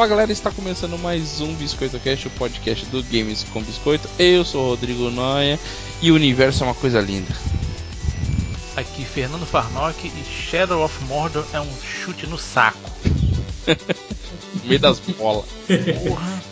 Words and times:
Fala 0.00 0.08
galera, 0.08 0.32
está 0.32 0.50
começando 0.50 0.98
mais 0.98 1.42
um 1.42 1.52
Biscoito 1.52 2.00
Cast, 2.00 2.26
o 2.26 2.30
podcast 2.30 2.86
do 2.86 3.02
Games 3.02 3.44
com 3.52 3.60
Biscoito. 3.60 4.08
Eu 4.18 4.46
sou 4.46 4.64
o 4.64 4.68
Rodrigo 4.70 5.10
Noia 5.10 5.60
e 6.00 6.10
o 6.10 6.14
universo 6.14 6.64
é 6.64 6.68
uma 6.68 6.74
coisa 6.74 7.02
linda. 7.02 7.28
Aqui 8.78 9.04
Fernando 9.04 9.44
Farnock 9.44 10.06
e 10.06 10.24
Shadow 10.24 10.82
of 10.82 11.04
Mordor 11.04 11.44
é 11.52 11.60
um 11.60 11.68
chute 11.82 12.26
no 12.26 12.38
saco. 12.38 12.90
no 13.68 14.64
meio 14.64 14.80
das 14.80 14.98
bolas. 15.00 15.44
Porra. 16.08 16.42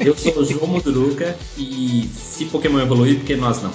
Eu 0.00 0.18
sou 0.18 0.36
o 0.36 0.44
João 0.44 0.66
Muduruca 0.66 1.38
e 1.56 2.10
se 2.12 2.46
Pokémon 2.46 2.80
evoluir, 2.80 3.18
porque 3.18 3.36
nós 3.36 3.62
não? 3.62 3.70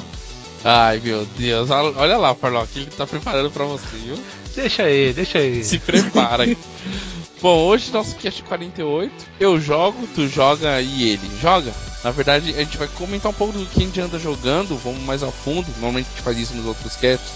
Ai 0.66 1.00
meu 1.02 1.26
Deus, 1.38 1.70
olha 1.70 2.18
lá, 2.18 2.36
Farnock, 2.36 2.78
ele 2.78 2.88
tá 2.88 3.08
preparando 3.08 3.50
pra 3.50 3.64
você, 3.64 3.96
viu? 4.04 4.20
Deixa 4.54 4.84
aí, 4.84 5.14
deixa 5.14 5.38
aí. 5.38 5.64
Se 5.64 5.80
prepara. 5.80 6.44
Bom, 7.44 7.66
hoje 7.66 7.92
nosso 7.92 8.16
cast 8.16 8.42
48. 8.44 9.12
Eu 9.38 9.60
jogo, 9.60 10.08
tu 10.16 10.30
joga 10.30 10.80
e 10.80 11.10
ele 11.10 11.30
joga. 11.42 11.74
Na 12.02 12.10
verdade, 12.10 12.56
a 12.56 12.60
gente 12.60 12.78
vai 12.78 12.88
comentar 12.88 13.30
um 13.30 13.34
pouco 13.34 13.60
do 13.60 13.66
que 13.66 13.84
a 13.84 13.86
gente 13.86 14.00
anda 14.00 14.18
jogando, 14.18 14.78
vamos 14.78 15.02
mais 15.02 15.24
a 15.24 15.30
fundo. 15.30 15.68
Normalmente 15.72 16.06
a 16.06 16.10
gente 16.12 16.22
faz 16.22 16.38
isso 16.38 16.54
nos 16.54 16.66
outros 16.66 16.96
casts. 16.96 17.34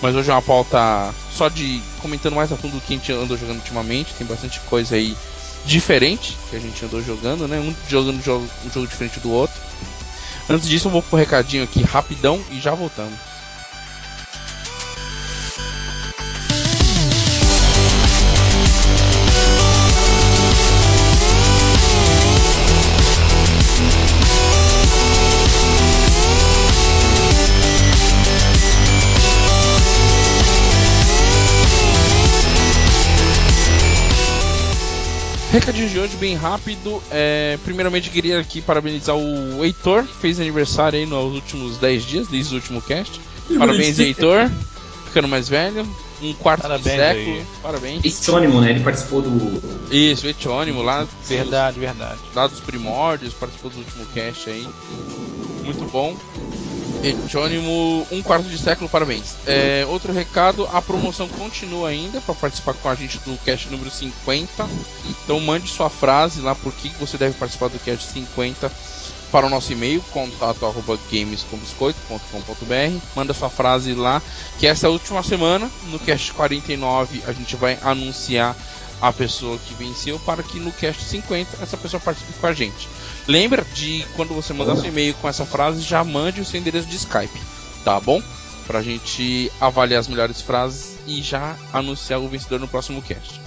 Mas 0.00 0.14
hoje 0.14 0.30
é 0.30 0.34
uma 0.34 0.40
pauta 0.40 1.12
só 1.32 1.48
de 1.48 1.82
comentando 2.00 2.36
mais 2.36 2.52
a 2.52 2.56
fundo 2.56 2.74
do 2.74 2.80
que 2.80 2.94
a 2.94 2.96
gente 2.96 3.10
andou 3.10 3.36
jogando 3.36 3.56
ultimamente. 3.56 4.14
Tem 4.14 4.24
bastante 4.24 4.60
coisa 4.60 4.94
aí 4.94 5.16
diferente 5.64 6.36
que 6.48 6.54
a 6.54 6.60
gente 6.60 6.84
andou 6.84 7.02
jogando, 7.02 7.48
né? 7.48 7.58
Um 7.58 7.74
jogando 7.88 8.18
um 8.18 8.22
jogo, 8.22 8.86
diferente 8.86 9.18
do 9.18 9.32
outro. 9.32 9.60
Antes 10.48 10.68
disso, 10.68 10.86
eu 10.86 10.92
vou 10.92 11.02
pro 11.02 11.18
recadinho 11.18 11.64
aqui 11.64 11.82
rapidão 11.82 12.40
e 12.52 12.60
já 12.60 12.72
voltamos. 12.72 13.29
Recadinho 35.52 35.88
de 35.88 35.98
hoje 35.98 36.16
bem 36.16 36.36
rápido. 36.36 37.02
É, 37.10 37.58
primeiramente 37.64 38.08
queria 38.08 38.38
aqui 38.38 38.60
parabenizar 38.62 39.16
o 39.16 39.64
Heitor, 39.64 40.04
que 40.04 40.14
fez 40.14 40.38
aniversário 40.38 40.98
aí 40.98 41.06
nos 41.06 41.34
últimos 41.34 41.76
10 41.78 42.04
dias, 42.04 42.28
desde 42.28 42.54
o 42.54 42.56
último 42.58 42.80
cast. 42.80 43.20
Parabéns, 43.58 43.98
Heitor. 43.98 44.48
Ficando 45.06 45.26
mais 45.26 45.48
velho. 45.48 45.84
Um 46.22 46.34
quarto 46.34 46.62
Parabéns 46.62 46.84
de 46.84 47.00
século. 47.00 47.36
aí. 47.36 47.46
Parabéns. 47.62 48.04
Etônimo, 48.04 48.60
né? 48.60 48.70
Ele 48.70 48.80
participou 48.80 49.22
do. 49.22 49.60
Isso, 49.92 50.28
Etônimo 50.28 50.82
lá. 50.82 51.08
Verdade, 51.26 51.80
verdade. 51.80 52.20
Lá 52.34 52.46
dos 52.46 52.60
primórdios, 52.60 53.32
participou 53.32 53.70
do 53.72 53.78
último 53.78 54.06
cast 54.14 54.48
aí. 54.48 54.68
Muito 55.64 55.84
bom. 55.90 56.16
Etônimo, 57.02 58.06
um 58.10 58.22
quarto 58.22 58.46
de 58.48 58.58
século, 58.58 58.88
parabéns. 58.88 59.36
É, 59.46 59.86
outro 59.88 60.12
recado, 60.12 60.68
a 60.70 60.82
promoção 60.82 61.28
continua 61.28 61.88
ainda 61.88 62.20
para 62.20 62.34
participar 62.34 62.74
com 62.74 62.88
a 62.88 62.94
gente 62.94 63.18
do 63.20 63.38
cast 63.38 63.70
número 63.70 63.90
50. 63.90 64.68
Então 65.08 65.40
mande 65.40 65.68
sua 65.68 65.88
frase 65.88 66.42
lá 66.42 66.54
por 66.54 66.72
que 66.74 66.90
você 67.00 67.16
deve 67.16 67.34
participar 67.34 67.68
do 67.68 67.78
cast 67.78 68.12
50 68.12 68.70
para 69.32 69.46
o 69.46 69.48
nosso 69.48 69.72
e-mail, 69.72 70.02
contato 70.10 70.66
arroba 70.66 70.98
gamescombiscoito.com.br. 71.10 72.98
Manda 73.14 73.32
sua 73.32 73.48
frase 73.48 73.94
lá, 73.94 74.20
que 74.58 74.66
essa 74.66 74.90
última 74.90 75.22
semana, 75.22 75.70
no 75.84 75.98
cast 76.00 76.32
49 76.32 77.22
a 77.26 77.32
gente 77.32 77.56
vai 77.56 77.78
anunciar 77.80 78.54
a 79.00 79.12
pessoa 79.12 79.58
que 79.58 79.72
venceu 79.74 80.18
para 80.20 80.42
que 80.42 80.58
no 80.58 80.70
cast 80.72 81.02
50 81.02 81.62
essa 81.62 81.76
pessoa 81.76 82.00
participe 82.00 82.38
com 82.38 82.46
a 82.46 82.52
gente. 82.52 82.88
Lembra 83.30 83.64
de 83.74 84.04
quando 84.16 84.34
você 84.34 84.52
mandar 84.52 84.74
seu 84.76 84.86
e-mail 84.86 85.14
com 85.14 85.28
essa 85.28 85.46
frase, 85.46 85.82
já 85.82 86.02
mande 86.02 86.40
o 86.40 86.44
seu 86.44 86.58
endereço 86.58 86.88
de 86.88 86.96
Skype, 86.96 87.40
tá 87.84 88.00
bom? 88.00 88.20
Pra 88.66 88.82
gente 88.82 89.50
avaliar 89.60 90.00
as 90.00 90.08
melhores 90.08 90.40
frases 90.40 90.96
e 91.06 91.22
já 91.22 91.54
anunciar 91.72 92.18
o 92.18 92.28
vencedor 92.28 92.58
no 92.58 92.66
próximo 92.66 93.00
cast. 93.00 93.40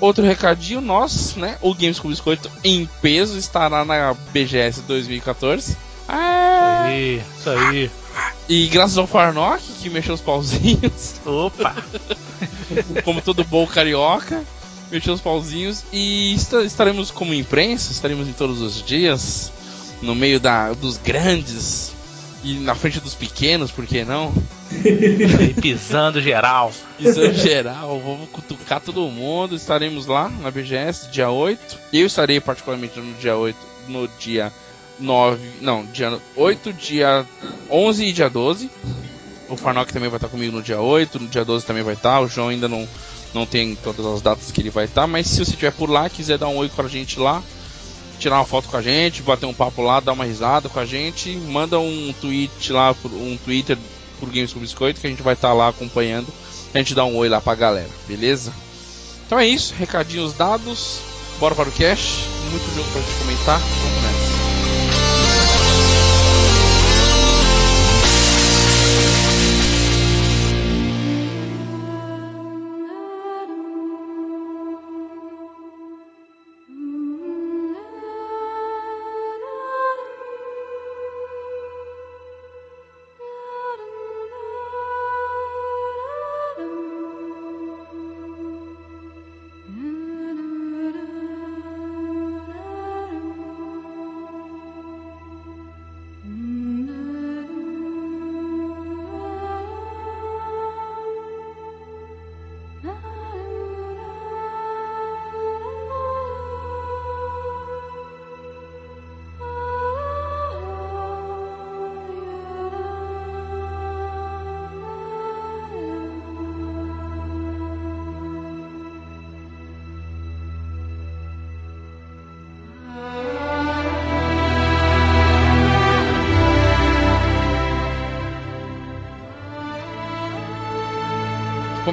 Outro 0.00 0.24
recadinho, 0.24 0.80
nós, 0.80 1.34
né, 1.34 1.58
o 1.60 1.74
Games 1.74 1.98
com 1.98 2.08
Biscoito 2.08 2.48
em 2.62 2.88
peso 3.02 3.36
estará 3.36 3.84
na 3.84 4.14
BGS 4.32 4.82
2014. 4.82 5.76
Ah, 6.08 6.84
Aí, 6.84 7.20
isso 7.36 7.50
aí. 7.50 7.90
e 8.48 8.68
graças 8.68 8.96
ao 8.98 9.06
Farnock, 9.08 9.60
que 9.82 9.90
mexeu 9.90 10.14
os 10.14 10.20
pauzinhos, 10.20 11.16
Opa! 11.26 11.74
como 13.04 13.20
todo 13.20 13.42
bom 13.42 13.66
carioca, 13.66 14.44
mexeu 14.90 15.14
os 15.14 15.20
pauzinhos 15.20 15.84
e 15.92 16.34
esta- 16.34 16.62
estaremos 16.64 17.10
como 17.10 17.34
imprensa, 17.34 17.92
estaremos 17.92 18.26
em 18.28 18.32
todos 18.32 18.60
os 18.60 18.82
dias, 18.84 19.52
no 20.02 20.14
meio 20.14 20.38
da, 20.40 20.72
dos 20.72 20.96
grandes 20.96 21.92
e 22.44 22.54
na 22.54 22.74
frente 22.74 23.00
dos 23.00 23.14
pequenos, 23.14 23.70
por 23.70 23.84
que 23.86 24.04
não? 24.04 24.32
Aí, 24.72 25.54
pisando 25.60 26.20
geral. 26.22 26.72
Exame 27.00 27.34
geral, 27.34 28.00
vamos 28.04 28.28
cutucar 28.30 28.80
todo 28.80 29.00
mundo, 29.08 29.56
estaremos 29.56 30.06
lá 30.06 30.28
na 30.28 30.50
BGS, 30.50 31.08
dia 31.10 31.28
8. 31.30 31.78
Eu 31.92 32.06
estarei 32.06 32.40
particularmente 32.40 32.98
no 33.00 33.12
dia 33.14 33.36
8, 33.36 33.56
no 33.88 34.08
dia 34.20 34.52
9, 35.00 35.40
não, 35.60 35.84
dia 35.86 36.16
8, 36.36 36.72
dia 36.72 37.26
11 37.70 38.04
e 38.04 38.12
dia 38.12 38.28
12. 38.30 38.70
O 39.48 39.56
Farnock 39.56 39.92
também 39.92 40.08
vai 40.10 40.18
estar 40.18 40.28
comigo 40.28 40.54
no 40.56 40.62
dia 40.62 40.80
8, 40.80 41.18
no 41.18 41.26
dia 41.28 41.44
12 41.44 41.64
também 41.66 41.82
vai 41.82 41.94
estar. 41.94 42.20
O 42.20 42.28
João 42.28 42.48
ainda 42.48 42.68
não, 42.68 42.86
não 43.34 43.46
tem 43.46 43.74
todas 43.76 44.04
as 44.06 44.20
datas 44.20 44.50
que 44.50 44.60
ele 44.60 44.70
vai 44.70 44.84
estar, 44.84 45.06
mas 45.06 45.26
se 45.26 45.36
você 45.36 45.50
estiver 45.50 45.72
por 45.72 45.90
lá, 45.90 46.08
quiser 46.08 46.38
dar 46.38 46.48
um 46.48 46.56
oi 46.56 46.68
com 46.68 46.82
a 46.82 46.88
gente 46.88 47.18
lá, 47.18 47.42
tirar 48.18 48.36
uma 48.36 48.44
foto 48.44 48.68
com 48.68 48.76
a 48.76 48.82
gente, 48.82 49.22
bater 49.22 49.46
um 49.46 49.54
papo 49.54 49.82
lá, 49.82 50.00
dar 50.00 50.12
uma 50.12 50.24
risada 50.24 50.68
com 50.68 50.80
a 50.80 50.86
gente, 50.86 51.30
manda 51.36 51.78
um 51.78 52.14
tweet 52.20 52.72
lá, 52.72 52.94
um 53.04 53.36
Twitter 53.44 53.78
por 54.18 54.28
Games 54.30 54.52
com 54.52 54.60
Biscoito 54.60 55.00
que 55.00 55.06
a 55.06 55.10
gente 55.10 55.22
vai 55.22 55.34
estar 55.34 55.52
lá 55.52 55.68
acompanhando. 55.68 56.26
A 56.74 56.78
gente 56.78 56.94
dá 56.94 57.04
um 57.04 57.16
oi 57.16 57.28
lá 57.28 57.40
pra 57.40 57.54
galera, 57.54 57.90
beleza? 58.06 58.52
Então 59.26 59.38
é 59.38 59.46
isso, 59.46 59.74
recadinhos 59.78 60.32
dados, 60.32 61.00
bora 61.38 61.54
para 61.54 61.68
o 61.68 61.72
cash, 61.72 62.24
muito 62.50 62.74
jogo 62.74 62.88
pra 62.92 63.00
gente 63.00 63.18
comentar, 63.18 63.58
vamos 63.58 64.02
nessa. 64.02 64.27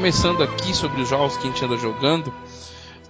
Começando 0.05 0.43
aqui 0.43 0.71
sobre 0.71 1.01
os 1.01 1.09
jogos 1.09 1.35
que 1.35 1.47
a 1.47 1.49
gente 1.49 1.65
anda 1.65 1.77
jogando, 1.77 2.31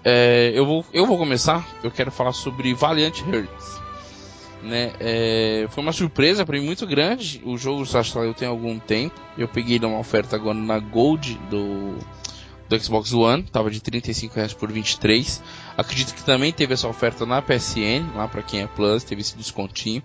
é, 0.02 0.54
eu, 0.56 0.66
vou, 0.66 0.86
eu 0.94 1.06
vou 1.06 1.18
começar. 1.18 1.68
Eu 1.84 1.92
quero 1.92 2.10
falar 2.10 2.32
sobre 2.32 2.74
Valiant 2.74 3.20
Hearts. 3.20 3.82
Né? 4.64 4.94
É, 4.98 5.68
foi 5.72 5.84
uma 5.84 5.92
surpresa 5.92 6.46
para 6.46 6.58
mim 6.58 6.64
muito 6.64 6.88
grande. 6.88 7.42
O 7.44 7.58
jogo 7.58 7.84
já 7.84 8.02
saiu 8.02 8.34
tem 8.34 8.48
algum 8.48 8.80
tempo. 8.80 9.14
Eu 9.38 9.46
peguei 9.46 9.78
uma 9.80 10.00
oferta 10.00 10.38
agora 10.38 10.58
na 10.58 10.80
Gold 10.80 11.38
do, 11.50 11.98
do 12.70 12.80
Xbox 12.82 13.12
One, 13.12 13.44
tava 13.44 13.70
de 13.70 13.82
35 13.82 14.34
reais 14.34 14.54
por 14.54 14.72
23. 14.72 15.44
Acredito 15.78 16.16
que 16.16 16.24
também 16.24 16.54
teve 16.54 16.76
essa 16.76 16.88
oferta 16.88 17.26
na 17.26 17.42
PSN, 17.42 18.16
lá 18.16 18.30
para 18.30 18.42
quem 18.42 18.62
é 18.62 18.68
Plus, 18.68 19.04
teve 19.04 19.20
esse 19.20 19.36
descontinho. 19.36 20.02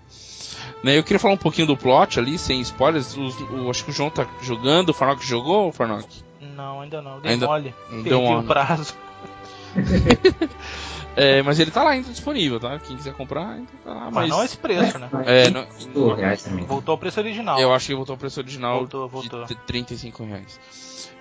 Né, 0.83 0.97
eu 0.97 1.03
queria 1.03 1.19
falar 1.19 1.35
um 1.35 1.37
pouquinho 1.37 1.67
do 1.67 1.77
plot 1.77 2.19
ali, 2.19 2.37
sem 2.37 2.59
spoilers. 2.59 3.15
O, 3.15 3.69
acho 3.69 3.85
que 3.85 3.91
o 3.91 3.93
João 3.93 4.09
tá 4.09 4.27
jogando, 4.41 4.89
o 4.89 4.93
Farnock 4.93 5.25
jogou, 5.25 5.71
Farnock? 5.71 6.29
Não, 6.55 6.81
ainda 6.81 7.01
não. 7.01 7.19
Dei 7.21 7.31
Ainda- 7.33 7.47
mole. 7.47 7.75
Deu 7.89 8.03
Perdi 8.03 8.15
mole. 8.15 8.43
o 8.45 8.47
prazo. 8.47 8.93
É, 11.13 11.41
mas 11.41 11.59
ele 11.59 11.71
tá 11.71 11.83
lá 11.83 11.89
ainda 11.91 12.07
disponível, 12.09 12.57
tá? 12.57 12.79
Quem 12.79 12.95
quiser 12.95 13.13
comprar, 13.13 13.49
ainda 13.49 13.67
tá 13.83 13.93
lá. 13.93 14.05
Mas 14.05 14.13
Mas, 14.13 14.29
não 14.29 14.43
esse 14.45 14.57
preço, 14.57 14.97
né? 14.97 15.09
É, 15.25 15.49
não- 15.49 15.65
Pô, 15.93 16.13
reais 16.13 16.41
também. 16.41 16.63
Voltou 16.65 16.93
ao 16.93 16.97
preço 16.97 17.19
original. 17.19 17.59
eu 17.59 17.73
acho 17.73 17.87
que 17.87 17.95
voltou 17.95 18.13
ao 18.13 18.17
preço 18.17 18.39
original 18.39 18.77
Voltou, 18.79 19.09
voltou. 19.09 19.43
de 19.43 19.53
35 19.55 20.23
reais. 20.23 20.57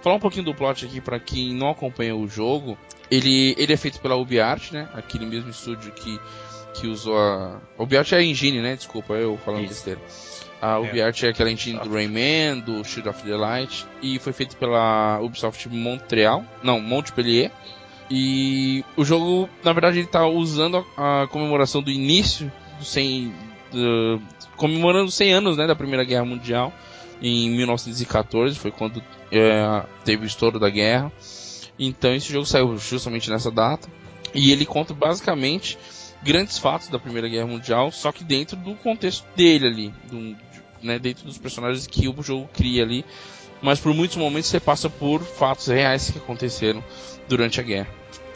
Falar 0.00 0.14
um 0.14 0.20
pouquinho 0.20 0.44
do 0.44 0.54
plot 0.54 0.86
aqui 0.86 1.00
pra 1.00 1.18
quem 1.18 1.52
não 1.54 1.70
acompanha 1.70 2.14
o 2.14 2.28
jogo. 2.28 2.78
Ele, 3.10 3.52
ele 3.58 3.72
é 3.72 3.76
feito 3.76 3.98
pela 4.00 4.14
UbiArt, 4.14 4.70
né? 4.70 4.88
Aquele 4.94 5.26
mesmo 5.26 5.50
estúdio 5.50 5.90
que, 5.90 6.20
que 6.74 6.86
usou 6.86 7.18
a. 7.18 7.60
A 7.76 7.82
UbiArt 7.82 8.12
é 8.12 8.16
a 8.18 8.22
engine, 8.22 8.62
né? 8.62 8.76
Desculpa, 8.76 9.14
eu 9.14 9.36
falando 9.44 9.62
Isso. 9.64 9.70
besteira. 9.74 10.00
A 10.60 10.74
É. 10.74 10.78
UbiArt 10.78 11.22
é 11.22 11.28
aquela 11.28 11.50
engine 11.50 11.78
do 11.78 11.90
Rayman, 11.92 12.60
do 12.60 12.84
Shield 12.84 13.08
of 13.08 13.22
the 13.22 13.34
Light. 13.36 13.86
E 14.02 14.18
foi 14.18 14.32
feito 14.32 14.56
pela 14.56 15.18
Ubisoft 15.22 15.68
Montreal. 15.68 16.44
Não, 16.62 16.80
Montpellier. 16.80 17.50
E 18.10 18.84
o 18.96 19.04
jogo, 19.04 19.48
na 19.64 19.72
verdade, 19.72 19.98
ele 20.00 20.06
tá 20.08 20.26
usando 20.26 20.84
a, 20.96 21.22
a 21.22 21.26
comemoração 21.28 21.82
do 21.82 21.90
início 21.90 22.50
do 22.78 22.84
100. 22.84 23.32
do- 23.72 24.20
comemorando 24.56 25.06
os 25.06 25.14
100 25.14 25.32
anos 25.32 25.56
né, 25.56 25.66
da 25.66 25.74
Primeira 25.76 26.04
Guerra 26.04 26.24
Mundial. 26.24 26.72
Em 27.22 27.48
1914, 27.50 28.58
foi 28.58 28.70
quando 28.70 29.02
é, 29.30 29.82
teve 30.04 30.24
o 30.24 30.26
estouro 30.26 30.58
da 30.58 30.68
guerra. 30.68 31.12
Então 31.78 32.14
esse 32.14 32.30
jogo 32.32 32.44
saiu 32.46 32.76
justamente 32.76 33.30
nessa 33.30 33.50
data. 33.50 33.88
E 34.34 34.52
ele 34.52 34.66
conta 34.66 34.92
basicamente 34.92 35.78
grandes 36.22 36.58
fatos 36.58 36.88
da 36.88 36.98
Primeira 36.98 37.28
Guerra 37.28 37.46
Mundial, 37.46 37.90
só 37.90 38.12
que 38.12 38.22
dentro 38.24 38.56
do 38.56 38.74
contexto 38.76 39.24
dele 39.34 39.66
ali, 39.66 39.94
do- 40.10 40.36
né, 40.82 40.98
dentro 40.98 41.24
dos 41.24 41.38
personagens 41.38 41.86
que 41.86 42.08
o 42.08 42.22
jogo 42.22 42.48
cria 42.52 42.82
ali. 42.82 43.04
Mas 43.62 43.78
por 43.78 43.92
muitos 43.94 44.16
momentos 44.16 44.48
você 44.48 44.58
passa 44.58 44.88
por 44.88 45.22
fatos 45.22 45.66
reais 45.66 46.10
que 46.10 46.18
aconteceram 46.18 46.82
durante 47.28 47.60
a 47.60 47.62
guerra. 47.62 47.88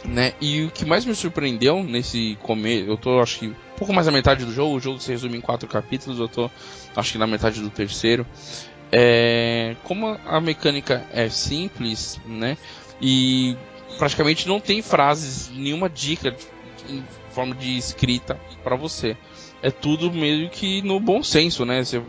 Né? 0.04 0.34
E 0.38 0.64
o 0.64 0.70
que 0.70 0.84
mais 0.84 1.06
me 1.06 1.14
surpreendeu 1.14 1.82
nesse 1.82 2.36
começo, 2.42 2.84
eu 2.86 2.96
tô 2.98 3.20
acho 3.20 3.38
que 3.38 3.46
um 3.48 3.54
pouco 3.78 3.90
mais 3.94 4.04
da 4.06 4.12
metade 4.12 4.44
do 4.44 4.52
jogo, 4.52 4.74
o 4.76 4.80
jogo 4.80 5.00
se 5.00 5.10
resume 5.10 5.38
em 5.38 5.40
quatro 5.40 5.66
capítulos, 5.66 6.18
eu 6.18 6.28
tô 6.28 6.50
acho 6.94 7.12
que 7.12 7.16
na 7.16 7.26
metade 7.26 7.58
do 7.62 7.70
terceiro. 7.70 8.26
É, 8.92 9.74
como 9.82 10.18
a 10.26 10.40
mecânica 10.42 11.02
é 11.10 11.30
simples, 11.30 12.20
né? 12.26 12.58
E 13.00 13.56
praticamente 13.96 14.46
não 14.46 14.60
tem 14.60 14.82
frases, 14.82 15.50
nenhuma 15.50 15.88
dica 15.88 16.36
forma 17.34 17.54
de 17.54 17.76
escrita 17.76 18.38
para 18.62 18.76
você. 18.76 19.16
É 19.62 19.70
tudo 19.70 20.12
meio 20.12 20.48
que 20.50 20.82
no 20.82 21.00
bom 21.00 21.22
senso, 21.22 21.64
né? 21.64 21.82
Você 21.84 22.02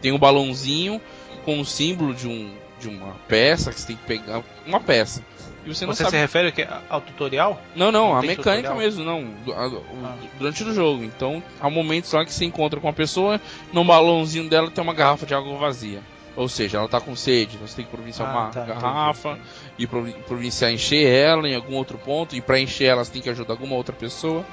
tem 0.00 0.12
um 0.12 0.18
balãozinho 0.18 1.00
com 1.44 1.60
o 1.60 1.64
símbolo 1.64 2.14
de, 2.14 2.28
um, 2.28 2.52
de 2.78 2.88
uma 2.88 3.14
peça 3.26 3.72
que 3.72 3.80
você 3.80 3.86
tem 3.88 3.96
que 3.96 4.04
pegar. 4.04 4.42
Uma 4.66 4.80
peça. 4.80 5.24
E 5.64 5.74
você 5.74 5.84
não 5.84 5.92
Você 5.92 6.04
sabe. 6.04 6.16
se 6.16 6.20
refere 6.20 6.54
ao 6.88 7.00
tutorial? 7.00 7.60
Não, 7.74 7.90
não, 7.90 8.10
Não 8.10 8.16
a 8.16 8.20
mecânica 8.22 8.68
tutorial? 8.70 8.76
mesmo, 8.76 9.04
não. 9.04 9.24
du- 9.44 9.52
a- 9.52 9.68
o- 9.68 9.82
Ah. 10.04 10.16
Durante 10.38 10.62
o 10.64 10.72
jogo. 10.74 11.02
Então, 11.02 11.42
há 11.60 11.68
momentos 11.68 12.12
lá 12.12 12.24
que 12.24 12.32
você 12.32 12.44
encontra 12.44 12.78
com 12.80 12.88
a 12.88 12.92
pessoa, 12.92 13.40
no 13.72 13.84
balãozinho 13.84 14.48
dela 14.48 14.70
tem 14.70 14.82
uma 14.82 14.94
garrafa 14.94 15.26
de 15.26 15.34
água 15.34 15.56
vazia. 15.58 16.00
Ou 16.36 16.48
seja, 16.48 16.78
ela 16.78 16.88
tá 16.88 17.00
com 17.00 17.16
sede, 17.16 17.56
você 17.58 17.76
tem 17.76 17.84
que 17.84 17.90
providenciar 17.90 18.28
Ah, 18.28 18.32
uma 18.32 18.48
tá, 18.50 18.64
garrafa 18.64 19.30
entendi. 19.30 19.44
E 19.78 19.86
provi- 19.86 20.14
providenciar 20.26 20.72
encher 20.72 21.06
ela 21.06 21.48
em 21.48 21.54
algum 21.54 21.74
outro 21.74 21.96
ponto, 21.98 22.34
e 22.34 22.40
para 22.40 22.58
encher 22.60 22.86
ela 22.86 23.04
você 23.04 23.12
tem 23.12 23.22
que 23.22 23.30
ajudar 23.30 23.54
alguma 23.54 23.74
outra 23.76 23.94
pessoa. 23.94 24.44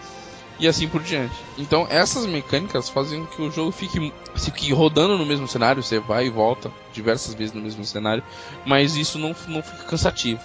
E 0.57 0.69
assim 0.69 0.87
por 0.87 1.01
diante. 1.03 1.35
Então 1.57 1.85
essas 1.89 2.25
mecânicas 2.25 2.87
fazem 2.87 3.25
com 3.25 3.27
que 3.27 3.41
o 3.41 3.51
jogo 3.51 3.71
fique, 3.73 4.13
fique 4.37 4.71
rodando 4.71 5.17
no 5.17 5.25
mesmo 5.25 5.47
cenário, 5.49 5.83
você 5.83 5.99
vai 5.99 6.27
e 6.27 6.29
volta 6.29 6.71
diversas 6.93 7.33
vezes 7.33 7.53
no 7.53 7.61
mesmo 7.61 7.83
cenário, 7.83 8.23
mas 8.65 8.95
isso 8.95 9.19
não, 9.19 9.35
não 9.49 9.61
fica 9.61 9.83
cansativo. 9.83 10.39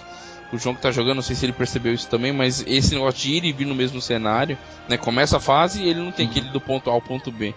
O 0.53 0.59
João 0.59 0.75
que 0.75 0.83
tá 0.83 0.91
jogando, 0.91 1.15
não 1.17 1.23
sei 1.23 1.37
se 1.37 1.47
ele 1.47 1.53
percebeu 1.53 1.95
isso 1.95 2.09
também, 2.09 2.33
mas 2.33 2.65
esse 2.67 2.93
negócio 2.93 3.21
de 3.21 3.35
ir 3.35 3.45
e 3.45 3.53
vir 3.53 3.67
no 3.67 3.75
mesmo 3.75 4.03
cenário, 4.03 4.59
né? 4.89 4.97
Começa 4.97 5.37
a 5.37 5.41
fase 5.41 5.81
e 5.81 5.89
ele 5.89 6.01
não 6.01 6.11
tem 6.11 6.27
Uhum. 6.27 6.33
aquele 6.33 6.49
do 6.49 6.61
ponto 6.61 6.91
A 6.91 6.93
ao 6.93 7.01
ponto 7.01 7.31
B. 7.31 7.55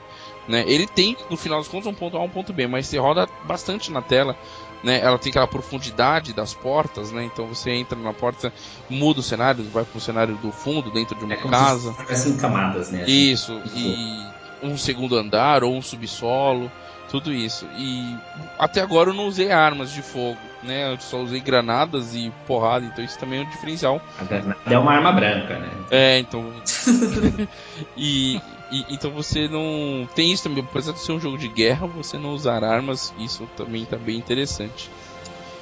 Né? 0.48 0.64
Ele 0.68 0.86
tem, 0.86 1.18
no 1.32 1.36
final 1.36 1.58
dos 1.58 1.68
contos, 1.68 1.88
um 1.88 1.94
ponto 1.96 2.18
A 2.18 2.22
um 2.22 2.30
ponto 2.30 2.54
B, 2.54 2.68
mas 2.68 2.86
você 2.86 3.00
roda 3.00 3.28
bastante 3.46 3.92
na 3.92 4.04
tela. 4.04 4.38
Né? 4.84 5.00
Ela 5.00 5.18
tem 5.18 5.30
aquela 5.30 5.48
profundidade 5.48 6.34
das 6.34 6.54
portas, 6.54 7.12
né? 7.12 7.24
Então 7.24 7.48
você 7.48 7.72
entra 7.72 7.98
na 7.98 8.12
porta, 8.14 8.52
muda 8.90 9.22
o 9.22 9.24
cenário, 9.24 9.64
vai 9.72 9.86
pro 9.86 10.00
cenário 10.00 10.36
do 10.36 10.52
fundo, 10.52 10.92
dentro 10.92 11.16
de 11.16 11.24
uma 11.24 11.34
É 11.34 11.38
casa. 11.38 11.96
em 12.28 12.38
camadas, 12.38 12.92
né? 12.92 13.06
Isso, 13.08 13.62
e 13.74 14.26
um 14.62 14.78
segundo 14.78 15.18
andar 15.18 15.64
ou 15.64 15.74
um 15.76 15.82
subsolo, 15.82 16.70
tudo 17.10 17.32
isso. 17.32 17.66
E 17.78 18.16
até 18.58 18.82
agora 18.82 19.12
eu 19.12 19.14
não 19.14 19.28
usei 19.28 19.52
armas 19.52 19.92
de 19.92 20.02
fogo, 20.02 20.38
né? 20.64 20.92
Eu 20.92 21.00
só 21.00 21.22
usei 21.22 21.40
granadas 21.40 22.16
e 22.16 22.32
porrada, 22.48 22.86
então 22.86 23.04
isso 23.04 23.18
também 23.20 23.40
é 23.40 23.44
um 23.44 23.50
diferencial. 23.50 24.02
A 24.20 24.24
granada 24.24 24.58
é 24.66 24.78
uma 24.78 24.94
arma 24.94 25.12
branca, 25.12 25.60
né? 25.60 25.70
É, 25.92 26.20
então. 26.20 26.52
e, 27.96 28.42
e- 28.80 28.86
então 28.96 29.12
você 29.12 29.48
não. 29.48 30.08
Tem 30.16 30.32
isso 30.32 30.44
também, 30.44 30.64
apesar 30.64 30.92
de 30.94 31.00
ser 31.00 31.12
um 31.12 31.20
jogo 31.20 31.38
de 31.38 31.48
guerra, 31.48 31.88
você 31.88 32.18
não 32.18 32.34
usar 32.34 32.64
armas, 32.64 33.14
isso 33.18 33.48
também 33.56 33.86
tá 33.86 33.98
bem 33.98 34.18
interessante. 34.18 34.90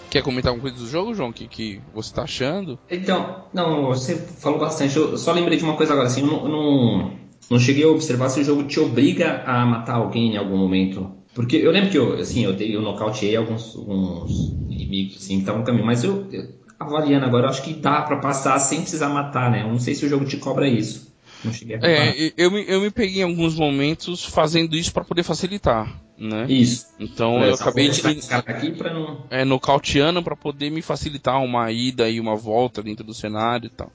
Quer 0.09 0.21
comentar 0.23 0.49
alguma 0.51 0.69
coisa 0.69 0.83
do 0.83 0.89
jogo, 0.89 1.13
João? 1.13 1.31
Que, 1.31 1.47
que 1.47 1.81
você 1.93 2.13
tá 2.13 2.23
achando? 2.23 2.77
Então, 2.89 3.45
não, 3.53 3.85
você 3.87 4.15
falou 4.17 4.59
bastante. 4.59 4.97
Eu 4.97 5.17
só 5.17 5.31
lembrei 5.31 5.57
de 5.57 5.63
uma 5.63 5.75
coisa 5.77 5.93
agora, 5.93 6.07
assim, 6.07 6.19
eu 6.21 6.27
não, 6.27 6.47
não, 6.49 7.11
não 7.49 7.59
cheguei 7.59 7.85
a 7.85 7.87
observar 7.87 8.27
se 8.27 8.41
o 8.41 8.43
jogo 8.43 8.63
te 8.63 8.77
obriga 8.79 9.43
a 9.45 9.65
matar 9.65 9.95
alguém 9.95 10.33
em 10.33 10.37
algum 10.37 10.57
momento. 10.57 11.09
Porque 11.33 11.55
eu 11.55 11.71
lembro 11.71 11.89
que 11.89 11.97
eu, 11.97 12.13
assim, 12.15 12.43
eu, 12.43 12.51
dei, 12.51 12.75
eu 12.75 12.81
nocauteei 12.81 13.37
alguns, 13.37 13.73
alguns 13.73 14.53
inimigos, 14.69 15.15
assim, 15.15 15.35
que 15.35 15.39
estavam 15.41 15.61
no 15.61 15.65
caminho, 15.65 15.85
mas 15.85 16.03
eu, 16.03 16.27
eu, 16.29 16.43
avaliando 16.77 17.25
agora, 17.25 17.45
eu 17.45 17.49
acho 17.49 17.63
que 17.63 17.73
dá 17.73 18.01
pra 18.01 18.17
passar 18.17 18.59
sem 18.59 18.81
precisar 18.81 19.07
matar, 19.07 19.49
né? 19.49 19.61
Eu 19.63 19.69
não 19.69 19.79
sei 19.79 19.95
se 19.95 20.05
o 20.05 20.09
jogo 20.09 20.25
te 20.25 20.35
cobra 20.35 20.67
isso. 20.67 21.10
Não 21.43 21.53
cheguei 21.53 21.75
a 21.75 21.79
reparar. 21.79 22.07
É, 22.17 22.33
eu, 22.38 22.51
me- 22.51 22.65
eu 22.67 22.81
me 22.81 22.91
peguei 22.91 23.21
em 23.21 23.25
alguns 23.25 23.55
momentos 23.55 24.23
fazendo 24.23 24.75
isso 24.75 24.91
para 24.93 25.03
poder 25.03 25.23
facilitar, 25.23 25.92
né? 26.18 26.45
Isso. 26.49 26.85
Então 26.99 27.35
Olha, 27.35 27.49
eu 27.49 27.56
acabei 27.56 27.89
de 27.89 28.01
daqui 28.01 28.71
pra 28.71 28.94
não. 28.94 29.25
é, 29.30 29.44
nocauteando 29.44 30.21
para 30.21 30.35
poder 30.35 30.69
me 30.69 30.81
facilitar 30.81 31.42
uma 31.44 31.71
ida 31.71 32.09
e 32.09 32.19
uma 32.19 32.35
volta 32.35 32.83
dentro 32.83 33.04
do 33.04 33.13
cenário 33.13 33.68
e 33.68 33.69
tal. 33.69 33.92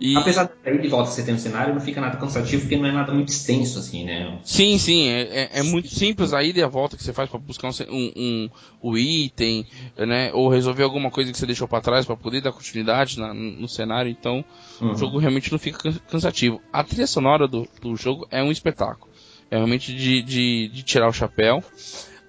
E, 0.00 0.16
Apesar 0.16 0.44
de 0.44 0.52
sair 0.64 0.80
de 0.80 0.88
volta 0.88 1.10
você 1.10 1.22
tem 1.22 1.34
um 1.34 1.38
cenário, 1.38 1.74
não 1.74 1.80
fica 1.80 2.00
nada 2.00 2.16
cansativo 2.16 2.62
porque 2.62 2.76
não 2.76 2.86
é 2.86 2.92
nada 2.92 3.12
muito 3.12 3.28
extenso, 3.28 3.78
assim, 3.78 4.04
né? 4.06 4.38
Sim, 4.42 4.78
sim, 4.78 5.08
é, 5.08 5.20
é- 5.20 5.50
é 5.58 5.62
muito 5.62 5.88
simples 5.88 6.32
a 6.32 6.42
ida 6.42 6.58
e 6.58 6.62
a 6.62 6.68
volta 6.68 6.96
que 6.96 7.04
você 7.04 7.12
faz 7.12 7.28
para 7.28 7.38
buscar 7.38 7.68
um, 7.68 7.72
um, 7.90 8.12
um- 8.16 8.50
o 8.80 8.96
item, 8.96 9.66
né? 9.98 10.32
Ou 10.32 10.48
resolver 10.48 10.82
alguma 10.84 11.10
coisa 11.10 11.30
que 11.30 11.36
você 11.36 11.44
deixou 11.44 11.68
para 11.68 11.82
trás 11.82 12.06
para 12.06 12.16
poder 12.16 12.40
dar 12.40 12.52
continuidade 12.52 13.18
na- 13.18 13.34
no 13.34 13.68
cenário. 13.68 14.10
Então, 14.10 14.42
Uhum. 14.80 14.92
o 14.92 14.96
jogo 14.96 15.18
realmente 15.18 15.52
não 15.52 15.58
fica 15.58 15.78
can- 15.78 16.00
cansativo. 16.10 16.62
A 16.72 16.82
trilha 16.82 17.06
sonora 17.06 17.46
do, 17.46 17.68
do 17.82 17.94
jogo 17.94 18.26
é 18.30 18.42
um 18.42 18.50
espetáculo. 18.50 19.10
É 19.50 19.56
realmente 19.56 19.94
de, 19.94 20.22
de, 20.22 20.68
de 20.68 20.82
tirar 20.82 21.08
o 21.08 21.12
chapéu. 21.12 21.62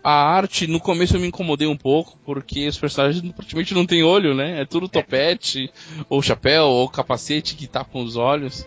A 0.04 0.12
arte, 0.12 0.66
no 0.66 0.80
começo 0.80 1.16
eu 1.16 1.20
me 1.20 1.28
incomodei 1.28 1.68
um 1.68 1.78
pouco, 1.78 2.18
porque 2.26 2.68
os 2.68 2.78
personagens 2.78 3.22
praticamente 3.34 3.74
não 3.74 3.86
têm 3.86 4.04
olho, 4.04 4.34
né? 4.34 4.62
É 4.62 4.66
tudo 4.66 4.88
topete, 4.90 5.72
ou 6.10 6.22
chapéu, 6.22 6.66
ou 6.66 6.90
capacete 6.90 7.56
que 7.56 7.68
tapam 7.68 8.04
os 8.04 8.16
olhos. 8.16 8.66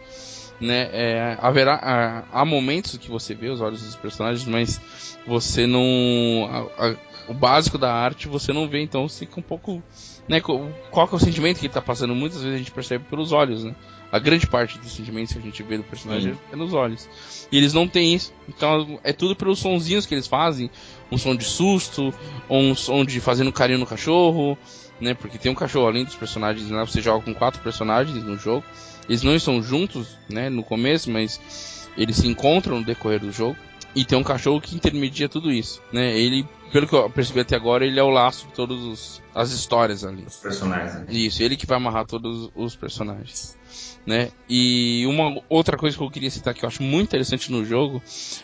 Né? 0.60 0.88
É, 0.92 1.36
haverá, 1.40 1.74
há, 1.74 2.40
há 2.40 2.44
momentos 2.44 2.96
que 2.96 3.10
você 3.10 3.34
vê 3.34 3.48
os 3.48 3.60
olhos 3.60 3.82
dos 3.82 3.96
personagens, 3.96 4.46
mas 4.46 4.80
você 5.26 5.66
não. 5.66 6.48
a- 6.78 6.86
a- 6.90 6.96
o 7.26 7.32
básico 7.34 7.78
da 7.78 7.92
arte 7.92 8.28
você 8.28 8.52
não 8.52 8.68
vê, 8.68 8.82
então 8.82 9.08
fica 9.08 9.40
um 9.40 9.42
pouco. 9.42 9.82
Né, 10.28 10.40
qual 10.40 11.08
que 11.08 11.14
é 11.14 11.16
o 11.16 11.20
sentimento 11.20 11.58
que 11.58 11.66
ele 11.66 11.72
tá 11.72 11.82
passando? 11.82 12.14
Muitas 12.14 12.38
vezes 12.42 12.54
a 12.54 12.58
gente 12.58 12.70
percebe 12.70 13.04
pelos 13.10 13.32
olhos, 13.32 13.64
né? 13.64 13.74
A 14.12 14.18
grande 14.18 14.46
parte 14.46 14.78
dos 14.78 14.92
sentimentos 14.92 15.32
que 15.32 15.38
a 15.38 15.42
gente 15.42 15.62
vê 15.62 15.76
do 15.76 15.82
personagem 15.82 16.34
Sim. 16.34 16.40
é 16.52 16.56
nos 16.56 16.72
olhos. 16.72 17.08
E 17.50 17.56
eles 17.58 17.72
não 17.72 17.88
têm 17.88 18.14
isso. 18.14 18.32
Então 18.48 19.00
é 19.02 19.12
tudo 19.12 19.34
pelos 19.34 19.58
sonzinhos 19.58 20.06
que 20.06 20.14
eles 20.14 20.26
fazem. 20.26 20.70
Um 21.14 21.18
som 21.18 21.36
de 21.36 21.44
susto, 21.44 22.12
ou 22.48 22.60
um 22.60 22.74
som 22.74 23.04
de 23.04 23.20
fazendo 23.20 23.52
carinho 23.52 23.78
no 23.78 23.86
cachorro, 23.86 24.58
né? 25.00 25.14
Porque 25.14 25.38
tem 25.38 25.50
um 25.50 25.54
cachorro 25.54 25.86
além 25.86 26.04
dos 26.04 26.14
personagens, 26.14 26.68
né? 26.70 26.84
Você 26.84 27.00
joga 27.00 27.24
com 27.24 27.34
quatro 27.34 27.62
personagens 27.62 28.22
no 28.24 28.36
jogo. 28.36 28.64
Eles 29.08 29.22
não 29.22 29.34
estão 29.34 29.62
juntos, 29.62 30.18
né, 30.28 30.48
no 30.48 30.62
começo, 30.62 31.10
mas 31.10 31.88
eles 31.96 32.16
se 32.16 32.26
encontram 32.26 32.80
no 32.80 32.84
decorrer 32.84 33.20
do 33.20 33.30
jogo. 33.30 33.56
E 33.94 34.04
tem 34.04 34.18
um 34.18 34.24
cachorro 34.24 34.60
que 34.60 34.74
intermedia 34.74 35.28
tudo 35.28 35.52
isso, 35.52 35.80
né? 35.92 36.18
Ele, 36.18 36.44
pelo 36.72 36.88
que 36.88 36.94
eu 36.94 37.08
percebi 37.08 37.40
até 37.40 37.54
agora, 37.54 37.86
ele 37.86 38.00
é 38.00 38.02
o 38.02 38.10
laço 38.10 38.48
de 38.48 38.52
todas 38.52 39.22
as 39.32 39.52
histórias 39.52 40.04
ali. 40.04 40.24
Os 40.26 40.36
personagens. 40.36 40.94
né? 40.96 41.06
Isso, 41.10 41.40
ele 41.42 41.56
que 41.56 41.64
vai 41.64 41.76
amarrar 41.76 42.04
todos 42.04 42.50
os 42.56 42.74
personagens. 42.74 43.56
Né? 44.04 44.30
E 44.48 45.04
uma 45.06 45.40
outra 45.48 45.76
coisa 45.76 45.96
que 45.96 46.02
eu 46.02 46.10
queria 46.10 46.30
citar 46.30 46.52
que 46.54 46.64
eu 46.64 46.68
acho 46.68 46.82
muito 46.82 47.06
interessante 47.08 47.52
no 47.52 47.64
jogo 47.64 48.02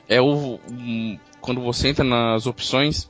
é 0.08 0.20
o 0.20 0.60
um, 0.70 1.18
quando 1.40 1.60
você 1.60 1.88
entra 1.88 2.04
nas 2.04 2.46
opções, 2.46 3.08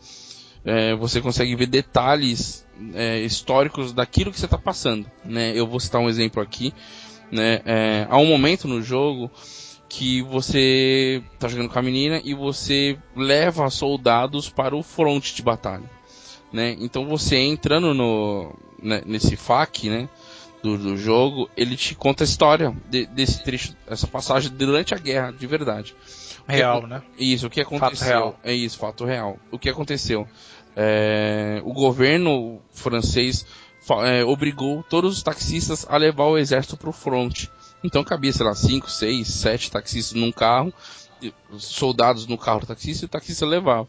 é, 0.65 0.95
você 0.95 1.21
consegue 1.21 1.55
ver 1.57 1.67
detalhes 1.67 2.67
é, 2.95 3.21
históricos 3.21 3.93
daquilo 3.93 4.31
que 4.31 4.39
você 4.39 4.47
está 4.47 4.59
passando. 4.59 5.07
Né? 5.25 5.53
Eu 5.55 5.67
vou 5.67 5.81
citar 5.81 6.01
um 6.01 6.09
exemplo 6.09 6.43
aqui. 6.43 6.73
Né? 7.31 7.61
É, 7.65 8.07
há 8.09 8.19
um 8.19 8.27
momento 8.27 8.67
no 8.67 8.83
jogo 8.83 9.31
que 9.89 10.23
você 10.23 11.23
está 11.35 11.49
jogando 11.49 11.69
com 11.69 11.79
a 11.79 11.83
menina 11.83 12.21
e 12.25 12.33
você 12.33 12.97
leva 13.17 13.69
soldados 13.71 14.49
para 14.49 14.77
o 14.77 14.83
fronte 14.83 15.35
de 15.35 15.43
batalha. 15.43 15.91
Né? 16.53 16.77
Então 16.79 17.07
você 17.07 17.37
entrando 17.37 17.93
no, 17.95 18.55
né, 18.83 19.03
nesse 19.05 19.37
FAQ, 19.37 19.89
né? 19.89 20.09
Do, 20.63 20.77
do, 20.77 20.95
jogo, 20.95 21.49
ele 21.57 21.75
te 21.75 21.95
conta 21.95 22.23
a 22.23 22.27
história 22.27 22.77
de, 22.91 23.07
desse 23.07 23.43
trecho, 23.43 23.75
essa 23.87 24.07
passagem 24.07 24.53
durante 24.53 24.93
a 24.93 24.99
guerra, 24.99 25.33
de 25.33 25.47
verdade. 25.47 25.95
Real, 26.50 26.83
que, 26.83 26.87
né? 26.87 27.02
Isso, 27.19 27.47
o 27.47 27.50
que 27.50 27.61
aconteceu. 27.61 28.35
É 28.42 28.52
isso, 28.52 28.78
fato 28.78 29.04
real. 29.04 29.38
O 29.50 29.59
que 29.59 29.69
aconteceu? 29.69 30.26
É, 30.76 31.61
o 31.64 31.73
governo 31.73 32.61
francês 32.73 33.47
é, 34.04 34.25
obrigou 34.25 34.83
todos 34.83 35.16
os 35.16 35.23
taxistas 35.23 35.87
a 35.88 35.97
levar 35.97 36.25
o 36.25 36.38
exército 36.38 36.76
para 36.76 36.90
o 36.90 36.92
front. 36.92 37.47
Então 37.83 38.04
cabia, 38.04 38.33
sei 38.33 38.47
lá, 38.47 38.54
5, 38.54 38.90
6, 38.90 39.26
7 39.26 39.71
taxistas 39.71 40.21
num 40.21 40.30
carro, 40.30 40.73
soldados 41.59 42.26
no 42.26 42.38
carro 42.38 42.61
do 42.61 42.66
taxista 42.66 43.04
e 43.04 43.07
o 43.07 43.09
taxista 43.09 43.47
levava. 43.47 43.88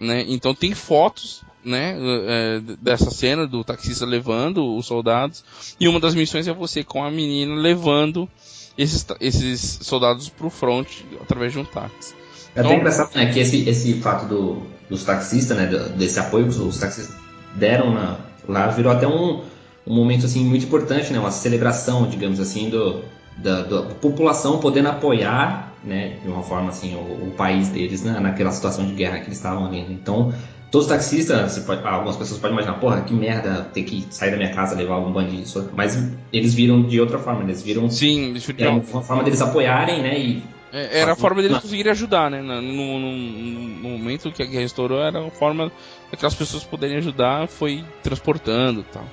Né? 0.00 0.24
Então 0.28 0.54
tem 0.54 0.74
fotos 0.74 1.42
né, 1.64 1.96
é, 1.98 2.60
dessa 2.80 3.10
cena 3.10 3.46
do 3.46 3.62
taxista 3.62 4.04
levando 4.04 4.76
os 4.76 4.86
soldados 4.86 5.44
e 5.78 5.88
uma 5.88 6.00
das 6.00 6.14
missões 6.14 6.48
é 6.48 6.52
você 6.52 6.82
com 6.82 7.04
a 7.04 7.10
menina 7.10 7.54
levando 7.54 8.28
esses, 8.76 9.06
esses 9.20 9.78
soldados 9.82 10.28
para 10.28 10.46
o 10.46 10.50
front 10.50 10.86
através 11.20 11.52
de 11.52 11.58
um 11.58 11.64
táxi. 11.64 12.14
É 12.54 12.60
até 12.60 12.68
então, 12.68 12.80
engraçado 12.80 13.14
né, 13.14 13.32
que 13.32 13.40
esse, 13.40 13.68
esse 13.68 13.94
fato 13.94 14.26
do, 14.26 14.62
dos 14.88 15.04
taxistas, 15.04 15.56
né, 15.56 15.66
desse 15.96 16.18
apoio 16.18 16.48
que 16.48 16.58
os 16.58 16.78
taxistas 16.78 17.16
deram 17.54 17.92
na, 17.92 18.18
lá, 18.48 18.66
virou 18.68 18.92
até 18.92 19.06
um, 19.06 19.42
um 19.86 19.94
momento 19.94 20.26
assim 20.26 20.44
muito 20.44 20.66
importante, 20.66 21.12
né, 21.12 21.18
uma 21.18 21.30
celebração, 21.30 22.08
digamos 22.08 22.40
assim, 22.40 22.68
do, 22.68 23.02
da, 23.36 23.62
da 23.62 23.82
população 23.94 24.58
podendo 24.58 24.88
apoiar, 24.88 25.72
né, 25.84 26.18
de 26.22 26.28
uma 26.28 26.42
forma 26.42 26.68
assim, 26.68 26.94
o, 26.94 27.28
o 27.28 27.34
país 27.36 27.68
deles 27.68 28.02
né, 28.02 28.18
naquela 28.20 28.50
situação 28.50 28.86
de 28.86 28.92
guerra 28.94 29.18
que 29.18 29.26
eles 29.26 29.38
estavam 29.38 29.66
ali. 29.66 29.80
Então, 29.90 30.32
todos 30.70 30.86
os 30.86 30.92
taxistas, 30.92 31.58
pode, 31.60 31.86
algumas 31.86 32.16
pessoas 32.16 32.40
podem 32.40 32.56
imaginar, 32.56 32.78
porra, 32.78 33.02
que 33.02 33.14
merda 33.14 33.68
ter 33.72 33.82
que 33.82 34.06
sair 34.10 34.30
da 34.30 34.36
minha 34.36 34.54
casa 34.54 34.76
levar 34.76 34.94
algum 34.94 35.12
bandido, 35.12 35.70
mas 35.74 35.98
eles 36.32 36.54
viram 36.54 36.82
de 36.82 37.00
outra 37.00 37.18
forma, 37.18 37.42
eles 37.42 37.62
viram. 37.62 37.90
Sim, 37.90 38.30
eles 38.30 38.46
viram. 38.46 38.82
uma 38.92 39.02
forma 39.02 39.24
deles 39.24 39.40
apoiarem, 39.40 40.02
né, 40.02 40.18
e 40.18 40.42
é, 40.72 41.00
era 41.00 41.12
a 41.12 41.16
forma 41.16 41.42
deles 41.42 41.58
conseguirem 41.58 41.92
ajudar, 41.92 42.30
né? 42.30 42.40
No, 42.40 42.62
no, 42.62 43.12
no, 43.12 43.88
momento 43.90 44.32
que 44.32 44.42
a 44.42 44.46
guerra 44.46 44.64
estourou, 44.64 45.02
era 45.02 45.26
a 45.26 45.30
forma 45.30 45.70
daquelas 46.10 46.34
pessoas 46.34 46.64
poderem 46.64 46.96
ajudar, 46.96 47.46
foi 47.46 47.84
transportando 48.02 48.80
e 48.80 48.84
tal. 48.84 49.04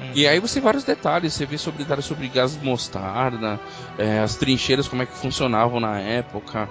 Uhum. 0.00 0.12
E 0.14 0.26
aí 0.26 0.38
você 0.38 0.54
tem 0.54 0.62
vários 0.62 0.84
detalhes, 0.84 1.34
você 1.34 1.44
vê 1.44 1.58
sobre 1.58 1.82
detalhes 1.82 2.04
sobre 2.04 2.28
gás 2.28 2.56
mostarda, 2.56 3.58
é, 3.98 4.20
as 4.20 4.36
trincheiras, 4.36 4.86
como 4.86 5.02
é 5.02 5.06
que 5.06 5.16
funcionavam 5.16 5.80
na 5.80 5.98
época, 5.98 6.68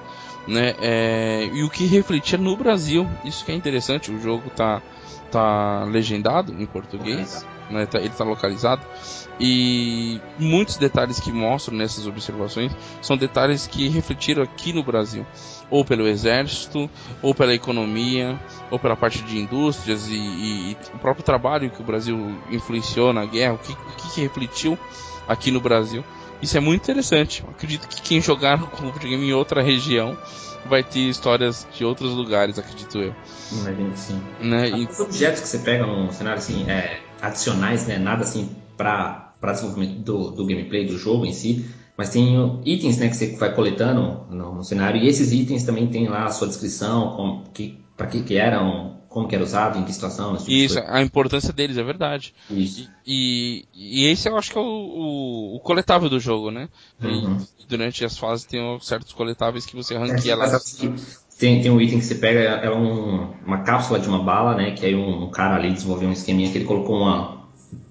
né? 0.48 0.76
É, 0.80 1.50
e 1.54 1.64
o 1.64 1.70
que 1.70 1.86
refletia 1.86 2.38
no 2.38 2.56
Brasil, 2.56 3.08
isso 3.26 3.44
que 3.44 3.52
é 3.52 3.56
interessante, 3.56 4.12
o 4.12 4.20
jogo 4.22 4.50
tá, 4.50 4.82
tá 5.30 5.84
legendado 5.86 6.54
em 6.54 6.66
português, 6.66 7.46
né? 7.70 7.86
Tá, 7.86 8.00
ele 8.00 8.10
tá 8.10 8.24
localizado. 8.24 8.82
E 9.40 10.20
muitos 10.40 10.78
detalhes 10.78 11.20
que 11.20 11.32
mostram 11.32 11.78
nessas 11.78 12.08
observações 12.08 12.72
são 13.02 13.18
detalhes 13.18 13.68
que 13.68 13.88
refletiram 13.90 14.42
aqui 14.42 14.74
no 14.74 14.84
Brasil, 14.84 15.26
ou 15.70 15.84
pelo 15.84 16.08
exército, 16.08 16.90
ou 17.22 17.36
pela 17.36 17.54
economia, 17.54 18.40
ou 18.72 18.80
pela 18.80 18.96
parte 18.96 19.22
de 19.24 19.38
indústrias 19.38 20.08
e, 20.08 20.16
e, 20.16 20.72
e 20.72 20.78
o 20.94 21.00
próprio 21.00 21.24
trabalho 21.24 21.70
que 21.70 21.82
o 21.82 21.86
Brasil 21.86 22.38
influenciou 22.50 23.12
na 23.14 23.26
guerra, 23.26 23.54
o 23.54 23.58
que, 23.58 23.74
o 23.74 24.14
que 24.14 24.22
refletiu 24.22 24.78
aqui 25.28 25.52
no 25.52 25.60
Brasil. 25.60 26.04
Isso 26.42 26.56
é 26.58 26.60
muito 26.60 26.84
interessante. 26.84 27.44
Eu 27.44 27.50
acredito 27.50 27.88
que 27.88 28.02
quem 28.02 28.22
jogar 28.22 28.60
com 28.60 28.92
videogame 28.92 29.28
em 29.28 29.34
outra 29.34 29.62
região 29.62 30.18
vai 30.66 30.84
ter 30.84 31.10
histórias 31.10 31.68
de 31.74 31.86
outros 31.86 32.12
lugares, 32.14 32.60
acredito 32.60 33.00
eu. 33.00 33.16
Imagino 33.52 33.92
que 33.92 34.00
sim. 34.00 34.22
Né? 34.40 34.70
Os 34.90 35.00
objetos 35.00 35.42
que 35.42 35.48
você 35.48 35.60
pega 35.60 35.86
no 35.86 36.12
cenário 36.12 36.40
assim, 36.40 36.70
é, 36.70 37.00
adicionais, 37.22 37.88
né? 37.88 37.98
Nada 37.98 38.24
assim 38.24 38.56
para 38.76 39.26
para 39.40 39.54
desenvolvimento 39.54 40.00
do, 40.00 40.32
do 40.32 40.46
gameplay, 40.48 40.88
do 40.88 40.98
jogo 40.98 41.24
em 41.24 41.32
si, 41.32 41.70
mas 41.98 42.10
tem 42.10 42.62
itens 42.64 42.98
né, 42.98 43.10
que 43.10 43.16
você 43.16 43.36
vai 43.36 43.54
coletando 43.54 44.28
no, 44.30 44.56
no 44.56 44.64
cenário, 44.64 45.02
e 45.02 45.08
esses 45.08 45.32
itens 45.32 45.64
também 45.64 45.88
tem 45.88 46.08
lá 46.08 46.26
a 46.26 46.30
sua 46.30 46.48
descrição, 46.48 47.44
que, 47.54 47.80
para 47.98 48.06
que, 48.06 48.22
que 48.22 48.36
eram, 48.38 49.00
como 49.10 49.28
que 49.28 49.34
era 49.34 49.44
usado, 49.44 49.80
em 49.80 49.84
que 49.84 49.92
situação. 49.92 50.38
Tipo 50.38 50.52
Isso, 50.52 50.80
a 50.80 51.02
importância 51.02 51.52
deles, 51.52 51.76
é 51.76 51.84
verdade. 51.84 52.36
Isso. 52.52 52.88
E, 53.06 53.66
e, 53.74 54.04
e, 54.04 54.12
esse 54.12 54.30
eu 54.30 54.38
acho 54.38 54.52
que 54.52 54.58
é 54.60 54.62
o, 54.62 54.64
o, 54.64 55.56
o 55.56 55.60
coletável 55.60 56.08
do 56.08 56.20
jogo, 56.20 56.52
né? 56.52 56.70
Uhum. 57.02 57.38
durante 57.68 58.06
as 58.06 58.16
fases 58.16 58.46
tem 58.46 58.62
certos 58.80 59.12
coletáveis 59.14 59.66
que 59.66 59.76
você 59.76 59.98
ranqueia 59.98 60.34
é, 60.34 60.36
lá. 60.36 60.60
Tem, 61.40 61.62
tem 61.62 61.72
um 61.72 61.82
item 61.82 62.00
que 62.00 62.06
você 62.06 62.16
pega, 62.16 62.40
é 62.40 62.70
um, 62.70 63.32
uma 63.46 63.64
cápsula 63.64 64.00
de 64.00 64.08
uma 64.08 64.24
bala, 64.24 64.56
né? 64.56 64.72
Que 64.72 64.86
aí 64.86 64.96
um, 64.96 65.24
um 65.24 65.30
cara 65.32 65.56
ali 65.56 65.72
desenvolveu 65.72 66.10
um 66.10 66.14
esqueminha 66.14 66.52
que 66.52 66.60
ele 66.60 66.66
colocou 66.66 66.98
uma, 66.98 67.37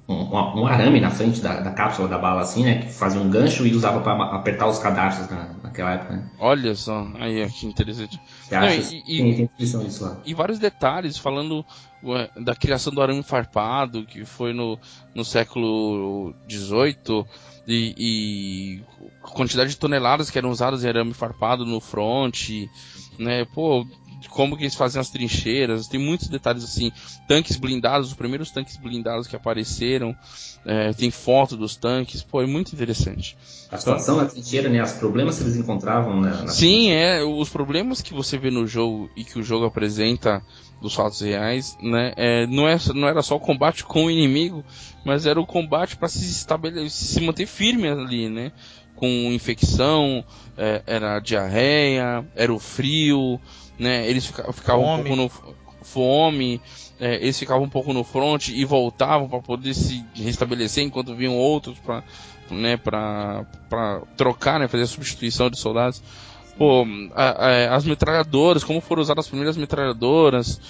um, 0.08 0.60
um, 0.60 0.66
arame 0.66 1.00
na 1.00 1.10
frente 1.10 1.40
da, 1.40 1.60
da, 1.60 1.72
cápsula 1.72 2.06
da 2.06 2.18
bala, 2.18 2.42
assim, 2.42 2.64
né? 2.64 2.82
Que 2.82 2.92
fazia 2.92 3.20
um 3.20 3.28
gancho 3.28 3.66
e 3.66 3.74
usava 3.74 4.00
para 4.00 4.36
apertar 4.36 4.68
os 4.68 4.78
cadastros 4.78 5.28
na, 5.28 5.48
naquela 5.64 5.94
época. 5.94 6.16
Né? 6.16 6.30
Olha 6.38 6.74
só, 6.74 7.08
aí 7.18 7.48
que 7.50 7.66
interessante. 7.66 8.20
Não? 8.50 8.68
E, 8.68 8.82
tem, 8.82 9.34
tem 9.34 9.46
descrição 9.46 9.82
disso 9.84 10.04
lá. 10.04 10.18
E 10.24 10.32
vários 10.32 10.58
detalhes 10.60 11.18
falando 11.18 11.64
ué, 12.04 12.30
da 12.36 12.54
criação 12.54 12.92
do 12.92 13.02
arame 13.02 13.22
farpado, 13.22 14.04
que 14.06 14.24
foi 14.24 14.52
no, 14.52 14.78
no 15.12 15.24
século 15.24 16.32
XVIII, 16.48 17.24
e, 17.66 17.94
e 17.98 18.82
quantidade 19.22 19.70
de 19.70 19.76
toneladas 19.76 20.30
que 20.30 20.38
eram 20.38 20.50
usadas 20.50 20.84
em 20.84 20.88
arame 20.88 21.14
farpado 21.14 21.66
no 21.66 21.80
fronte, 21.80 22.70
né? 23.18 23.44
Pô, 23.44 23.84
como 24.28 24.56
que 24.56 24.64
eles 24.64 24.74
faziam 24.74 25.00
as 25.00 25.10
trincheiras, 25.10 25.88
tem 25.88 26.00
muitos 26.00 26.28
detalhes 26.28 26.64
assim, 26.64 26.92
tanques 27.26 27.56
blindados, 27.56 28.08
os 28.08 28.14
primeiros 28.14 28.50
tanques 28.50 28.76
blindados 28.76 29.26
que 29.26 29.36
apareceram, 29.36 30.16
é, 30.64 30.92
tem 30.92 31.10
foto 31.10 31.56
dos 31.56 31.76
tanques, 31.76 32.22
pô, 32.22 32.42
é 32.42 32.46
muito 32.46 32.72
interessante. 32.72 33.36
A 33.70 33.76
situação 33.76 34.16
então, 34.16 34.24
na 34.26 34.30
trincheira, 34.30 34.68
né, 34.68 34.82
os 34.82 34.92
problemas 34.92 35.38
que 35.38 35.44
eles 35.44 35.56
encontravam 35.56 36.20
na, 36.20 36.42
na 36.42 36.48
Sim, 36.48 36.90
é, 36.90 37.22
os 37.22 37.48
problemas 37.48 38.00
que 38.00 38.12
você 38.12 38.36
vê 38.36 38.50
no 38.50 38.66
jogo 38.66 39.10
e 39.16 39.24
que 39.24 39.38
o 39.38 39.42
jogo 39.42 39.64
apresenta 39.64 40.42
dos 40.80 40.94
fatos 40.94 41.20
reais, 41.20 41.76
né, 41.80 42.12
é, 42.16 42.46
não, 42.46 42.68
é, 42.68 42.78
não 42.94 43.08
era 43.08 43.22
só 43.22 43.36
o 43.36 43.40
combate 43.40 43.84
com 43.84 44.06
o 44.06 44.10
inimigo, 44.10 44.64
mas 45.04 45.24
era 45.26 45.40
o 45.40 45.46
combate 45.46 45.96
para 45.96 46.08
se 46.08 46.24
estabelecer, 46.24 46.90
se 46.90 47.20
manter 47.20 47.46
firme 47.46 47.88
ali, 47.88 48.28
né, 48.28 48.52
com 48.96 49.06
infecção, 49.06 50.24
é, 50.56 50.82
era 50.86 51.16
a 51.16 51.20
diarreia, 51.20 52.26
era 52.34 52.52
o 52.52 52.58
frio, 52.58 53.38
né? 53.78 54.08
Eles 54.08 54.26
ficavam, 54.26 54.52
ficavam 54.52 54.94
um 54.94 55.02
pouco 55.02 55.16
no 55.16 55.30
fome, 55.82 56.60
é, 56.98 57.16
eles 57.16 57.38
ficavam 57.38 57.64
um 57.64 57.68
pouco 57.68 57.92
no 57.92 58.02
front 58.02 58.48
e 58.48 58.64
voltavam 58.64 59.28
para 59.28 59.40
poder 59.40 59.74
se 59.74 60.04
restabelecer 60.14 60.84
enquanto 60.84 61.14
vinham 61.14 61.36
outros 61.36 61.78
para 61.78 62.02
né, 62.50 62.76
para 62.76 63.44
trocar, 64.16 64.60
né, 64.60 64.68
fazer 64.68 64.84
a 64.84 64.86
substituição 64.86 65.50
de 65.50 65.58
soldados. 65.58 66.02
Pô, 66.56 66.86
a, 67.14 67.46
a, 67.46 67.74
as 67.74 67.84
metralhadoras, 67.84 68.64
como 68.64 68.80
foram 68.80 69.02
usadas 69.02 69.24
as 69.24 69.28
primeiras 69.28 69.56
metralhadoras, 69.56 70.60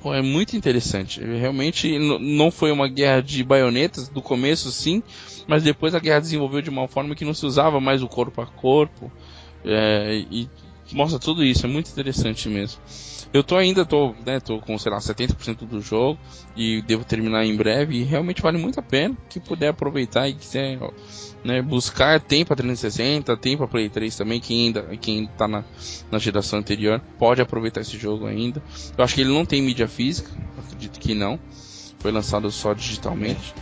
pô, 0.00 0.14
é 0.14 0.22
muito 0.22 0.56
interessante. 0.56 1.20
Realmente 1.20 1.98
não 1.98 2.50
foi 2.50 2.70
uma 2.70 2.88
guerra 2.88 3.20
de 3.20 3.42
baionetas, 3.42 4.08
do 4.08 4.22
começo 4.22 4.70
sim, 4.70 5.02
mas 5.46 5.62
depois 5.62 5.94
a 5.94 5.98
guerra 5.98 6.20
desenvolveu 6.20 6.62
de 6.62 6.70
uma 6.70 6.86
forma 6.86 7.14
que 7.14 7.24
não 7.24 7.34
se 7.34 7.46
usava 7.46 7.80
mais 7.80 8.02
o 8.02 8.08
corpo 8.08 8.40
a 8.40 8.46
corpo. 8.46 9.10
É, 9.64 10.24
e 10.30 10.48
mostra 10.92 11.18
tudo 11.18 11.44
isso, 11.44 11.66
é 11.66 11.68
muito 11.68 11.90
interessante 11.90 12.48
mesmo. 12.48 12.80
Eu 13.32 13.42
tô 13.42 13.56
ainda, 13.56 13.84
tô, 13.84 14.14
né, 14.24 14.38
tô 14.38 14.60
com, 14.60 14.78
sei 14.78 14.92
lá, 14.92 14.98
70% 14.98 15.66
do 15.66 15.80
jogo 15.80 16.20
e 16.56 16.80
devo 16.82 17.04
terminar 17.04 17.44
em 17.44 17.56
breve 17.56 17.96
e 17.96 18.04
realmente 18.04 18.40
vale 18.40 18.58
muito 18.58 18.78
a 18.78 18.82
pena. 18.82 19.16
Quem 19.28 19.42
puder 19.42 19.70
aproveitar 19.70 20.28
e 20.28 20.34
quiser 20.34 20.78
né, 21.42 21.60
buscar, 21.60 22.20
tem 22.20 22.44
pra 22.44 22.54
360, 22.54 23.36
tem 23.36 23.56
pra 23.56 23.66
Play 23.66 23.88
3 23.88 24.16
também, 24.16 24.40
quem 24.40 24.66
ainda, 24.66 24.82
quem 24.98 25.26
tá 25.26 25.48
na, 25.48 25.64
na 26.12 26.18
geração 26.20 26.60
anterior, 26.60 27.02
pode 27.18 27.42
aproveitar 27.42 27.80
esse 27.80 27.98
jogo 27.98 28.26
ainda. 28.26 28.62
Eu 28.96 29.02
acho 29.02 29.16
que 29.16 29.22
ele 29.22 29.32
não 29.32 29.44
tem 29.44 29.60
mídia 29.60 29.88
física, 29.88 30.30
acredito 30.56 31.00
que 31.00 31.12
não. 31.12 31.38
Foi 31.98 32.12
lançado 32.12 32.50
só 32.52 32.72
digitalmente. 32.72 33.52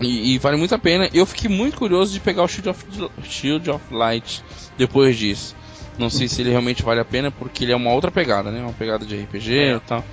E, 0.00 0.34
e, 0.34 0.38
vale 0.38 0.56
muito 0.56 0.74
a 0.74 0.78
pena. 0.78 1.08
Eu 1.14 1.24
fiquei 1.24 1.48
muito 1.48 1.78
curioso 1.78 2.12
de 2.12 2.20
pegar 2.20 2.42
o 2.42 2.48
Shield 2.48 2.68
of, 2.68 2.84
Shield 3.22 3.70
of 3.70 3.94
Light 3.94 4.42
depois 4.76 5.16
disso. 5.16 5.54
Não 5.98 6.08
sei 6.08 6.26
se 6.28 6.40
ele 6.40 6.50
realmente 6.50 6.82
vale 6.82 7.00
a 7.00 7.04
pena, 7.04 7.30
porque 7.30 7.64
ele 7.64 7.72
é 7.72 7.76
uma 7.76 7.92
outra 7.92 8.10
pegada, 8.10 8.50
né? 8.50 8.62
Uma 8.62 8.72
pegada 8.72 9.04
de 9.04 9.14
RPG 9.16 9.58
é. 9.58 9.76
e 9.76 9.80
tal. 9.80 10.04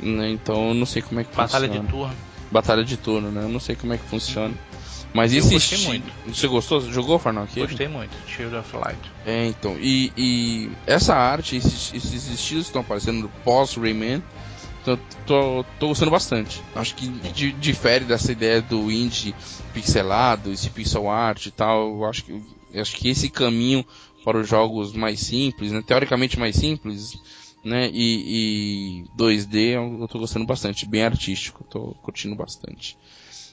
Né? 0.00 0.30
Então 0.30 0.68
eu 0.68 0.74
não 0.74 0.86
sei 0.86 1.02
como 1.02 1.20
é 1.20 1.24
que 1.24 1.34
Batalha 1.34 1.66
funciona. 1.66 1.86
de 1.86 1.92
turno. 1.92 2.14
Batalha 2.50 2.84
de 2.84 2.96
turno, 2.96 3.30
né? 3.30 3.42
Eu 3.42 3.48
não 3.48 3.60
sei 3.60 3.74
como 3.76 3.92
é 3.92 3.98
que 3.98 4.04
funciona. 4.04 4.54
Mas 5.12 5.32
eu 5.32 5.38
esse 5.40 5.54
gostei 5.54 5.78
muito. 5.86 6.12
Você 6.26 6.46
gostou? 6.46 6.80
Jogou, 6.80 7.18
Farnock? 7.18 7.58
Gostei 7.58 7.88
muito, 7.88 8.10
Shield 8.28 8.54
of 8.54 8.76
Light. 8.76 8.98
É, 9.26 9.46
então. 9.46 9.76
E, 9.80 10.12
e 10.16 10.70
essa 10.86 11.14
arte, 11.14 11.56
esses, 11.56 11.92
esses 11.94 12.28
estilos 12.30 12.64
que 12.64 12.68
estão 12.70 12.82
aparecendo 12.82 13.30
pós-Rayman, 13.44 14.22
Tô, 14.84 14.96
tô, 15.26 15.64
tô 15.78 15.88
gostando 15.88 16.10
bastante. 16.10 16.62
Acho 16.74 16.94
que 16.94 17.08
di- 17.08 17.52
difere 17.52 18.04
dessa 18.06 18.32
ideia 18.32 18.62
do 18.62 18.90
indie 18.90 19.34
pixelado, 19.74 20.50
esse 20.52 20.70
pixel 20.70 21.10
art 21.10 21.44
e 21.46 21.50
tal. 21.50 21.88
Eu 21.98 22.04
acho 22.06 22.24
que, 22.24 22.32
eu 22.72 22.80
acho 22.82 22.96
que 22.96 23.08
esse 23.08 23.28
caminho 23.28 23.84
para 24.28 24.38
os 24.40 24.46
jogos 24.46 24.92
mais 24.92 25.20
simples, 25.20 25.72
né, 25.72 25.80
teoricamente 25.80 26.38
mais 26.38 26.54
simples, 26.54 27.14
né, 27.64 27.88
e, 27.90 29.04
e 29.04 29.04
2D 29.16 29.54
eu, 29.70 30.00
eu 30.02 30.06
tô 30.06 30.18
gostando 30.18 30.44
bastante, 30.44 30.86
bem 30.86 31.02
artístico, 31.02 31.64
tô 31.64 31.94
curtindo 32.02 32.36
bastante. 32.36 32.98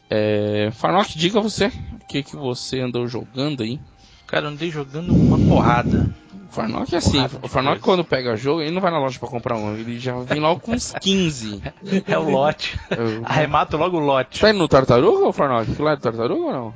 É, 0.09 0.69
Farnock, 0.73 1.17
diga 1.17 1.39
você, 1.39 1.67
o 1.67 2.05
que, 2.09 2.21
que 2.23 2.35
você 2.35 2.81
andou 2.81 3.07
jogando 3.07 3.63
aí? 3.63 3.79
Cara, 4.27 4.47
eu 4.47 4.49
andei 4.49 4.69
jogando 4.69 5.15
uma 5.15 5.37
porrada. 5.39 6.13
O 6.49 6.51
Farnock 6.53 6.93
é 6.93 6.97
assim, 6.97 7.19
o 7.41 7.47
Farnock 7.47 7.79
quando 7.79 8.03
pega 8.03 8.35
jogo, 8.35 8.61
ele 8.61 8.71
não 8.71 8.81
vai 8.81 8.91
na 8.91 8.99
loja 8.99 9.17
pra 9.17 9.29
comprar 9.29 9.55
um, 9.55 9.75
ele 9.77 9.97
já 9.97 10.19
vem 10.19 10.41
logo 10.41 10.59
com 10.59 10.73
uns 10.73 10.91
15. 10.99 11.61
É 12.05 12.17
o 12.17 12.29
lote. 12.29 12.77
Eu- 12.91 13.21
Arremato 13.23 13.77
logo 13.77 13.95
o 13.97 14.01
lote. 14.05 14.41
Tá 14.41 14.49
indo 14.49 14.59
no 14.59 14.67
Tartaruga, 14.67 15.31
Farnock? 15.31 15.81
Lá 15.81 15.93
é 15.93 15.95
do 15.95 16.01
Tartaruga 16.01 16.41
ou 16.41 16.51
não? 16.51 16.73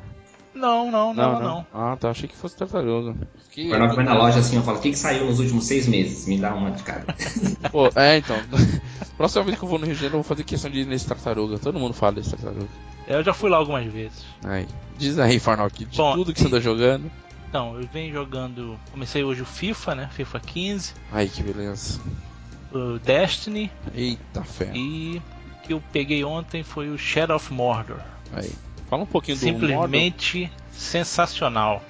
Não, 0.54 0.90
não, 0.92 1.14
não, 1.14 1.40
não. 1.42 1.66
Ah, 1.74 1.96
tá, 2.00 2.10
achei 2.10 2.28
que 2.28 2.36
fosse 2.36 2.56
Tartaruga. 2.58 3.16
Que- 3.52 3.70
O 3.70 3.74
Arnaldo 3.74 3.96
vai 3.96 4.04
na 4.04 4.14
loja 4.16 4.40
assim, 4.40 4.56
eu 4.58 4.64
falo, 4.64 4.78
o 4.78 4.82
que, 4.82 4.90
que 4.92 4.98
saiu 4.98 5.26
nos 5.26 5.40
últimos 5.40 5.66
seis 5.66 5.88
meses? 5.88 6.26
Me 6.28 6.38
dá 6.40 6.54
uma 6.54 6.72
de 6.72 6.84
cada. 6.84 7.16
Pô, 7.72 7.90
é, 7.96 8.18
então. 8.18 8.36
Próxima 9.18 9.44
vez 9.44 9.58
que 9.58 9.64
eu 9.64 9.70
vou 9.70 9.78
no 9.80 9.86
Rio 9.86 9.94
de 9.94 10.00
Janeiro, 10.00 10.18
eu 10.18 10.22
vou 10.24 10.28
fazer 10.28 10.44
questão 10.44 10.70
de 10.72 10.80
ir 10.82 10.86
nesse 10.86 11.08
Tartaruga. 11.08 11.60
Todo 11.60 11.80
mundo 11.80 11.94
fala 11.94 12.14
desse 12.14 12.32
Tartaruga. 12.32 12.68
Eu 13.08 13.24
já 13.24 13.34
fui 13.34 13.50
lá 13.50 13.58
algumas 13.58 13.86
vezes. 13.92 14.24
Aí. 14.44 14.68
Diz 14.98 15.18
aí, 15.20 15.40
Farnock, 15.40 15.86
de 15.86 15.98
Bom, 15.98 16.14
tudo 16.14 16.34
que 16.34 16.40
você 16.40 16.48
anda 16.48 16.62
jogando. 16.62 17.10
Então, 17.48 17.80
eu 17.80 17.88
venho 17.92 18.14
jogando. 18.14 18.80
Comecei 18.92 19.24
hoje 19.24 19.42
o 19.42 19.46
FIFA, 19.46 19.96
né? 19.96 20.10
FIFA 20.12 20.40
15, 20.40 20.94
Aí, 21.12 21.28
que 21.28 21.42
beleza. 21.42 22.00
o 22.72 23.00
Destiny 23.00 23.72
Eita 23.96 24.44
fé. 24.44 24.70
e 24.76 25.20
o 25.64 25.68
que 25.68 25.74
eu 25.74 25.82
peguei 25.92 26.24
ontem 26.24 26.62
foi 26.64 26.90
o 26.90 26.98
Shadow 26.98 27.38
of 27.38 27.52
Mordor. 27.52 27.98
Aí. 28.34 28.52
Fala 28.90 29.04
um 29.04 29.06
pouquinho 29.06 29.38
do 29.38 29.46
modo. 29.46 29.60
Simplesmente 29.60 30.52
sensacional. 30.72 31.84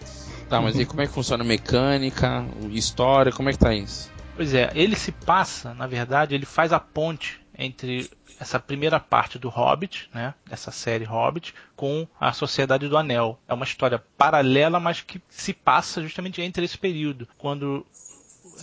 Tá, 0.50 0.60
mas 0.60 0.78
aí 0.78 0.86
como 0.86 1.02
é 1.02 1.08
que 1.08 1.14
funciona 1.14 1.44
a 1.44 1.48
mecânica, 1.48 2.46
história, 2.72 3.32
como 3.32 3.50
é 3.50 3.54
que 3.54 3.60
tá 3.60 3.74
isso? 3.74 4.12
Pois 4.36 4.54
é, 4.54 4.72
ele 4.74 4.96
se 4.96 5.12
passa, 5.12 5.74
na 5.74 5.86
verdade, 5.86 6.34
ele 6.34 6.46
faz 6.46 6.74
a 6.74 6.80
ponte 6.80 7.40
entre 7.56 8.10
essa 8.40 8.60
primeira 8.60 9.00
parte 9.00 9.38
do 9.38 9.50
Hobbit, 9.50 10.10
né, 10.14 10.34
dessa 10.50 10.72
série 10.72 11.04
Hobbit, 11.04 11.54
com 11.76 12.08
a 12.20 12.32
Sociedade 12.32 12.88
do 12.88 12.98
Anel. 12.98 13.38
É 13.48 13.54
uma 13.54 13.66
história 13.66 14.02
paralela, 14.18 14.80
mas 14.80 15.02
que 15.02 15.22
se 15.30 15.54
passa 15.54 16.02
justamente 16.02 16.42
entre 16.42 16.64
esse 16.64 16.78
período, 16.78 17.28
quando 17.38 17.86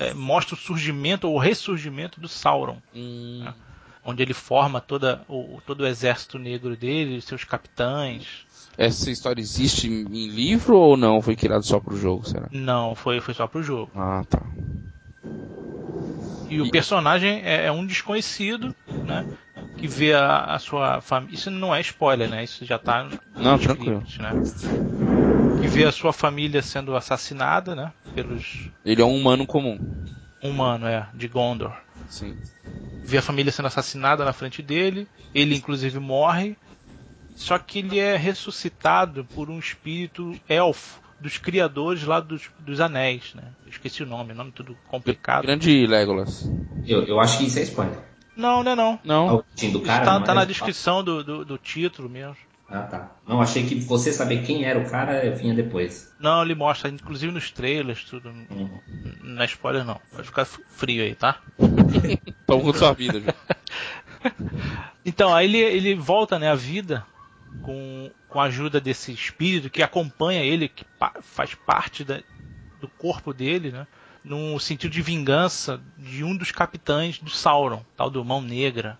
é, 0.00 0.14
mostra 0.14 0.54
o 0.54 0.58
surgimento 0.58 1.28
ou 1.28 1.34
o 1.34 1.38
ressurgimento 1.38 2.20
do 2.20 2.28
Sauron, 2.28 2.78
Hum, 2.94 3.46
onde 4.06 4.22
ele 4.22 4.34
forma 4.34 4.80
toda 4.80 5.22
o, 5.28 5.60
todo 5.66 5.80
o 5.82 5.86
exército 5.86 6.38
negro 6.38 6.76
dele, 6.76 7.20
seus 7.20 7.44
capitães. 7.44 8.46
essa 8.78 9.10
história 9.10 9.40
existe 9.40 9.86
em 9.88 10.28
livro 10.28 10.76
ou 10.78 10.96
não? 10.96 11.20
Foi 11.20 11.36
criado 11.36 11.64
só 11.64 11.80
pro 11.80 11.96
jogo, 11.96 12.26
será? 12.26 12.48
Não, 12.50 12.94
foi, 12.96 13.20
foi 13.20 13.34
só 13.34 13.46
pro 13.46 13.62
jogo. 13.62 13.92
Ah, 13.94 14.22
tá. 14.28 14.40
E 16.48 16.60
o 16.60 16.66
E- 16.66 16.70
personagem 16.70 17.42
é, 17.44 17.66
é 17.66 17.72
um 17.72 17.86
desconhecido, 17.86 18.74
né? 19.04 19.26
Que 19.76 19.86
vê 19.86 20.14
a, 20.14 20.44
a 20.54 20.58
sua 20.58 21.00
família. 21.00 21.34
Isso 21.34 21.50
não 21.50 21.74
é 21.74 21.80
spoiler, 21.80 22.28
né? 22.28 22.44
Isso 22.44 22.64
já 22.64 22.78
tá 22.78 23.04
Não, 23.36 23.58
tranquilo. 23.58 24.00
scripts, 24.00 24.18
né? 24.18 24.36
Que 25.56 25.66
vê 25.66 25.84
a 25.84 25.92
sua 25.92 26.12
família 26.12 26.62
sendo 26.62 26.96
assassinada, 26.96 27.74
né? 27.74 27.92
Pelos 28.14 28.70
Ele 28.84 29.02
é 29.02 29.04
um 29.04 29.14
humano 29.16 29.46
comum. 29.46 29.78
humanos, 30.42 30.88
é, 30.88 31.06
de 31.14 31.28
Gondor. 31.28 31.76
Sim. 32.08 32.36
Vê 33.04 33.18
a 33.18 33.22
família 33.22 33.52
sendo 33.52 33.66
assassinada 33.66 34.24
na 34.24 34.32
frente 34.32 34.62
dele. 34.62 35.06
Ele, 35.34 35.54
inclusive, 35.54 35.98
morre. 35.98 36.56
Só 37.34 37.58
que 37.58 37.80
ele 37.80 37.98
é 37.98 38.16
ressuscitado 38.16 39.24
por 39.24 39.50
um 39.50 39.58
espírito 39.58 40.38
elfo 40.48 41.00
dos 41.20 41.38
criadores 41.38 42.04
lá 42.04 42.20
dos, 42.20 42.50
dos 42.58 42.80
anéis, 42.80 43.34
né? 43.34 43.44
Eu 43.64 43.70
esqueci 43.70 44.02
o 44.02 44.06
nome, 44.06 44.34
nome 44.34 44.52
tudo 44.52 44.76
complicado. 44.88 45.42
Grande 45.42 45.86
Legolas. 45.86 46.50
Eu, 46.86 47.04
eu 47.04 47.20
acho 47.20 47.38
que 47.38 47.44
isso 47.44 47.58
é 47.58 47.62
spoiler. 47.62 47.98
Não, 48.36 48.62
não 48.62 48.72
é 48.72 48.74
não. 48.74 49.00
Não. 49.02 49.26
origem 49.36 49.72
do 49.72 49.80
cara. 49.80 50.04
Tá, 50.04 50.20
tá 50.20 50.34
na 50.34 50.44
descrição 50.44 51.02
do, 51.02 51.24
do, 51.24 51.44
do 51.44 51.58
título 51.58 52.08
mesmo. 52.08 52.36
Ah, 52.68 52.82
tá. 52.82 53.12
Não, 53.26 53.40
achei 53.40 53.64
que 53.64 53.76
você 53.76 54.12
saber 54.12 54.42
quem 54.42 54.64
era 54.64 54.78
o 54.78 54.90
cara 54.90 55.30
vinha 55.30 55.54
depois. 55.54 56.12
Não, 56.18 56.42
ele 56.42 56.54
mostra, 56.54 56.90
inclusive 56.90 57.32
nos 57.32 57.50
trailers, 57.50 58.02
tudo. 58.04 58.28
Uhum. 58.28 58.80
Não 59.22 59.42
é 59.42 59.46
spoiler 59.46 59.84
não. 59.84 60.00
Pode 60.12 60.26
ficar 60.26 60.44
frio 60.44 61.04
aí, 61.04 61.14
tá? 61.14 61.38
Toma 62.46 62.62
com 62.64 62.72
sua 62.72 62.92
vida, 62.92 63.20
Ju. 63.20 63.26
Então, 65.04 65.32
aí 65.32 65.46
ele, 65.46 65.58
ele 65.58 65.94
volta 65.94 66.36
né, 66.38 66.50
à 66.50 66.54
vida 66.56 67.06
com, 67.62 68.10
com 68.28 68.40
a 68.40 68.44
ajuda 68.44 68.80
desse 68.80 69.12
espírito 69.12 69.70
que 69.70 69.82
acompanha 69.82 70.42
ele, 70.42 70.68
que 70.68 70.84
pa- 70.84 71.14
faz 71.22 71.54
parte 71.54 72.02
da- 72.02 72.20
do 72.80 72.88
corpo 72.88 73.32
dele, 73.32 73.70
né? 73.70 73.86
Num 74.24 74.58
sentido 74.58 74.90
de 74.90 75.00
vingança 75.02 75.80
de 75.96 76.24
um 76.24 76.36
dos 76.36 76.50
capitães 76.50 77.20
do 77.20 77.30
Sauron, 77.30 77.84
tal 77.96 78.10
do 78.10 78.24
Mão 78.24 78.42
Negra. 78.42 78.98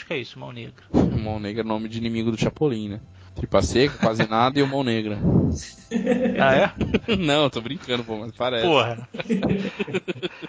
Acho 0.00 0.06
que 0.06 0.14
é 0.14 0.18
isso, 0.18 0.38
Mão 0.38 0.50
Negra. 0.50 0.82
Mão 1.22 1.38
Negra 1.38 1.60
é 1.60 1.64
nome 1.64 1.86
de 1.86 1.98
inimigo 1.98 2.30
do 2.30 2.40
Chapolin, 2.40 2.88
né? 2.88 3.00
Tripa 3.34 3.60
seca, 3.60 3.98
quase 3.98 4.26
nada 4.26 4.58
e 4.58 4.62
o 4.62 4.66
Mão 4.66 4.82
Negra. 4.82 5.18
Ah, 6.40 6.54
é? 6.54 6.72
Não, 7.18 7.50
tô 7.50 7.60
brincando, 7.60 8.04
pô, 8.04 8.16
mas 8.16 8.30
parece. 8.32 8.64
Porra. 8.64 9.08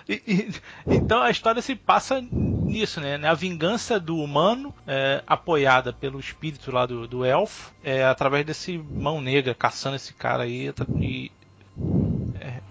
E- 0.08 0.22
e- 0.28 0.50
então 0.88 1.20
a 1.20 1.32
história 1.32 1.62
se 1.64 1.76
passa 1.76 2.24
nisso, 2.32 3.02
né? 3.02 3.16
A 3.28 3.34
vingança 3.34 4.00
do 4.00 4.18
humano, 4.18 4.74
é, 4.86 5.24
apoiada 5.26 5.92
pelo 5.92 6.20
espírito 6.20 6.72
lá 6.72 6.86
do, 6.86 7.08
do 7.08 7.26
elfo, 7.26 7.74
é, 7.84 8.04
através 8.06 8.46
desse 8.46 8.78
mão 8.78 9.20
negra, 9.20 9.56
caçando 9.56 9.96
esse 9.96 10.14
cara 10.14 10.44
aí 10.44 10.72
e 11.00 11.32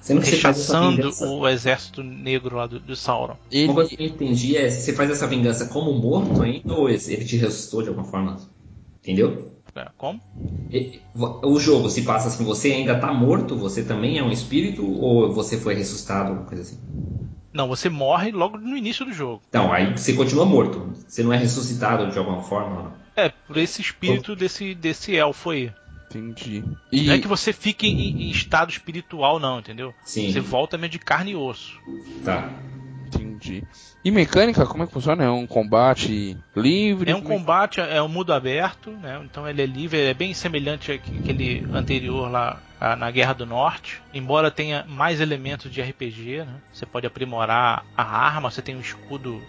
Sendo 0.01 0.21
que 0.23 0.31
rechaçando 0.31 0.97
vingança. 0.97 1.25
o 1.27 1.49
exército 1.49 2.03
negro 2.03 2.57
lá 2.57 2.67
do, 2.67 2.81
do 2.81 2.97
Sauron. 2.97 3.37
Uma 3.67 3.75
coisa 3.75 3.91
Ele, 3.91 3.97
que 3.97 4.03
eu 4.03 4.07
entendi 4.07 4.57
é 4.57 4.71
se 4.71 4.83
você 4.83 4.93
faz 4.95 5.11
essa 5.11 5.27
vingança 5.27 5.67
como 5.67 5.93
morto 5.93 6.43
ainda 6.43 6.73
ou 6.75 6.89
ele 6.89 6.99
te 6.99 7.37
ressuscitou 7.37 7.83
de 7.83 7.89
alguma 7.89 8.07
forma. 8.07 8.37
Entendeu? 9.03 9.51
É, 9.75 9.91
como? 9.97 10.21
E- 10.73 11.01
O 11.43 11.59
jogo 11.59 11.91
se 11.91 12.03
passa 12.03 12.29
assim, 12.29 12.45
você 12.45 12.73
ainda 12.73 12.99
tá 12.99 13.13
morto, 13.13 13.57
você 13.57 13.83
também 13.83 14.19
é 14.19 14.23
um 14.23 14.31
espírito 14.31 14.87
ou 14.87 15.33
você 15.33 15.59
foi 15.59 15.75
ressuscitado, 15.75 16.31
alguma 16.31 16.47
coisa 16.47 16.63
assim? 16.63 16.79
Não, 17.53 17.67
você 17.67 17.89
morre 17.89 18.31
logo 18.31 18.57
no 18.59 18.77
início 18.77 19.05
do 19.05 19.13
jogo. 19.13 19.43
Então, 19.49 19.73
aí 19.73 19.93
você 19.97 20.13
continua 20.13 20.47
morto. 20.47 20.93
Você 21.09 21.23
não 21.23 21.33
é 21.33 21.37
ressuscitado 21.37 22.11
de 22.11 22.19
alguma 22.19 22.43
forma. 22.43 22.93
É, 23.17 23.29
por 23.29 23.57
esse 23.57 23.81
espírito 23.83 24.37
desse, 24.37 24.75
desse 24.75 25.17
elfo 25.17 25.51
aí. 25.51 25.73
Entendi. 26.11 26.65
E 26.91 27.03
Não 27.03 27.15
é 27.15 27.19
que 27.19 27.29
você 27.29 27.53
fique 27.53 27.87
em, 27.87 28.23
em 28.23 28.31
estado 28.31 28.71
espiritual, 28.71 29.39
não, 29.39 29.61
entendeu? 29.61 29.95
Sim. 30.03 30.33
Você 30.33 30.41
volta 30.41 30.77
mesmo 30.77 30.93
de 30.93 30.99
carne 30.99 31.33
e 31.33 31.37
osso. 31.37 31.81
Tá. 32.25 32.51
entendi. 33.07 33.65
E 34.05 34.11
mecânica, 34.11 34.67
como 34.67 34.83
é 34.83 34.87
que 34.87 34.93
funciona? 34.93 35.25
É 35.25 35.31
um 35.31 35.47
combate 35.47 36.37
livre? 36.57 37.11
É 37.11 37.15
um 37.15 37.21
Como 37.21 37.39
combate, 37.39 37.81
é 37.81 38.01
um 38.03 38.09
mundo 38.09 38.33
aberto, 38.33 38.91
né? 38.91 39.21
Então 39.25 39.49
ele 39.49 39.63
é 39.63 39.67
livre, 39.67 39.99
ele 39.99 40.11
é 40.11 40.15
bem 40.15 40.33
semelhante 40.33 40.93
àquele 40.93 41.67
anterior 41.73 42.31
lá 42.31 42.61
na 42.99 43.11
Guerra 43.11 43.35
do 43.35 43.45
Norte. 43.45 44.01
Embora 44.13 44.51
tenha 44.51 44.85
mais 44.89 45.21
elementos 45.21 45.71
de 45.71 45.83
RPG, 45.83 46.45
né? 46.45 46.55
Você 46.73 46.87
pode 46.87 47.07
aprimorar 47.07 47.85
a 47.97 48.03
arma, 48.03 48.51
você 48.51 48.63
tem 48.63 48.75
um 48.75 48.81
escudo, 48.81 49.43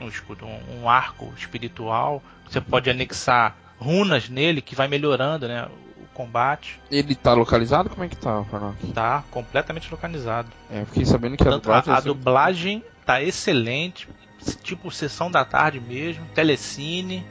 um 0.00 0.08
escudo, 0.08 0.46
um 0.46 0.88
arco 0.88 1.32
espiritual. 1.36 2.22
Você 2.48 2.60
pode 2.60 2.88
anexar 2.88 3.56
runas 3.76 4.28
nele 4.28 4.60
que 4.60 4.76
vai 4.76 4.86
melhorando, 4.86 5.48
né? 5.48 5.66
Combate 6.20 6.78
Ele 6.90 7.14
tá 7.14 7.32
localizado? 7.32 7.88
Como 7.88 8.04
é 8.04 8.08
que 8.08 8.16
tá, 8.16 8.44
Farnock? 8.44 8.92
tá 8.92 9.24
completamente 9.30 9.90
localizado. 9.90 10.50
É, 10.70 10.82
eu 10.82 10.86
fiquei 10.86 11.04
sabendo 11.06 11.36
que 11.36 11.42
a 11.42 11.50
Tanto 11.50 11.72
a, 11.72 11.80
dublagem... 11.80 11.92
a 11.92 11.94
é 11.94 11.96
sempre- 11.96 12.14
dublagem 12.14 12.84
tá 13.06 13.22
excelente, 13.22 14.08
tipo 14.62 14.90
sessão 14.90 15.30
da 15.30 15.44
tarde 15.44 15.80
mesmo, 15.80 16.26
telecine, 16.34 17.26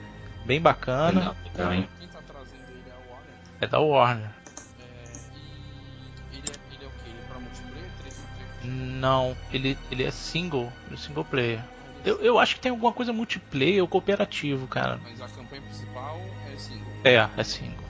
bem 0.45 0.59
bacana. 0.59 1.35
Hein? 1.71 1.87
Quem 1.99 2.07
tá 2.07 2.19
trazendo 2.25 2.63
ele 2.69 2.83
é 2.89 2.93
o 3.07 3.11
Warner. 3.11 3.33
É 3.61 3.67
da 3.67 3.79
Warner. 3.79 4.29
É, 4.79 5.11
e 6.33 6.37
ele 6.37 6.47
é, 6.49 6.75
ele 6.75 6.83
é 6.83 6.87
o 6.87 6.91
quê? 6.91 7.09
Ele 7.09 7.19
é 7.19 7.27
pra 7.29 7.39
multiplayer? 7.39 7.89
3 8.01 8.15
Não, 8.63 9.37
ele, 9.51 9.77
ele 9.91 10.03
é 10.03 10.11
single, 10.11 10.71
ele 10.87 10.95
é 10.95 10.97
single 10.97 11.25
player. 11.25 11.59
Eu, 12.03 12.21
eu 12.21 12.39
acho 12.39 12.55
que 12.55 12.61
tem 12.61 12.71
alguma 12.71 12.93
coisa 12.93 13.11
multiplayer 13.13 13.81
ou 13.81 13.87
cooperativo, 13.87 14.67
cara. 14.67 14.99
Mas 15.03 15.21
a 15.21 15.27
campanha 15.27 15.61
principal 15.61 16.17
é 16.51 16.57
single. 16.57 16.93
É, 17.03 17.29
é 17.37 17.43
single. 17.43 17.88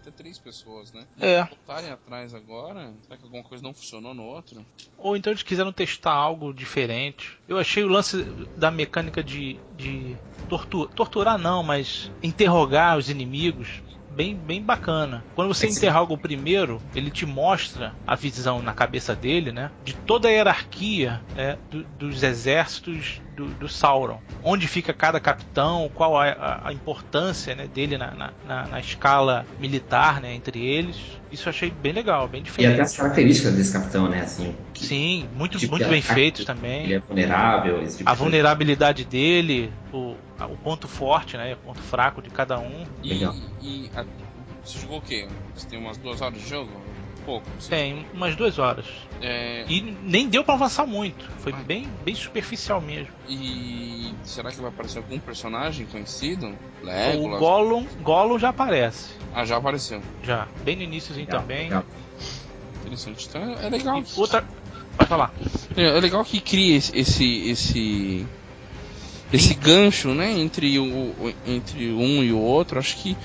Até 0.00 0.10
três 0.10 0.38
pessoas, 0.38 0.92
né? 0.92 1.06
É. 1.20 1.44
Voltarem 1.44 1.90
atrás 1.90 2.34
agora, 2.34 2.94
será 3.02 3.16
que 3.16 3.24
alguma 3.24 3.42
coisa 3.44 3.62
não 3.62 3.74
funcionou 3.74 4.14
no 4.14 4.24
outro? 4.24 4.64
Ou 4.96 5.16
então 5.16 5.32
eles 5.32 5.42
quiseram 5.42 5.72
testar 5.72 6.12
algo 6.12 6.52
diferente. 6.52 7.36
Eu 7.46 7.58
achei 7.58 7.84
o 7.84 7.88
lance 7.88 8.24
da 8.56 8.70
mecânica 8.70 9.22
de, 9.22 9.58
de 9.72 10.16
tortu- 10.48 10.88
torturar 10.88 11.38
não, 11.38 11.62
mas 11.62 12.10
interrogar 12.22 12.98
os 12.98 13.08
inimigos 13.08 13.82
bem, 14.10 14.34
bem 14.34 14.62
bacana. 14.62 15.24
Quando 15.34 15.48
você 15.54 15.66
Esse- 15.66 15.78
interroga 15.78 16.12
o 16.12 16.18
primeiro, 16.18 16.80
ele 16.94 17.10
te 17.10 17.24
mostra 17.24 17.94
a 18.06 18.14
visão 18.14 18.60
na 18.62 18.72
cabeça 18.72 19.14
dele, 19.14 19.52
né? 19.52 19.70
De 19.84 19.92
toda 19.94 20.28
a 20.28 20.30
hierarquia 20.30 21.20
é, 21.36 21.56
do- 21.70 21.84
dos 21.98 22.22
exércitos 22.22 23.20
do, 23.36 23.46
do 23.46 23.68
Sauron. 23.68 24.18
Onde 24.42 24.66
fica 24.68 24.92
cada 24.92 25.20
capitão, 25.20 25.90
qual 25.94 26.18
a, 26.18 26.28
a- 26.28 26.68
a 26.68 26.72
importância 26.72 27.54
né, 27.54 27.66
dele 27.66 27.96
na, 27.96 28.10
na- 28.12 28.30
na- 28.46 28.66
na 28.66 28.80
escala 28.80 29.46
militar, 29.58 30.20
né? 30.20 30.34
Entre 30.34 30.64
eles. 30.64 30.96
Isso 31.30 31.48
eu 31.48 31.50
achei 31.50 31.70
bem 31.70 31.92
legal, 31.92 32.26
bem 32.26 32.40
E 32.40 32.42
até 32.42 32.50
diferente. 32.50 32.80
as 32.80 32.96
características 32.96 33.54
desse 33.54 33.72
capitão, 33.72 34.08
né? 34.08 34.20
Assim, 34.22 34.54
Sim, 34.86 35.28
muito, 35.34 35.58
tipo 35.58 35.72
muito 35.72 35.88
bem 35.88 35.98
ataque 36.00 36.14
feitos 36.14 36.44
também. 36.44 36.84
ele 36.84 36.94
é 36.94 36.98
vulnerável, 37.00 37.82
esse 37.82 37.98
tipo 37.98 38.08
A 38.10 38.12
de 38.12 38.18
coisa. 38.18 38.30
vulnerabilidade 38.30 39.04
dele, 39.04 39.72
o, 39.92 40.14
o 40.40 40.56
ponto 40.62 40.86
forte, 40.88 41.36
né? 41.36 41.54
O 41.54 41.56
ponto 41.58 41.80
fraco 41.80 42.20
de 42.22 42.30
cada 42.30 42.58
um. 42.58 42.84
E, 43.02 43.08
Legal. 43.14 43.34
e 43.60 43.90
a- 43.94 44.04
você 44.64 44.78
jogou 44.78 44.98
o 44.98 45.02
quê? 45.02 45.26
Você 45.54 45.66
tem 45.68 45.78
umas 45.78 45.96
duas 45.96 46.20
horas 46.20 46.40
de 46.40 46.48
jogo? 46.48 46.70
Pouco. 47.24 47.46
sim. 47.58 47.68
Tem 47.70 48.06
umas 48.14 48.34
duas 48.34 48.58
horas. 48.58 48.86
É, 49.20 49.64
E 49.68 49.82
nem 50.02 50.26
deu 50.28 50.42
pra 50.42 50.54
avançar 50.54 50.86
muito. 50.86 51.28
Foi 51.38 51.52
Ah. 51.52 51.56
bem, 51.56 51.86
bem 52.04 52.14
superficial 52.14 52.80
mesmo. 52.80 53.12
e 53.28 54.14
será 54.24 54.50
que 54.50 54.58
vai 54.60 54.68
aparecer 54.70 54.98
algum 54.98 55.18
personagem 55.18 55.86
conhecido? 55.86 56.46
o 56.82 56.86
Legolas? 56.86 57.38
Gollum, 57.40 57.86
Gollum 58.02 58.38
já 58.38 58.48
aparece. 58.48 59.14
Ah, 59.34 59.44
já 59.44 59.56
apareceu. 59.58 60.00
Já. 60.22 60.48
Bem 60.64 60.76
no 60.76 60.82
iníciozinho 60.82 61.26
Legal, 61.26 61.40
também. 61.42 61.64
legal. 61.64 61.84
Interessante. 62.80 63.26
Então 63.28 63.42
é 63.60 63.68
legal. 63.68 64.00
E 64.00 64.04
outra. 64.20 64.44
Pode 65.00 65.08
falar. 65.08 65.32
É 65.76 65.82
é 65.84 66.00
legal 66.00 66.24
que 66.24 66.40
cria 66.40 66.76
esse 66.76 66.96
esse 66.96 67.48
esse, 67.48 68.26
esse 69.32 69.54
gancho, 69.54 70.12
né, 70.14 70.30
entre 70.30 70.78
o 70.78 70.84
o- 70.84 71.34
entre 71.46 71.90
um 71.92 72.22
e 72.22 72.30
o 72.32 72.38
outro. 72.38 72.78
Acho 72.78 72.96
que 72.96 73.16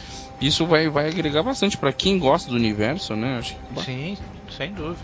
isso 0.41 0.65
vai 0.65 0.88
vai 0.89 1.07
agregar 1.09 1.43
bastante 1.43 1.77
pra 1.77 1.91
quem 1.91 2.17
gosta 2.17 2.49
do 2.49 2.55
universo, 2.55 3.15
né? 3.15 3.38
Acho 3.39 3.55
que 3.75 3.83
Sim, 3.83 4.17
sem 4.55 4.71
dúvida. 4.73 4.99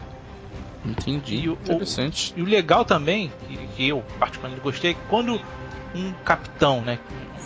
entendi. 0.85 1.35
E 1.41 1.49
o- 1.49 1.57
Interessante. 1.63 2.33
E 2.35 2.41
o 2.41 2.45
legal 2.45 2.85
também, 2.85 3.31
que, 3.47 3.57
que 3.75 3.87
eu 3.89 4.03
particularmente 4.17 4.63
gostei, 4.63 4.91
é 4.91 4.93
que 4.93 4.99
quando 5.09 5.39
um 5.93 6.13
capitão, 6.23 6.81
né? 6.81 6.99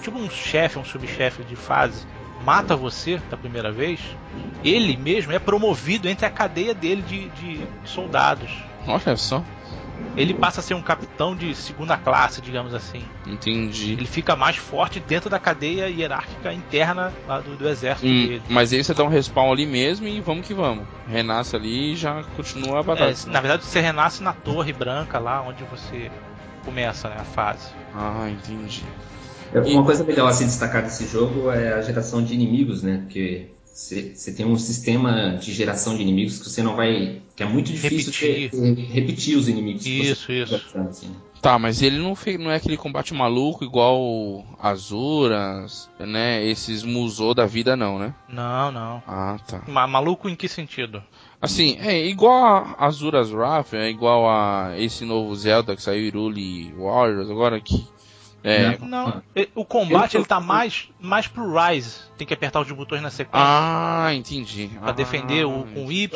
Tipo 0.03 0.19
um 0.19 0.29
chefe, 0.29 0.77
um 0.77 0.85
subchefe 0.85 1.43
de 1.43 1.55
fase, 1.55 2.05
mata 2.43 2.75
você 2.75 3.19
da 3.29 3.35
primeira 3.35 3.71
vez, 3.71 3.99
ele 4.63 4.95
mesmo 4.95 5.31
é 5.31 5.39
promovido 5.39 6.07
entre 6.07 6.27
a 6.27 6.29
cadeia 6.29 6.75
dele 6.75 7.01
de, 7.01 7.27
de 7.29 7.59
soldados. 7.85 8.51
Olha 8.87 9.17
só. 9.17 9.43
Ele 10.17 10.33
passa 10.33 10.61
a 10.61 10.63
ser 10.63 10.73
um 10.73 10.81
capitão 10.81 11.35
de 11.35 11.53
segunda 11.55 11.97
classe, 11.97 12.39
digamos 12.41 12.73
assim. 12.73 13.05
Entendi. 13.27 13.93
Ele 13.93 14.05
fica 14.05 14.35
mais 14.35 14.55
forte 14.55 14.99
dentro 14.99 15.29
da 15.29 15.37
cadeia 15.39 15.89
hierárquica 15.89 16.53
interna 16.53 17.11
lá 17.27 17.39
do, 17.41 17.55
do 17.57 17.67
exército 17.67 18.07
Hum, 18.07 18.27
dele. 18.27 18.41
mas 18.49 18.71
aí 18.71 18.81
você 18.83 18.93
dá 18.93 19.03
um 19.03 19.09
respawn 19.09 19.51
ali 19.51 19.65
mesmo 19.65 20.07
e 20.07 20.21
vamos 20.21 20.47
que 20.47 20.53
vamos. 20.53 20.85
Renasce 21.07 21.55
ali 21.55 21.93
e 21.93 21.95
já 21.97 22.23
continua 22.35 22.79
a 22.79 22.83
batalha. 22.83 23.11
É, 23.11 23.29
na 23.29 23.41
verdade, 23.41 23.65
você 23.65 23.81
renasce 23.81 24.23
na 24.23 24.31
Torre 24.31 24.71
Branca, 24.71 25.19
lá 25.19 25.41
onde 25.41 25.63
você 25.65 26.09
começa 26.63 27.09
né, 27.09 27.17
a 27.19 27.23
fase. 27.25 27.69
Ah, 27.93 28.29
entendi. 28.29 28.83
É, 29.53 29.59
Uma 29.59 29.83
coisa 29.83 30.03
legal 30.03 30.27
a 30.27 30.33
se 30.33 30.45
destacar 30.45 30.81
desse 30.81 31.07
jogo 31.07 31.51
é 31.51 31.73
a 31.73 31.81
geração 31.81 32.23
de 32.23 32.33
inimigos, 32.33 32.81
né? 32.83 32.99
Porque 33.03 33.47
você 33.75 34.31
tem 34.31 34.45
um 34.45 34.57
sistema 34.57 35.37
de 35.37 35.51
geração 35.53 35.95
de 35.97 36.01
inimigos 36.01 36.39
que 36.39 36.49
você 36.49 36.63
não 36.63 36.75
vai. 36.77 37.21
que 37.35 37.43
é 37.43 37.45
muito 37.45 37.71
difícil 37.73 38.13
Repetir. 38.13 38.49
ter- 38.51 38.75
ter- 38.75 38.81
repetir 38.85 39.37
os 39.37 39.49
inimigos. 39.49 39.85
Isso, 39.85 40.31
isso. 40.31 40.51
gastando, 40.53 40.89
assim. 40.89 41.13
Tá, 41.41 41.59
mas 41.59 41.81
ele 41.81 41.99
não, 41.99 42.15
fez, 42.15 42.39
não 42.39 42.49
é 42.49 42.55
aquele 42.55 42.77
combate 42.77 43.13
maluco 43.13 43.63
igual 43.65 44.43
Azuras, 44.59 45.89
né? 45.99 46.43
Esses 46.45 46.83
Musou 46.83 47.33
da 47.33 47.45
vida, 47.45 47.75
não, 47.75 47.99
né? 47.99 48.15
Não, 48.29 48.71
não. 48.71 49.03
Ah, 49.05 49.37
tá. 49.45 49.61
Ma- 49.67 49.85
maluco 49.87 50.29
em 50.29 50.35
que 50.35 50.47
sentido? 50.47 51.03
Assim, 51.41 51.77
é 51.81 52.03
igual 52.07 52.43
a 52.43 52.85
Azuras 52.85 53.31
Wrath, 53.31 53.73
é 53.73 53.89
igual 53.89 54.27
a 54.27 54.73
esse 54.79 55.05
novo 55.05 55.35
Zelda 55.35 55.75
que 55.75 55.81
saiu, 55.83 56.05
Irule 56.05 56.73
Warriors, 56.77 57.29
agora 57.29 57.59
que. 57.59 57.85
É. 58.47 58.77
Não, 58.77 59.23
e- 59.35 59.49
o 59.55 59.65
combate 59.65 60.13
Eu- 60.15 60.21
ele 60.21 60.27
tá 60.27 60.39
mais, 60.39 60.87
mais 60.99 61.27
pro 61.27 61.51
Rise. 61.51 62.01
Tem 62.17 62.27
que 62.27 62.33
apertar 62.33 62.61
os 62.61 62.71
botões 62.71 63.01
na 63.01 63.09
sequência 63.09 63.39
Ah, 63.47 64.13
entendi. 64.13 64.69
pra 64.79 64.91
defender 64.91 65.45
o, 65.45 65.63
com 65.73 65.91
Y. 65.91 66.07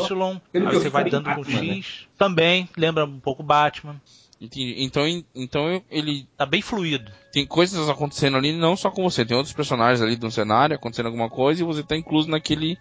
Pelo 0.52 0.68
Aí 0.70 0.76
você 0.76 0.90
vai 0.90 1.10
dando 1.10 1.26
com 1.34 1.42
Batman, 1.42 1.62
né? 1.62 1.74
X. 1.78 2.08
Também 2.18 2.70
lembra 2.78 3.06
um 3.06 3.20
pouco 3.20 3.42
Batman. 3.42 4.00
Entendi. 4.40 4.76
Então, 4.78 5.04
então 5.36 5.82
ele 5.90 6.26
Tá 6.38 6.46
bem 6.46 6.62
fluido. 6.62 7.12
tem 7.34 7.46
coisas 7.46 7.90
acontecendo 7.90 8.38
ali, 8.38 8.54
não 8.54 8.78
só 8.78 8.90
com 8.92 9.04
você, 9.04 9.26
tem 9.26 9.36
outros 9.36 9.54
personagens 9.54 10.02
ali 10.02 10.16
do 10.16 10.30
cenário 10.32 10.76
acontecendo 10.76 11.08
alguma 11.08 11.30
coisa 11.30 11.62
e 11.62 11.66
você 11.66 11.84
tá 11.84 11.96
incluso 11.98 12.30
naquele, 12.30 12.78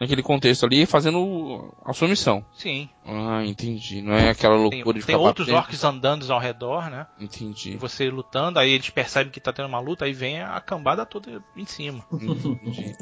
naquele 0.00 0.22
contexto 0.22 0.64
ali 0.66 0.84
fazendo 0.86 1.74
a 1.84 1.92
sua 1.92 2.08
missão. 2.08 2.44
Sim. 2.52 2.88
Ah, 3.04 3.44
entendi. 3.44 4.00
Não 4.02 4.14
é 4.14 4.30
aquela 4.30 4.54
Tem, 4.54 4.62
loucura 4.64 4.98
de 4.98 5.04
tem 5.06 5.14
ficar 5.14 5.18
outros 5.26 5.46
batendo. 5.46 5.58
orcs 5.62 5.84
andando 5.84 6.32
ao 6.32 6.38
redor, 6.40 6.90
né? 6.90 7.06
E 7.18 7.24
Entendi. 7.24 7.76
você 7.76 8.08
lutando, 8.10 8.58
aí 8.58 8.70
eles 8.70 8.90
percebem 8.90 9.32
que 9.32 9.40
tá 9.40 9.52
tendo 9.52 9.66
uma 9.68 9.80
luta, 9.80 10.04
aí 10.04 10.12
vem 10.12 10.40
a 10.42 10.60
cambada 10.60 11.04
toda 11.06 11.42
em 11.56 11.66
cima. 11.66 12.04
Entendi. 12.12 12.96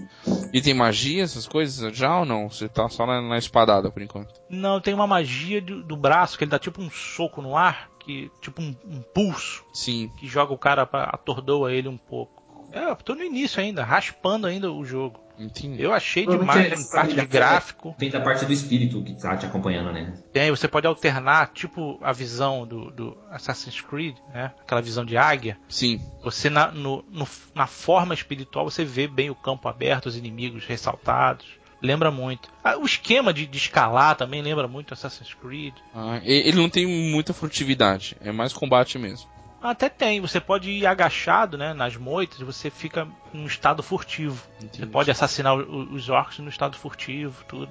E 0.52 0.60
tem 0.60 0.74
magia, 0.74 1.22
essas 1.22 1.46
coisas 1.46 1.96
já 1.96 2.18
ou 2.18 2.24
não? 2.24 2.48
Você 2.50 2.68
tá 2.68 2.88
só 2.88 3.06
na, 3.06 3.20
na 3.20 3.38
espadada 3.38 3.90
por 3.90 4.02
enquanto? 4.02 4.32
Não, 4.48 4.80
tem 4.80 4.94
uma 4.94 5.06
magia 5.06 5.60
do, 5.60 5.82
do 5.82 5.96
braço, 5.96 6.36
que 6.38 6.44
ele 6.44 6.50
dá 6.50 6.58
tipo 6.58 6.80
um 6.82 6.90
soco 6.90 7.40
no 7.42 7.56
ar, 7.56 7.90
que 8.00 8.30
tipo 8.40 8.60
um, 8.62 8.74
um 8.86 9.02
pulso, 9.02 9.64
Sim. 9.72 10.10
que 10.18 10.26
joga 10.26 10.52
o 10.52 10.58
cara 10.58 10.86
pra 10.86 11.04
atordoa 11.04 11.72
ele 11.72 11.88
um 11.88 11.98
pouco. 11.98 12.40
É, 12.72 12.84
eu 12.90 12.96
tô 12.96 13.14
no 13.14 13.22
início 13.22 13.60
ainda, 13.60 13.84
raspando 13.84 14.46
ainda 14.46 14.70
o 14.72 14.84
jogo. 14.84 15.20
Entendi. 15.40 15.82
Eu 15.82 15.92
achei 15.92 16.26
demais 16.26 16.68
em 16.68 16.72
essa 16.72 16.96
parte 16.96 17.14
de 17.14 17.26
gráfico. 17.26 17.94
Tem 17.98 18.10
da 18.10 18.20
parte 18.20 18.44
do 18.44 18.52
espírito 18.52 19.02
que 19.02 19.14
tá 19.14 19.36
te 19.36 19.46
acompanhando, 19.46 19.92
né? 19.92 20.12
Tem, 20.32 20.50
você 20.50 20.68
pode 20.68 20.86
alternar, 20.86 21.50
tipo 21.52 21.98
a 22.02 22.12
visão 22.12 22.66
do, 22.66 22.90
do 22.90 23.16
Assassin's 23.30 23.80
Creed, 23.80 24.16
né? 24.34 24.52
Aquela 24.60 24.82
visão 24.82 25.04
de 25.04 25.16
águia. 25.16 25.56
Sim. 25.68 26.00
Você 26.22 26.50
na, 26.50 26.70
no- 26.70 27.04
no- 27.10 27.26
na 27.54 27.66
forma 27.66 28.12
espiritual 28.14 28.68
você 28.70 28.84
vê 28.84 29.06
bem 29.08 29.30
o 29.30 29.34
campo 29.34 29.68
aberto, 29.68 30.06
os 30.06 30.16
inimigos 30.16 30.64
ressaltados. 30.66 31.46
Lembra 31.82 32.10
muito. 32.10 32.50
Ah, 32.62 32.76
o 32.76 32.84
esquema 32.84 33.32
de, 33.32 33.46
de 33.46 33.56
escalar 33.56 34.14
também 34.14 34.42
lembra 34.42 34.68
muito 34.68 34.92
Assassin's 34.92 35.32
Creed. 35.32 35.72
Ah, 35.94 36.20
ele 36.22 36.52
não 36.58 36.68
tem 36.68 36.86
muita 36.86 37.32
furtividade, 37.32 38.14
é 38.20 38.30
mais 38.30 38.52
combate 38.52 38.98
mesmo. 38.98 39.26
Até 39.62 39.88
tem, 39.88 40.20
você 40.20 40.40
pode 40.40 40.70
ir 40.70 40.86
agachado, 40.86 41.58
né, 41.58 41.74
nas 41.74 41.96
moitas, 41.96 42.38
você 42.40 42.70
fica 42.70 43.06
num 43.32 43.46
estado 43.46 43.82
furtivo. 43.82 44.42
Você 44.58 44.64
Entendi. 44.66 44.86
pode 44.86 45.10
assassinar 45.10 45.54
os 45.54 46.08
orcs 46.08 46.38
no 46.38 46.48
estado 46.48 46.78
furtivo, 46.78 47.44
tudo. 47.46 47.68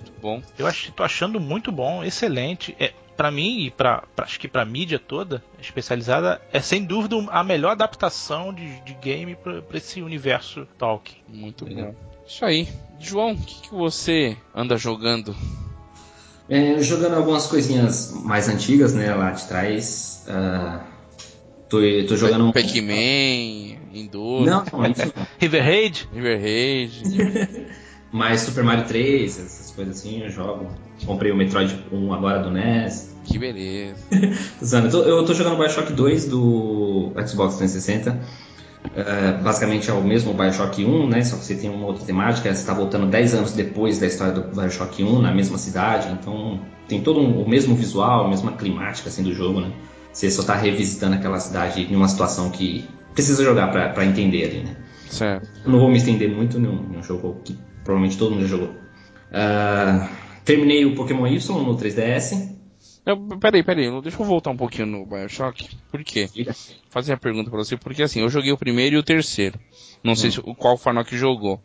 Muito 0.00 0.20
bom. 0.20 0.42
Eu 0.58 0.66
acho, 0.66 0.92
tô 0.92 1.02
achando 1.02 1.38
muito 1.38 1.70
bom, 1.70 2.02
excelente. 2.02 2.74
É, 2.80 2.92
para 3.16 3.30
mim 3.30 3.60
e 3.60 3.70
para 3.70 4.04
acho 4.18 4.38
que 4.38 4.48
para 4.48 4.64
mídia 4.64 4.98
toda 4.98 5.42
especializada 5.60 6.40
é 6.52 6.60
sem 6.60 6.84
dúvida 6.84 7.16
a 7.30 7.42
melhor 7.42 7.72
adaptação 7.72 8.52
de, 8.52 8.80
de 8.80 8.94
game 8.94 9.34
para 9.36 9.62
esse 9.76 10.02
universo 10.02 10.66
Tolkien. 10.78 11.22
Muito 11.28 11.64
Legal. 11.64 11.92
bom. 11.92 11.94
Isso 12.26 12.44
aí. 12.44 12.68
João, 12.98 13.32
o 13.32 13.36
que, 13.36 13.62
que 13.62 13.70
você 13.74 14.36
anda 14.54 14.76
jogando? 14.76 15.34
É, 16.48 16.80
jogando 16.80 17.14
algumas 17.16 17.46
coisinhas 17.46 18.12
mais 18.12 18.48
antigas, 18.48 18.94
né, 18.94 19.14
lá 19.14 19.30
de 19.32 19.46
trás. 19.46 20.24
ah, 20.28 20.84
tô, 21.68 21.78
tô 22.08 22.16
jogando 22.16 22.46
um. 22.46 22.52
Pac-Man, 22.52 23.76
Enduro, 23.94 24.44
Não, 24.44 24.64
não, 24.72 24.90
isso 24.90 25.12
não. 25.16 25.26
River 25.38 25.62
Raid, 25.64 26.08
River 26.14 26.40
Raid. 26.40 27.66
Mas 28.12 28.40
Super 28.42 28.64
Mario 28.64 28.84
3, 28.86 29.38
essas 29.38 29.70
coisas 29.72 29.98
assim, 29.98 30.22
eu 30.22 30.30
jogo. 30.30 30.68
Comprei 31.04 31.30
o 31.32 31.36
Metroid 31.36 31.76
1 31.92 32.12
agora 32.14 32.38
do 32.42 32.50
NES. 32.50 33.14
que 33.24 33.38
beleza. 33.38 33.96
Zano, 34.64 34.88
eu, 34.88 35.24
tô, 35.26 35.34
jogando 35.34 35.58
Bioshock 35.58 35.92
2 35.92 36.26
do 36.26 37.12
Xbox 37.26 37.56
360. 37.56 38.18
É, 38.94 39.32
basicamente 39.42 39.90
é 39.90 39.92
o 39.92 40.02
mesmo 40.02 40.32
Bioshock 40.32 40.82
1, 40.82 41.08
né? 41.08 41.22
Só 41.24 41.36
que 41.36 41.44
você 41.44 41.56
tem 41.56 41.68
uma 41.68 41.86
outra 41.86 42.04
temática. 42.06 42.48
Você 42.54 42.60
está 42.60 42.72
voltando 42.72 43.06
10 43.06 43.34
anos 43.34 43.52
depois 43.52 43.98
da 43.98 44.06
história 44.06 44.32
do 44.32 44.42
Bioshock 44.54 45.02
1, 45.02 45.20
na 45.20 45.34
mesma 45.34 45.58
cidade. 45.58 46.08
Então 46.12 46.60
tem 46.88 47.02
todo 47.02 47.20
um- 47.20 47.42
o 47.42 47.48
mesmo 47.48 47.74
visual, 47.74 48.24
a 48.24 48.28
mesma 48.30 48.52
climática 48.52 49.08
assim, 49.08 49.24
do 49.24 49.34
jogo, 49.34 49.60
né? 49.60 49.70
Você 50.16 50.30
só 50.30 50.40
está 50.40 50.54
revisitando 50.56 51.14
aquela 51.16 51.38
cidade 51.38 51.82
em 51.82 51.94
uma 51.94 52.08
situação 52.08 52.48
que 52.50 52.88
precisa 53.12 53.44
jogar 53.44 53.68
para 53.70 54.04
entender 54.06 54.44
ali, 54.44 54.62
né? 54.64 54.74
Certo. 55.10 55.46
Eu 55.62 55.70
não 55.70 55.78
vou 55.78 55.90
me 55.90 55.98
estender 55.98 56.30
muito 56.30 56.58
num, 56.58 56.74
num 56.82 57.02
jogo 57.02 57.38
que 57.44 57.54
provavelmente 57.84 58.16
todo 58.16 58.30
mundo 58.32 58.40
já 58.42 58.48
jogou. 58.56 58.74
Ah, 59.30 60.08
terminei 60.42 60.86
o 60.86 60.94
Pokémon 60.94 61.26
Y 61.26 61.38
no 61.62 61.76
3DS. 61.76 62.56
Eu, 63.04 63.18
peraí, 63.38 63.62
peraí, 63.62 63.90
deixa 64.00 64.18
eu 64.20 64.24
voltar 64.24 64.50
um 64.50 64.56
pouquinho 64.56 64.86
no 64.86 65.04
Bioshock. 65.06 65.68
Por 65.90 66.02
quê? 66.02 66.28
Fazer 66.88 67.12
a 67.12 67.16
pergunta 67.18 67.50
pra 67.50 67.58
você, 67.58 67.76
porque 67.76 68.02
assim, 68.02 68.20
eu 68.20 68.28
joguei 68.30 68.52
o 68.52 68.56
primeiro 68.58 68.96
e 68.96 68.98
o 68.98 69.02
terceiro. 69.02 69.60
Não 70.02 70.16
sei 70.16 70.30
se, 70.30 70.40
qual 70.40 70.78
Farnock 70.78 71.14
jogou. 71.14 71.62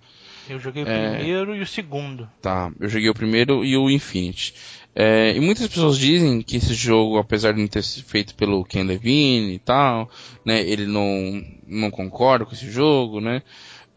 eu 0.50 0.60
joguei 0.60 0.84
o 0.84 0.88
É. 0.88 1.16
primeiro 1.16 1.56
e 1.56 1.62
o 1.62 1.66
segundo. 1.66 2.30
Tá, 2.42 2.70
eu 2.80 2.90
joguei 2.90 3.10
o 3.10 3.14
primeiro 3.14 3.64
e 3.66 3.76
o 3.78 3.90
Infinity. 3.90 4.54
É, 4.94 5.34
e 5.36 5.40
muitas 5.40 5.68
pessoas 5.68 5.98
dizem 5.98 6.42
que 6.42 6.58
esse 6.58 6.74
jogo, 6.74 7.18
apesar 7.18 7.54
de 7.54 7.62
não 7.62 7.68
ter 7.68 7.82
sido 7.84 8.04
feito 8.06 8.36
pelo 8.36 8.64
Ken 8.66 8.84
Levine 8.84 9.54
e 9.54 9.60
tal, 9.60 10.10
né, 10.46 10.62
ele 10.62 10.86
não, 10.86 11.42
não 11.66 11.90
concorda 11.90 12.46
com 12.46 12.54
esse 12.54 12.70
jogo, 12.70 13.22
né? 13.22 13.42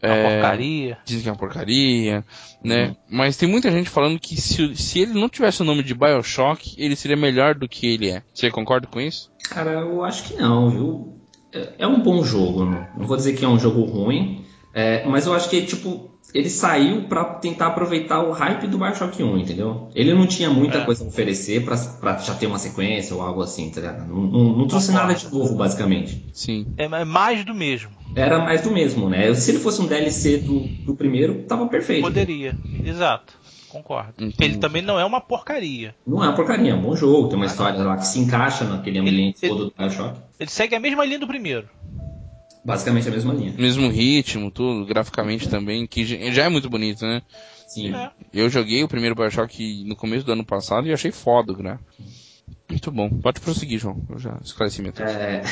Uma 0.01 0.13
É, 0.13 0.23
porcaria. 0.39 0.97
Dizem 1.05 1.23
que 1.23 1.29
é 1.29 1.31
uma 1.31 1.37
porcaria, 1.37 2.23
né? 2.63 2.95
Mas 3.09 3.35
tem 3.37 3.49
muita 3.49 3.71
gente 3.71 3.89
falando 3.89 4.19
que 4.19 4.39
se, 4.39 4.75
se 4.75 4.99
ele 4.99 5.13
não 5.13 5.27
tivesse 5.27 5.61
o 5.61 5.65
nome 5.65 5.83
de 5.83 5.93
Bioshock, 5.93 6.75
ele 6.77 6.95
seria 6.95 7.17
melhor 7.17 7.55
do 7.55 7.67
que 7.67 7.87
ele 7.87 8.09
é. 8.11 8.21
Você 8.33 8.49
concorda 8.51 8.87
com 8.87 9.01
isso? 9.01 9.31
Cara, 9.49 9.71
eu 9.71 10.03
acho 10.03 10.23
que 10.25 10.35
não, 10.35 10.69
viu? 10.69 11.19
É- 11.51 11.73
É 11.79 11.87
um 11.87 12.01
bom 12.03 12.23
jogo, 12.23 12.65
não 12.65 13.07
vou 13.07 13.17
dizer 13.17 13.33
que 13.35 13.43
é 13.43 13.47
um 13.47 13.57
jogo 13.59 13.81
ruim, 13.83 14.44
é, 14.75 15.05
mas 15.07 15.25
eu 15.25 15.33
acho 15.33 15.49
que, 15.49 15.61
tipo, 15.61 16.11
ele 16.33 16.49
saiu 16.49 17.03
pra 17.03 17.23
tentar 17.23 17.67
aproveitar 17.67 18.21
o 18.21 18.31
hype 18.33 18.67
do 18.67 18.77
Bioshock 18.77 19.23
1, 19.23 19.37
entendeu? 19.37 19.87
Ele 19.95 20.13
não 20.13 20.27
tinha 20.27 20.49
muita 20.49 20.79
É. 20.79 20.85
coisa 20.85 21.03
a 21.05 21.07
oferecer 21.07 21.63
pra, 21.63 21.77
pra 21.77 22.17
já 22.17 22.33
ter 22.35 22.45
uma 22.47 22.59
sequência 22.59 23.15
ou 23.15 23.21
algo 23.21 23.41
assim, 23.41 23.69
tá 23.69 23.79
ligado? 23.79 24.05
Não, 24.05 24.21
não- 24.23 24.57
não 24.57 24.67
trouxe 24.67 24.91
nada 24.91 25.13
de 25.13 25.31
novo, 25.33 25.55
basicamente. 25.55 26.25
Sim. 26.33 26.67
É 26.77 26.83
é 26.85 27.05
mais 27.05 27.45
do 27.45 27.55
mesmo. 27.55 27.89
Era 28.15 28.39
mais 28.39 28.61
do 28.61 28.69
mesmo, 28.71 29.09
né? 29.09 29.33
Se 29.33 29.51
ele 29.51 29.59
fosse 29.59 29.81
um 29.81 29.87
DLC 29.87 30.37
do, 30.39 30.59
do 30.85 30.93
primeiro, 30.95 31.43
tava 31.43 31.67
perfeito. 31.67 32.01
Poderia. 32.03 32.53
Exato. 32.83 33.33
Concordo. 33.69 34.13
Entendi. 34.17 34.35
Ele 34.41 34.57
também 34.57 34.81
não 34.81 34.97
é 34.99 35.03
uma 35.05 35.19
porcaria. 35.19 35.93
Não 36.07 36.23
é 36.23 36.27
uma 36.27 36.35
porcaria, 36.35 36.71
é 36.71 36.75
um 36.75 36.81
bom 36.81 36.95
jogo, 36.95 37.27
tem 37.27 37.35
uma 37.37 37.45
história 37.45 37.77
lá 37.83 37.97
que 37.97 38.07
se 38.07 38.19
encaixa 38.19 38.63
naquele 38.65 38.99
ambiente 38.99 39.39
ele- 39.41 39.49
todo 39.51 39.65
do 39.65 39.73
Bioshock. 39.77 40.19
Ele 40.39 40.49
segue 40.49 40.75
a 40.75 40.79
mesma 40.79 41.03
linha 41.05 41.19
do 41.19 41.27
primeiro. 41.27 41.67
Basicamente 42.65 43.07
a 43.07 43.11
mesma 43.11 43.33
linha. 43.33 43.53
Mesmo 43.57 43.89
ritmo, 43.89 44.49
tudo, 44.49 44.85
graficamente 44.87 45.47
também, 45.47 45.85
que 45.85 46.03
já- 46.03 46.43
é 46.43 46.49
muito 46.49 46.67
bonito, 46.69 47.05
né? 47.05 47.21
Sim. 47.67 47.93
É. 47.95 48.09
Eu 48.33 48.49
joguei 48.49 48.83
o 48.83 48.87
primeiro 48.87 49.13
Bioshock 49.15 49.83
no 49.85 49.95
começo 49.95 50.25
do 50.25 50.31
ano 50.31 50.43
passado 50.43 50.87
e 50.87 50.93
achei 50.93 51.11
foda, 51.11 51.53
né? 51.61 51.77
Muito 52.67 52.91
bom. 52.91 53.07
Pode 53.09 53.39
prosseguir, 53.39 53.79
João. 53.79 54.01
Eu 54.09 54.17
já 54.17 54.37
esclareci 54.43 54.81
minha. 54.81 54.93
É... 54.97 55.43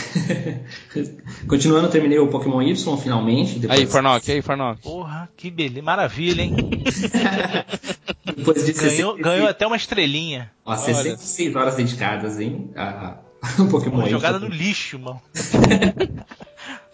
Continuando, 1.47 1.88
terminei 1.89 2.17
o 2.17 2.28
Pokémon 2.28 2.62
Y 2.63 2.97
finalmente. 2.97 3.60
Depois, 3.60 3.80
Aí, 3.80 3.86
Farnock, 3.86 4.32
aí, 4.32 4.41
Farnock. 4.41 4.82
Porra, 4.82 5.30
que 5.38 5.52
beleza. 5.52 5.82
Maravilha, 5.84 6.41
hein? 6.41 6.56
depois 8.26 8.65
de 8.65 8.73
Ganhou, 8.73 9.13
66 9.15 9.21
ganhou 9.21 9.47
até 9.47 9.67
uma 9.67 9.76
estrelinha. 9.76 10.52
Ó, 10.65 10.76
66 10.76 11.56
horas 11.56 11.76
dedicadas, 11.76 12.39
hein? 12.39 12.71
A... 12.76 13.17
o 13.60 13.67
Pokémon 13.67 13.97
Uma 13.97 14.06
Y. 14.08 14.10
jogada 14.12 14.39
no 14.39 14.47
lixo, 14.47 14.97
mano. 14.97 15.21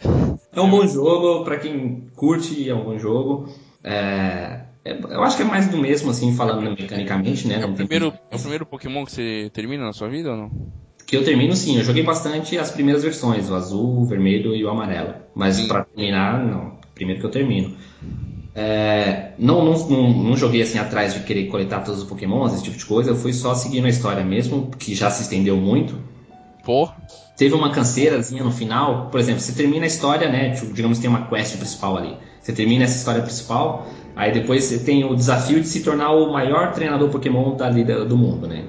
É 0.52 0.60
um 0.62 0.70
bom 0.70 0.86
jogo, 0.88 1.44
pra 1.44 1.58
quem 1.60 2.08
curte, 2.16 2.68
é 2.68 2.74
um 2.74 2.84
bom 2.84 2.98
jogo. 2.98 3.48
É... 3.84 4.62
é- 4.84 5.00
Eu 5.00 5.24
acho 5.24 5.38
que 5.38 5.44
é 5.44 5.46
mais 5.46 5.68
do 5.68 5.78
mesmo, 5.78 6.10
assim, 6.10 6.36
falando 6.36 6.62
mecanicamente, 6.72 7.48
né? 7.48 7.62
É 7.62 7.66
o 7.66 7.74
primeiro, 7.74 8.12
é 8.32 8.36
o 8.36 8.40
primeiro 8.40 8.66
Pokémon 8.66 9.06
que 9.06 9.12
você 9.12 9.52
termina 9.54 9.86
na 9.86 9.94
sua 9.94 10.10
vida 10.10 10.32
ou 10.32 10.38
não? 10.38 10.52
Que 11.06 11.16
eu 11.16 11.24
termino 11.24 11.56
sim, 11.56 11.78
eu 11.78 11.84
joguei 11.84 12.04
bastante 12.04 12.58
as 12.58 12.72
primeiras 12.72 13.04
versões, 13.04 13.50
o 13.50 13.56
azul, 13.56 14.00
o 14.02 14.06
vermelho 14.06 14.56
e 14.56 14.64
o 14.66 14.70
amarelo. 14.70 15.14
Mas 15.36 15.62
pra 15.68 15.84
terminar, 15.84 16.44
não. 16.46 16.78
Primeiro 16.94 17.20
que 17.20 17.26
eu 17.28 17.32
termino. 17.32 17.76
É, 18.54 19.32
não, 19.38 19.64
não, 19.64 19.88
não, 19.88 20.14
não 20.24 20.38
joguei 20.38 20.62
assim 20.62 20.80
atrás 20.80 21.14
de 21.14 21.22
querer 21.22 21.46
coletar 21.48 21.80
todos 21.82 22.02
os 22.02 22.08
pokémons, 22.10 22.54
esse 22.54 22.64
tipo 22.64 22.78
de 22.78 22.86
coisa. 22.86 23.12
Eu 23.12 23.16
fui 23.16 23.34
só 23.34 23.54
seguindo 23.56 23.86
a 23.86 23.90
história 23.90 24.24
mesmo, 24.24 24.72
que 24.78 24.94
já 24.96 25.10
se 25.10 25.22
estendeu 25.22 25.56
muito. 25.58 25.96
Teve 27.38 27.56
uma 27.56 27.72
canseirazinha 27.72 28.44
no 28.44 28.52
final, 28.52 29.10
por 29.10 29.20
exemplo, 29.20 29.40
você 29.42 29.54
termina 29.54 29.86
a 29.86 29.88
história, 29.88 30.30
né? 30.30 30.52
tipo, 30.52 30.74
digamos 30.74 30.98
que 30.98 31.04
tem 31.04 31.10
uma 31.10 31.28
quest 31.28 31.58
principal 31.58 31.98
ali. 31.98 32.18
Você 32.42 32.54
termina 32.54 32.84
essa 32.84 32.98
história 32.98 33.22
principal, 33.22 33.88
aí 34.16 34.32
depois 34.32 34.64
você 34.66 34.80
tem 34.80 35.04
o 35.06 35.16
desafio 35.16 35.62
de 35.62 35.68
se 35.68 35.82
tornar 35.82 36.12
o 36.12 36.32
maior 36.32 36.74
treinador 36.74 37.10
Pokémon 37.10 37.56
dali 37.56 37.84
da- 37.84 38.04
do 38.04 38.18
mundo, 38.18 38.48
né? 38.48 38.66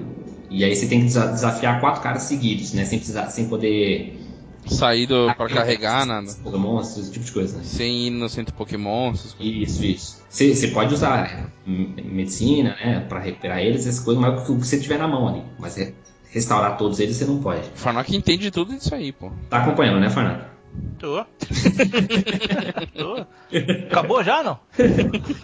E 0.49 0.63
aí 0.63 0.75
você 0.75 0.87
tem 0.87 0.99
que 0.99 1.05
desa- 1.05 1.27
desafiar 1.27 1.79
quatro 1.79 2.01
caras 2.01 2.23
seguidos, 2.23 2.73
né? 2.73 2.85
Sem, 2.85 2.97
precisar, 2.99 3.29
sem 3.29 3.47
poder 3.47 4.17
Saído 4.65 5.31
pra 5.35 5.49
carregar 5.49 6.05
nada. 6.05 6.27
Pokémon, 6.43 6.81
esse 6.81 7.11
tipo 7.11 7.25
de 7.25 7.31
coisa, 7.31 7.57
né? 7.57 7.63
Sem 7.63 8.07
ir 8.07 8.09
no 8.11 8.29
centro 8.29 8.53
Pokémon, 8.53 9.11
essas 9.11 9.33
coisas. 9.33 9.55
Isso, 9.69 9.85
isso. 9.85 10.21
Você, 10.29 10.67
pode 10.67 10.93
usar 10.93 11.49
né, 11.65 12.03
medicina, 12.03 12.75
né, 12.83 13.05
pra 13.09 13.19
recuperar 13.19 13.59
eles, 13.59 13.87
essas 13.87 13.99
coisas, 13.99 14.21
mas 14.21 14.47
o 14.47 14.55
que 14.55 14.65
você 14.67 14.79
tiver 14.79 14.97
na 14.99 15.07
mão 15.07 15.27
ali. 15.27 15.43
Mas 15.59 15.75
re- 15.75 15.93
restaurar 16.31 16.77
todos 16.77 16.99
eles 16.99 17.15
você 17.17 17.25
não 17.25 17.39
pode. 17.39 17.61
O 17.75 17.77
Farnock 17.77 18.15
entende 18.15 18.49
tudo 18.51 18.73
disso 18.73 18.93
aí, 18.95 19.11
pô. 19.11 19.31
Tá 19.49 19.57
acompanhando, 19.59 19.99
né, 19.99 20.09
Fernando? 20.09 20.45
Tô. 20.97 21.23
Tô. 22.97 23.25
Acabou 23.89 24.23
já, 24.23 24.41
não? 24.43 24.59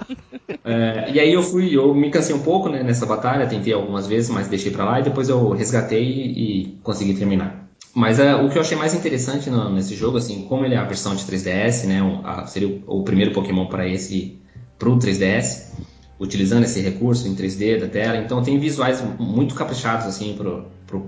É, 0.63 1.11
e 1.13 1.19
aí 1.19 1.31
eu 1.31 1.41
fui, 1.43 1.75
eu 1.77 1.93
me 1.93 2.09
cansei 2.09 2.35
um 2.35 2.39
pouco 2.41 2.67
né, 2.69 2.83
nessa 2.83 3.05
batalha, 3.05 3.47
tentei 3.47 3.71
algumas 3.73 4.05
vezes, 4.05 4.29
mas 4.29 4.47
deixei 4.49 4.69
pra 4.71 4.83
lá 4.83 4.99
e 4.99 5.03
depois 5.03 5.29
eu 5.29 5.49
resgatei 5.51 6.03
e, 6.03 6.61
e 6.63 6.77
consegui 6.83 7.13
terminar. 7.13 7.69
Mas 7.93 8.19
é, 8.19 8.35
o 8.35 8.49
que 8.49 8.57
eu 8.57 8.61
achei 8.61 8.77
mais 8.77 8.93
interessante 8.93 9.49
no- 9.49 9.69
nesse 9.73 9.95
jogo, 9.95 10.17
assim, 10.17 10.45
como 10.47 10.65
ele 10.65 10.75
é 10.75 10.77
a 10.77 10.83
versão 10.83 11.15
de 11.15 11.23
3DS, 11.23 11.85
né, 11.87 12.01
um- 12.03 12.25
a- 12.25 12.45
seria 12.47 12.67
o, 12.85 12.99
o 12.99 13.03
primeiro 13.03 13.31
Pokémon 13.33 13.67
para 13.67 13.87
esse 13.87 14.39
pro 14.77 14.97
3DS, 14.97 15.73
utilizando 16.19 16.63
esse 16.63 16.79
recurso 16.81 17.27
em 17.27 17.35
3D 17.35 17.79
da 17.79 17.87
tela, 17.87 18.17
então 18.17 18.41
tem 18.41 18.57
visuais 18.59 19.03
muito 19.19 19.53
caprichados 19.55 20.05
assim 20.07 20.37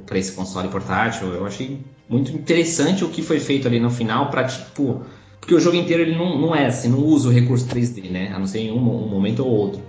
pra 0.06 0.18
esse 0.18 0.34
console 0.34 0.68
portátil. 0.68 1.34
Eu 1.34 1.46
achei 1.46 1.80
muito 2.08 2.32
interessante 2.32 3.04
o 3.04 3.10
que 3.10 3.22
foi 3.22 3.40
feito 3.40 3.68
ali 3.68 3.80
no 3.80 3.90
final 3.90 4.30
para 4.30 4.44
tipo 4.44 5.04
porque 5.40 5.56
o 5.56 5.60
jogo 5.60 5.78
inteiro 5.78 6.04
ele 6.04 6.16
não, 6.16 6.38
não 6.38 6.56
é 6.56 6.68
assim, 6.68 6.90
não 6.90 7.00
usa 7.00 7.30
o 7.30 7.32
recurso 7.32 7.66
3D, 7.66 8.10
né? 8.12 8.32
A 8.36 8.38
não 8.38 8.46
ser 8.46 8.60
em 8.60 8.72
um, 8.72 8.78
um 8.78 9.08
momento 9.08 9.40
ou 9.44 9.50
outro. 9.50 9.82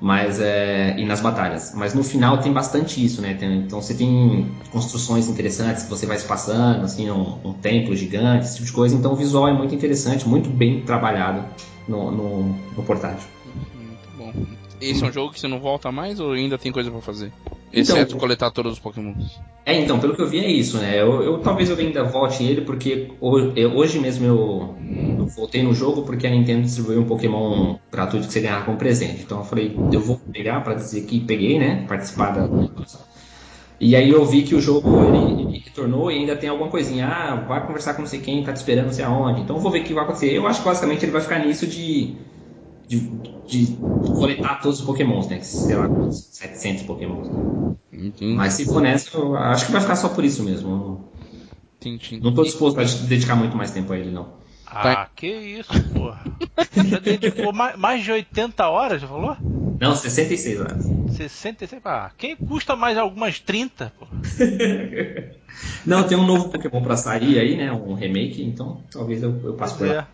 Mas 0.00 0.38
é, 0.38 0.94
e 0.98 1.04
nas 1.04 1.20
batalhas. 1.20 1.72
Mas 1.74 1.94
no 1.94 2.04
final 2.04 2.38
tem 2.38 2.52
bastante 2.52 3.02
isso, 3.04 3.20
né? 3.22 3.34
Tem- 3.34 3.60
então 3.60 3.80
você 3.80 3.94
tem 3.94 4.46
construções 4.70 5.28
interessantes 5.28 5.84
que 5.84 5.90
você 5.90 6.06
vai 6.06 6.18
se 6.18 6.26
passando, 6.26 6.84
assim, 6.84 7.10
um, 7.10 7.38
um 7.44 7.52
templo 7.52 7.96
gigante, 7.96 8.44
esse 8.44 8.54
tipo 8.56 8.66
de 8.66 8.72
coisa. 8.72 8.94
Então 8.94 9.12
o 9.12 9.16
visual 9.16 9.48
é 9.48 9.52
muito 9.52 9.74
interessante, 9.74 10.28
muito 10.28 10.50
bem 10.50 10.82
trabalhado 10.82 11.44
no, 11.88 12.10
no, 12.10 12.42
no 12.76 12.82
portátil. 12.84 13.26
Muito 13.74 14.08
bom. 14.16 14.57
Esse 14.80 15.04
é 15.04 15.06
um 15.06 15.12
jogo 15.12 15.32
que 15.32 15.40
você 15.40 15.48
não 15.48 15.58
volta 15.60 15.90
mais 15.92 16.20
ou 16.20 16.32
ainda 16.32 16.56
tem 16.58 16.70
coisa 16.72 16.90
pra 16.90 17.00
fazer? 17.00 17.32
Então- 17.72 17.96
Exceto 17.96 18.16
coletar 18.16 18.50
todos 18.50 18.72
os 18.74 18.78
Pokémons. 18.78 19.38
É, 19.66 19.78
então, 19.78 19.98
pelo 19.98 20.14
que 20.16 20.22
eu 20.22 20.26
vi 20.28 20.38
é 20.38 20.50
isso, 20.50 20.78
né? 20.78 21.00
Eu, 21.00 21.22
eu- 21.22 21.38
talvez 21.40 21.68
eu 21.68 21.76
ainda 21.76 22.02
volte 22.04 22.42
ele, 22.42 22.62
porque 22.62 23.10
eu- 23.56 23.76
hoje 23.76 23.98
mesmo 23.98 24.24
eu, 24.26 24.74
eu 25.18 25.26
voltei 25.26 25.62
no 25.62 25.74
jogo 25.74 26.02
porque 26.02 26.26
a 26.26 26.30
Nintendo 26.30 26.62
distribuiu 26.62 27.00
um 27.02 27.04
Pokémon 27.04 27.76
gratuito 27.92 28.26
que 28.26 28.32
você 28.32 28.40
ganhava 28.40 28.64
como 28.64 28.78
presente. 28.78 29.22
Então 29.22 29.38
eu 29.38 29.44
falei, 29.44 29.76
eu 29.92 30.00
vou 30.00 30.18
pegar 30.32 30.62
pra 30.62 30.72
dizer 30.74 31.02
que 31.02 31.20
peguei, 31.20 31.58
né? 31.58 31.84
Participar 31.86 32.30
da. 32.30 32.48
E 33.80 33.94
aí 33.94 34.08
eu 34.10 34.24
vi 34.24 34.42
que 34.42 34.54
o 34.54 34.60
jogo 34.60 34.88
ele, 35.04 35.42
ele 35.42 35.58
retornou 35.58 36.10
e 36.10 36.16
ainda 36.18 36.34
tem 36.34 36.48
alguma 36.48 36.70
coisinha. 36.70 37.06
Ah, 37.06 37.34
vai 37.46 37.64
conversar 37.66 37.94
com 37.94 38.00
não 38.02 38.08
sei 38.08 38.20
quem, 38.20 38.42
tá 38.42 38.52
te 38.52 38.56
esperando 38.56 38.86
não 38.86 38.92
sei 38.92 39.04
aonde. 39.04 39.42
Então 39.42 39.56
eu 39.56 39.62
vou 39.62 39.70
ver 39.70 39.82
o 39.82 39.84
que 39.84 39.92
vai 39.94 40.02
acontecer. 40.04 40.32
Eu 40.32 40.46
acho 40.46 40.60
que 40.60 40.64
basicamente 40.66 41.04
ele 41.04 41.12
vai 41.12 41.20
ficar 41.20 41.38
nisso 41.44 41.66
de. 41.66 42.16
De, 42.88 43.12
de 43.48 43.78
coletar 44.12 44.60
todos 44.60 44.80
os 44.80 44.84
pokémons, 44.84 45.26
né? 45.26 45.38
Que, 45.38 45.46
sei 45.46 45.74
lá, 45.74 45.90
700 46.10 46.82
pokémons. 46.82 47.28
Entendi. 47.90 48.34
Mas 48.34 48.52
se 48.52 48.66
for 48.66 48.82
nessa, 48.82 49.16
eu 49.16 49.34
acho 49.36 49.66
que 49.66 49.72
vai 49.72 49.80
ficar 49.80 49.96
só 49.96 50.10
por 50.10 50.24
isso 50.24 50.42
mesmo. 50.42 51.08
Entendi. 51.78 52.20
Não 52.20 52.34
tô 52.34 52.42
disposto 52.42 52.78
a 52.78 52.84
dedicar 52.84 53.34
muito 53.34 53.56
mais 53.56 53.70
tempo 53.70 53.92
a 53.92 53.98
ele, 53.98 54.10
não. 54.10 54.36
Ah, 54.66 55.08
que 55.16 55.26
isso, 55.26 55.72
porra. 55.94 56.22
Já 56.90 56.98
dedicou 56.98 57.52
mais, 57.54 57.76
mais 57.78 58.04
de 58.04 58.12
80 58.12 58.68
horas, 58.68 59.00
já 59.00 59.08
falou? 59.08 59.36
Não, 59.80 59.96
66 59.96 60.60
horas. 60.60 60.84
66. 61.16 61.80
Ah, 61.84 62.10
quem 62.18 62.36
custa 62.36 62.76
mais 62.76 62.98
algumas 62.98 63.40
30, 63.40 63.92
porra? 63.98 64.10
Não, 65.86 66.06
tem 66.06 66.16
um 66.16 66.26
novo 66.26 66.50
Pokémon 66.50 66.82
pra 66.82 66.96
sair 66.96 67.38
aí, 67.38 67.56
né? 67.56 67.72
Um 67.72 67.94
remake, 67.94 68.42
então 68.44 68.82
talvez 68.92 69.22
eu, 69.22 69.40
eu 69.42 69.54
passe 69.54 69.74
por 69.74 69.86
Pois 69.86 69.96
lá. 69.96 70.08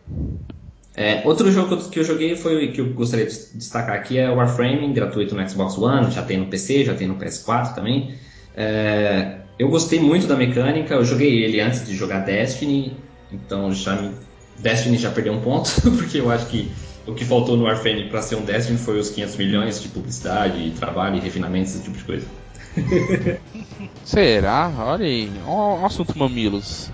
É. 0.96 1.22
Outro 1.24 1.50
jogo 1.50 1.76
que 1.90 1.98
eu 1.98 2.04
joguei 2.04 2.37
foi 2.37 2.68
que 2.68 2.80
eu 2.80 2.92
gostaria 2.92 3.26
de 3.26 3.35
destacar 3.54 3.96
aqui 3.96 4.16
é 4.16 4.30
o 4.30 4.37
Warframe, 4.37 4.92
gratuito 4.92 5.35
no 5.35 5.48
Xbox 5.48 5.76
One, 5.76 6.11
já 6.11 6.22
tem 6.22 6.38
no 6.38 6.46
PC, 6.46 6.85
já 6.85 6.94
tem 6.94 7.09
no 7.09 7.16
PS4 7.16 7.74
também. 7.74 8.14
É, 8.57 9.38
eu 9.59 9.68
gostei 9.68 9.98
muito 9.98 10.28
da 10.28 10.37
mecânica, 10.37 10.94
eu 10.94 11.04
joguei 11.04 11.42
ele 11.42 11.61
antes 11.61 11.85
de 11.85 11.96
jogar 11.96 12.20
Destiny, 12.20 12.96
então 13.33 13.72
já 13.72 13.96
me, 13.96 14.12
Destiny 14.61 14.96
já 14.96 15.11
perdeu 15.11 15.33
um 15.33 15.40
ponto, 15.40 15.68
porque 15.98 16.20
eu 16.20 16.30
acho 16.30 16.46
que 16.46 16.70
o 17.07 17.12
que 17.12 17.24
faltou 17.24 17.57
no 17.57 17.64
Warframe 17.64 18.09
para 18.09 18.22
ser 18.22 18.37
um 18.37 18.44
Destiny 18.44 18.78
foi 18.78 18.98
os 18.98 19.11
500 19.11 19.37
milhões 19.37 19.83
de 19.83 19.88
publicidade, 19.88 20.70
trabalho 20.78 21.16
e 21.16 21.20
refinamento, 21.20 21.70
esse 21.70 21.83
tipo 21.83 21.98
de 21.98 22.04
coisa. 22.04 22.43
Será? 24.05 24.73
Olha 24.79 25.05
aí. 25.07 25.31
Ó, 25.47 25.81
ó 25.83 25.87
assunto 25.87 26.17
mamilos. 26.19 26.91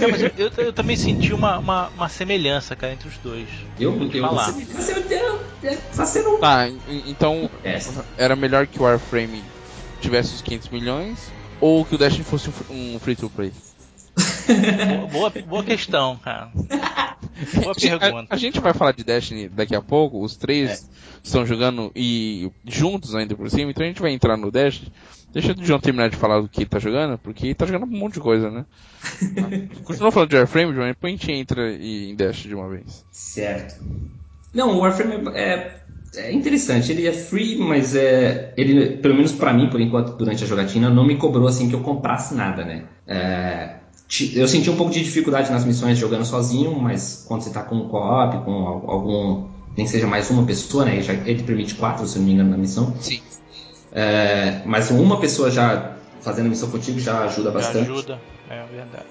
É, 0.00 0.06
mas 0.06 0.22
eu, 0.22 0.30
eu- 0.36 0.52
eu 0.66 0.72
também 0.72 0.96
senti 0.96 1.32
uma, 1.32 1.58
uma, 1.58 1.88
uma 1.88 2.08
semelhança, 2.08 2.74
cara, 2.76 2.92
entre 2.92 3.08
os 3.08 3.16
dois. 3.18 3.48
Eu, 3.78 3.96
Vou 3.96 4.08
te 4.08 4.18
eu, 4.18 4.24
falar. 4.26 4.52
você, 4.52 4.64
você, 4.64 4.94
sendo 6.06 6.38
Tá, 6.38 6.68
en- 6.68 6.80
então 7.06 7.50
É. 7.64 7.78
era 8.16 8.34
melhor 8.34 8.66
que 8.66 8.78
o 8.78 8.82
Warframe 8.82 9.42
tivesse 10.00 10.34
os 10.34 10.42
500 10.42 10.68
milhões 10.70 11.30
ou 11.60 11.84
que 11.84 11.94
o 11.94 11.98
Destiny 11.98 12.24
fosse 12.24 12.48
um 12.48 12.52
fr- 12.52 12.72
um 12.72 12.98
free 12.98 13.16
to 13.16 13.28
play? 13.28 13.52
Boa, 15.12 15.30
boa, 15.30 15.62
questão, 15.62 16.16
cara. 16.16 16.50
Boa 16.54 17.72
A, 17.72 17.74
pergunta. 17.74 18.26
a 18.30 18.36
gente 18.36 18.58
vai 18.60 18.72
falar 18.72 18.92
de 18.92 19.04
Destiny 19.04 19.48
daqui 19.48 19.74
a 19.74 19.82
pouco, 19.82 20.22
os 20.22 20.36
três 20.36 20.70
É. 20.70 20.78
estão 21.22 21.44
jogando 21.46 21.92
e 21.94 22.50
juntos 22.66 23.14
ainda 23.14 23.34
por 23.36 23.48
cima, 23.50 23.70
então 23.70 23.84
a 23.84 23.88
gente 23.88 24.00
vai 24.00 24.12
entrar 24.12 24.36
no 24.36 24.50
Destiny. 24.50 24.90
Deixa 25.32 25.52
o 25.52 25.54
John 25.54 25.78
terminar 25.78 26.10
de 26.10 26.16
falar 26.16 26.40
do 26.40 26.48
que 26.48 26.60
ele 26.62 26.68
tá 26.68 26.78
jogando, 26.78 27.16
porque 27.18 27.46
ele 27.46 27.54
tá 27.54 27.64
jogando 27.66 27.84
um 27.84 27.98
monte 27.98 28.14
de 28.14 28.20
coisa, 28.20 28.50
né? 28.50 28.64
Continua 29.84 30.10
falando 30.10 30.30
de 30.30 30.36
Warframe, 30.36 30.72
John, 30.74 30.86
depois 30.86 31.12
a 31.14 31.16
gente 31.16 31.32
entra 31.32 31.70
e- 31.72 32.10
em 32.10 32.14
Destiny 32.16 32.48
de 32.48 32.54
uma 32.54 32.68
vez. 32.68 33.04
certo. 33.12 33.80
Não, 34.52 34.76
o 34.76 34.80
Warframe 34.80 35.28
é, 35.34 35.70
é 36.16 36.32
interessante. 36.32 36.90
Ele 36.90 37.06
é 37.06 37.12
free, 37.12 37.56
mas 37.56 37.94
é, 37.94 38.52
ele, 38.56 38.96
pelo 38.96 39.14
menos 39.14 39.30
pra 39.32 39.52
mim, 39.52 39.70
por 39.70 39.80
enquanto, 39.80 40.16
durante 40.16 40.42
a 40.42 40.46
jogatina, 40.46 40.90
não 40.90 41.06
me 41.06 41.16
cobrou 41.16 41.46
assim 41.46 41.68
que 41.68 41.74
eu 41.74 41.80
comprasse 41.80 42.34
nada, 42.34 42.64
né? 42.64 42.84
É, 43.06 43.76
eu 44.34 44.48
senti 44.48 44.68
um 44.68 44.76
pouco 44.76 44.92
de 44.92 45.04
dificuldade 45.04 45.52
nas 45.52 45.64
missões 45.64 45.96
jogando 45.96 46.24
sozinho, 46.24 46.76
mas 46.80 47.24
quando 47.28 47.42
você 47.42 47.50
tá 47.50 47.62
com 47.62 47.76
um 47.76 47.88
co-op, 47.88 48.44
com 48.44 48.50
al- 48.50 48.90
algum. 48.90 49.48
nem 49.76 49.86
que 49.86 49.92
seja 49.92 50.08
mais 50.08 50.28
uma 50.30 50.44
pessoa, 50.44 50.84
né? 50.84 50.94
Ele, 50.94 51.02
já- 51.02 51.12
ele 51.14 51.44
permite 51.44 51.76
quatro, 51.76 52.04
se 52.08 52.18
não 52.18 52.26
me 52.26 52.32
engano, 52.32 52.50
na 52.50 52.58
missão. 52.58 52.92
Sim. 53.00 53.20
É, 53.92 54.62
mas 54.64 54.90
uma 54.90 55.18
pessoa 55.18 55.50
já 55.50 55.96
fazendo 56.20 56.48
missão 56.48 56.70
contigo 56.70 57.00
já 57.00 57.24
ajuda 57.24 57.50
Já 57.50 57.54
bastante. 57.54 57.90
ajuda, 57.90 58.20
é 58.48 58.64
verdade. 58.66 59.06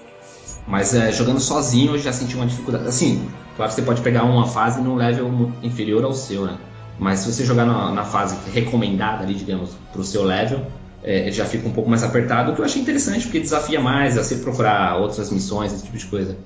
Mas 0.66 0.94
é, 0.94 1.12
jogando 1.12 1.40
sozinho 1.40 1.94
eu 1.94 1.98
já 1.98 2.12
senti 2.12 2.36
uma 2.36 2.46
dificuldade. 2.46 2.86
Assim, 2.86 3.28
claro 3.56 3.70
que 3.70 3.76
você 3.76 3.82
pode 3.82 4.00
pegar 4.02 4.24
uma 4.24 4.46
fase 4.46 4.80
num 4.80 4.94
level 4.94 5.52
inferior 5.62 6.04
ao 6.04 6.12
seu, 6.12 6.44
né? 6.46 6.56
Mas 6.98 7.20
se 7.20 7.32
você 7.32 7.44
jogar 7.44 7.64
na, 7.64 7.92
na 7.92 8.04
fase 8.04 8.36
recomendada 8.52 9.24
ali, 9.24 9.34
digamos, 9.34 9.70
pro 9.92 10.04
seu 10.04 10.22
level, 10.22 10.66
é, 11.02 11.20
ele 11.20 11.32
já 11.32 11.46
fica 11.46 11.66
um 11.66 11.72
pouco 11.72 11.88
mais 11.88 12.04
apertado, 12.04 12.52
o 12.52 12.54
que 12.54 12.60
eu 12.60 12.64
achei 12.64 12.80
interessante, 12.80 13.24
porque 13.24 13.40
desafia 13.40 13.80
mais 13.80 14.18
a 14.18 14.22
você 14.22 14.36
procurar 14.36 14.98
outras 14.98 15.30
missões, 15.30 15.72
esse 15.72 15.84
tipo 15.84 15.96
de 15.96 16.06
coisa. 16.06 16.36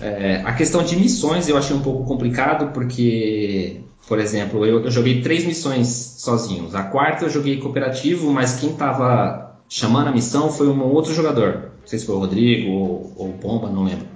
É, 0.00 0.42
a 0.44 0.52
questão 0.52 0.82
de 0.82 0.96
missões 0.96 1.48
eu 1.48 1.56
achei 1.56 1.74
um 1.74 1.80
pouco 1.80 2.04
complicado, 2.04 2.72
porque, 2.72 3.80
por 4.08 4.18
exemplo, 4.18 4.64
eu, 4.64 4.84
eu 4.84 4.90
joguei 4.90 5.20
três 5.20 5.44
missões 5.44 5.86
sozinhos. 6.18 6.74
A 6.74 6.84
quarta 6.84 7.26
eu 7.26 7.30
joguei 7.30 7.58
cooperativo, 7.58 8.32
mas 8.32 8.58
quem 8.58 8.72
tava 8.72 9.60
chamando 9.68 10.08
a 10.08 10.12
missão 10.12 10.50
foi 10.50 10.66
um 10.66 10.82
outro 10.82 11.12
jogador. 11.12 11.72
Não 11.80 11.86
sei 11.86 11.98
se 11.98 12.06
foi 12.06 12.14
o 12.14 12.18
Rodrigo 12.18 12.70
ou, 12.70 13.12
o 13.18 13.38
Bomba, 13.40 13.68
não 13.68 13.84
lembro. 13.84 14.06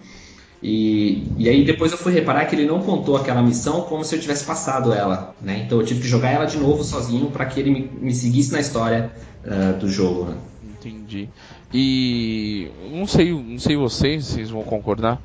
E, 0.62 1.24
e 1.36 1.48
aí 1.48 1.64
depois 1.64 1.92
eu 1.92 1.98
fui 1.98 2.12
reparar 2.12 2.46
que 2.46 2.56
ele 2.56 2.66
não 2.66 2.80
contou 2.80 3.16
aquela 3.16 3.42
missão 3.42 3.82
como 3.82 4.04
se 4.04 4.14
eu 4.14 4.20
tivesse 4.20 4.44
passado 4.44 4.92
ela, 4.92 5.34
né? 5.42 5.64
Então 5.66 5.78
eu 5.78 5.84
tive 5.84 6.00
que 6.00 6.08
jogar 6.08 6.30
ela 6.30 6.44
de 6.46 6.56
novo 6.56 6.82
sozinho 6.84 7.26
para 7.30 7.44
que 7.44 7.60
ele 7.60 7.70
me, 7.70 7.90
me 8.00 8.14
seguisse 8.14 8.52
na 8.52 8.60
história 8.60 9.10
eh, 9.44 9.72
do 9.72 9.88
jogo. 9.88 10.26
Né? 10.26 10.36
Entendi. 10.78 11.28
E 11.74 12.70
não 12.92 13.06
sei, 13.06 13.32
não 13.32 13.58
sei 13.58 13.76
vocês, 13.76 14.24
vocês 14.26 14.50
vão 14.50 14.62
concordar, 14.62 15.20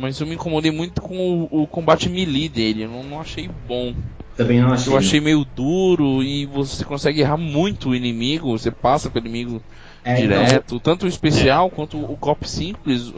mas 0.00 0.20
eu 0.20 0.26
me 0.26 0.34
incomodei 0.34 0.70
muito 0.70 1.00
com 1.02 1.48
o, 1.50 1.62
o 1.62 1.66
combate 1.66 2.08
melee 2.08 2.48
dele. 2.48 2.84
Eu 2.84 2.90
não, 2.90 3.02
não 3.02 3.20
achei 3.20 3.48
bom. 3.48 3.94
Também 4.36 4.60
não 4.60 4.72
achei. 4.72 4.92
Eu 4.92 4.96
achei 4.96 5.20
meio 5.20 5.44
duro 5.44 6.22
e 6.22 6.46
você 6.46 6.84
consegue 6.84 7.20
errar 7.20 7.36
muito 7.36 7.90
o 7.90 7.94
inimigo, 7.94 8.56
você 8.58 8.70
passa 8.70 9.10
pelo 9.10 9.26
inimigo 9.26 9.62
É, 10.04 10.20
então, 10.20 10.44
direto, 10.44 10.80
tanto 10.80 11.04
o 11.04 11.08
especial 11.08 11.70
quanto 11.70 11.98
o 11.98 12.16
golpe 12.16 12.48
simples. 12.48 13.12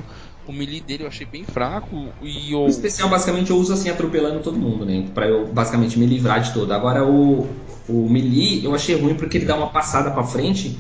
O 0.45 0.53
melee 0.53 0.81
dele 0.81 1.05
eu 1.05 1.07
achei 1.07 1.25
bem 1.25 1.45
fraco 1.45 2.12
e 2.21 2.53
O 2.53 2.64
eu 2.64 2.66
especial 2.66 3.09
basicamente 3.09 3.51
eu 3.51 3.57
uso 3.57 3.73
assim 3.73 3.88
atropelando 3.88 4.40
todo 4.40 4.59
mundo, 4.59 4.85
né? 4.85 5.09
Pra 5.14 5.27
eu 5.29 5.47
basicamente 5.53 5.97
me 5.97 6.05
livrar 6.07 6.42
de 6.42 6.53
todo. 6.53 6.73
Agora 6.73 7.05
o, 7.07 7.47
o 7.88 8.09
melee 8.11 8.64
eu 8.64 8.75
achei 8.75 8.97
ruim 8.97 9.14
porque 9.14 9.38
ele 9.38 9.47
dá 9.47 9.55
uma 9.55 9.68
passada 9.68 10.11
pra 10.11 10.25
frente 10.25 10.77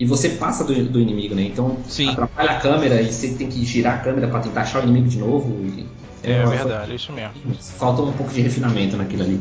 e 0.00 0.06
você 0.06 0.30
passa 0.30 0.64
do, 0.64 0.74
do 0.86 0.98
inimigo, 0.98 1.34
né? 1.34 1.42
Então 1.42 1.76
Sim. 1.86 2.08
atrapalha 2.08 2.52
a 2.52 2.54
câmera 2.58 3.02
e 3.02 3.12
você 3.12 3.28
tem 3.34 3.48
que 3.50 3.62
girar 3.66 3.96
a 3.96 3.98
câmera 3.98 4.28
pra 4.28 4.40
tentar 4.40 4.62
achar 4.62 4.80
o 4.80 4.82
inimigo 4.84 5.06
de 5.08 5.18
novo. 5.18 5.62
E, 5.62 5.86
É, 6.22 6.40
uma- 6.42 6.50
verdade, 6.50 6.92
é 6.92 6.94
isso 6.94 7.12
mesmo. 7.12 7.34
Falta 7.78 8.00
um 8.00 8.12
pouco 8.12 8.32
de 8.32 8.40
refinamento 8.40 8.96
naquilo 8.96 9.22
ali. 9.24 9.40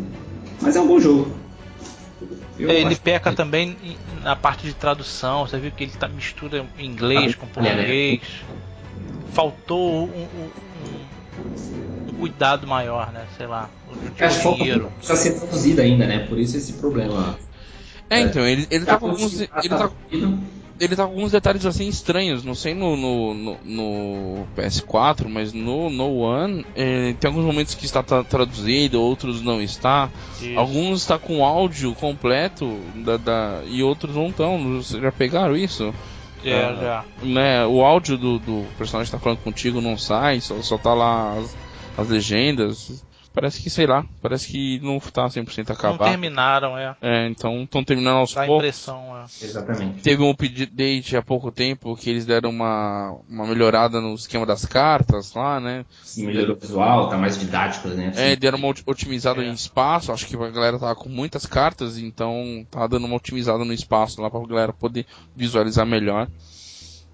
Mas 0.62 0.76
é 0.76 0.82
um 0.82 0.88
bom 0.88 1.00
jogo. 1.00 1.32
Eu 2.58 2.70
É, 2.70 2.82
ele 2.82 2.94
peca 2.98 3.32
também 3.32 3.78
em- 3.82 3.98
na 4.22 4.36
parte 4.36 4.68
de 4.68 4.74
tradução. 4.74 5.48
Você 5.48 5.58
viu 5.58 5.72
que 5.72 5.86
ele 5.86 5.94
tá, 5.94 6.10
mistura 6.10 6.66
inglês 6.78 7.36
com 7.36 7.46
É, 7.46 7.62
né? 7.62 7.76
português. 7.76 8.22
Faltou 9.32 10.08
um, 10.10 10.12
um- 10.12 10.50
um 12.10 12.20
cuidado 12.20 12.68
maior, 12.68 13.14
né? 13.14 13.26
Sei 13.38 13.48
lá, 13.48 13.70
que 14.18 14.30
falta 14.30 14.50
roteiro. 14.50 14.92
precisa 14.98 15.16
ser 15.18 15.40
traduzido 15.40 15.80
ainda, 15.82 16.06
né? 16.06 16.20
Por 16.28 16.38
isso 16.38 16.58
esse 16.58 16.74
problema. 16.74 17.38
É, 18.10 18.22
então, 18.22 18.46
ele, 18.46 18.68
ele 18.72 18.86
tá 18.86 18.98
com 18.98 19.08
alguns. 19.10 19.40
Ele 19.42 19.48
tá, 19.70 19.92
ele 20.80 20.96
tá 20.96 21.04
com 21.06 21.12
alguns 21.12 21.32
detalhes 21.34 21.66
assim 21.66 21.88
estranhos, 21.90 22.44
não 22.46 22.56
sei 22.56 22.74
no, 22.74 22.96
no, 22.96 23.34
no, 23.34 23.58
no 23.66 24.48
PS4, 24.58 25.28
mas 25.28 25.52
no, 25.52 25.90
no 25.90 26.20
One 26.20 26.66
eh, 26.76 27.14
tem 27.20 27.28
alguns 27.28 27.44
momentos 27.46 27.76
que 27.76 27.86
está 27.86 28.02
tra- 28.02 28.24
traduzido, 28.24 29.02
outros 29.02 29.42
não 29.42 29.62
está. 29.62 30.10
Isso. 30.42 30.58
Alguns 30.58 31.02
está 31.02 31.20
com 31.20 31.44
áudio 31.46 31.94
completo 31.96 32.80
da, 32.96 33.18
da- 33.18 33.62
e 33.68 33.84
outros 33.84 34.16
não 34.16 34.28
estão. 34.28 34.58
Vocês 34.82 35.02
já 35.04 35.12
pegaram 35.12 35.56
isso? 35.58 35.94
É, 36.46 36.62
já. 36.82 37.04
Né, 37.22 37.66
o 37.66 37.84
áudio 37.84 38.18
do, 38.18 38.40
do 38.40 38.66
personagem 38.78 39.12
que 39.12 39.18
tá 39.18 39.22
falando 39.22 39.40
contigo 39.40 39.82
não 39.82 39.98
sai, 39.98 40.40
só, 40.40 40.62
só 40.62 40.78
tá 40.78 40.94
lá 40.94 41.38
as, 41.38 41.58
as 41.98 42.08
legendas. 42.08 43.04
Parece 43.32 43.62
que, 43.62 43.70
sei 43.70 43.86
lá, 43.86 44.04
parece 44.22 44.48
que 44.48 44.80
não 44.82 45.00
tá 45.00 45.28
100% 45.30 45.70
Não 45.70 45.76
acabado. 45.76 46.10
terminaram, 46.10 46.76
é. 46.78 46.96
É, 47.00 47.28
então 47.28 47.62
estão 47.64 47.84
terminando 47.84 48.18
aos 48.18 48.34
Dá 48.34 48.44
a 48.44 48.46
poucos. 48.48 48.66
impressão, 48.66 49.18
é. 49.18 49.24
Exatamente. 49.46 50.02
Teve 50.02 50.24
um 50.24 50.32
update 50.32 51.16
há 51.16 51.22
pouco 51.22 51.52
tempo 51.52 51.96
que 51.96 52.10
eles 52.10 52.26
deram 52.26 52.50
uma, 52.50 53.16
uma 53.30 53.46
melhorada 53.46 54.02
no 54.02 54.16
esquema 54.16 54.46
das 54.48 54.66
cartas 54.66 55.34
lá, 55.34 55.60
né? 55.60 55.86
Sim, 56.04 56.26
melhorou 56.26 56.56
o 56.56 56.60
visual, 56.60 57.08
tá 57.10 57.18
mais 57.18 57.40
didático, 57.40 57.88
né? 57.90 58.12
É, 58.16 58.36
deram 58.36 58.58
uma 58.58 58.68
ot- 58.70 58.84
otimizada 58.86 59.42
É. 59.44 59.48
em 59.48 59.54
espaço, 59.54 60.12
acho 60.12 60.26
que 60.26 60.36
a 60.36 60.50
galera 60.50 60.80
tava 60.80 60.96
com 60.96 61.08
muitas 61.08 61.46
cartas, 61.46 61.98
então 62.00 62.66
tá 62.70 62.88
dando 62.88 63.06
uma 63.06 63.16
otimizada 63.16 63.64
no 63.64 63.72
espaço 63.74 64.22
lá 64.22 64.30
pra 64.30 64.40
galera 64.48 64.74
poder 64.74 65.06
visualizar 65.36 65.86
melhor. 65.86 66.28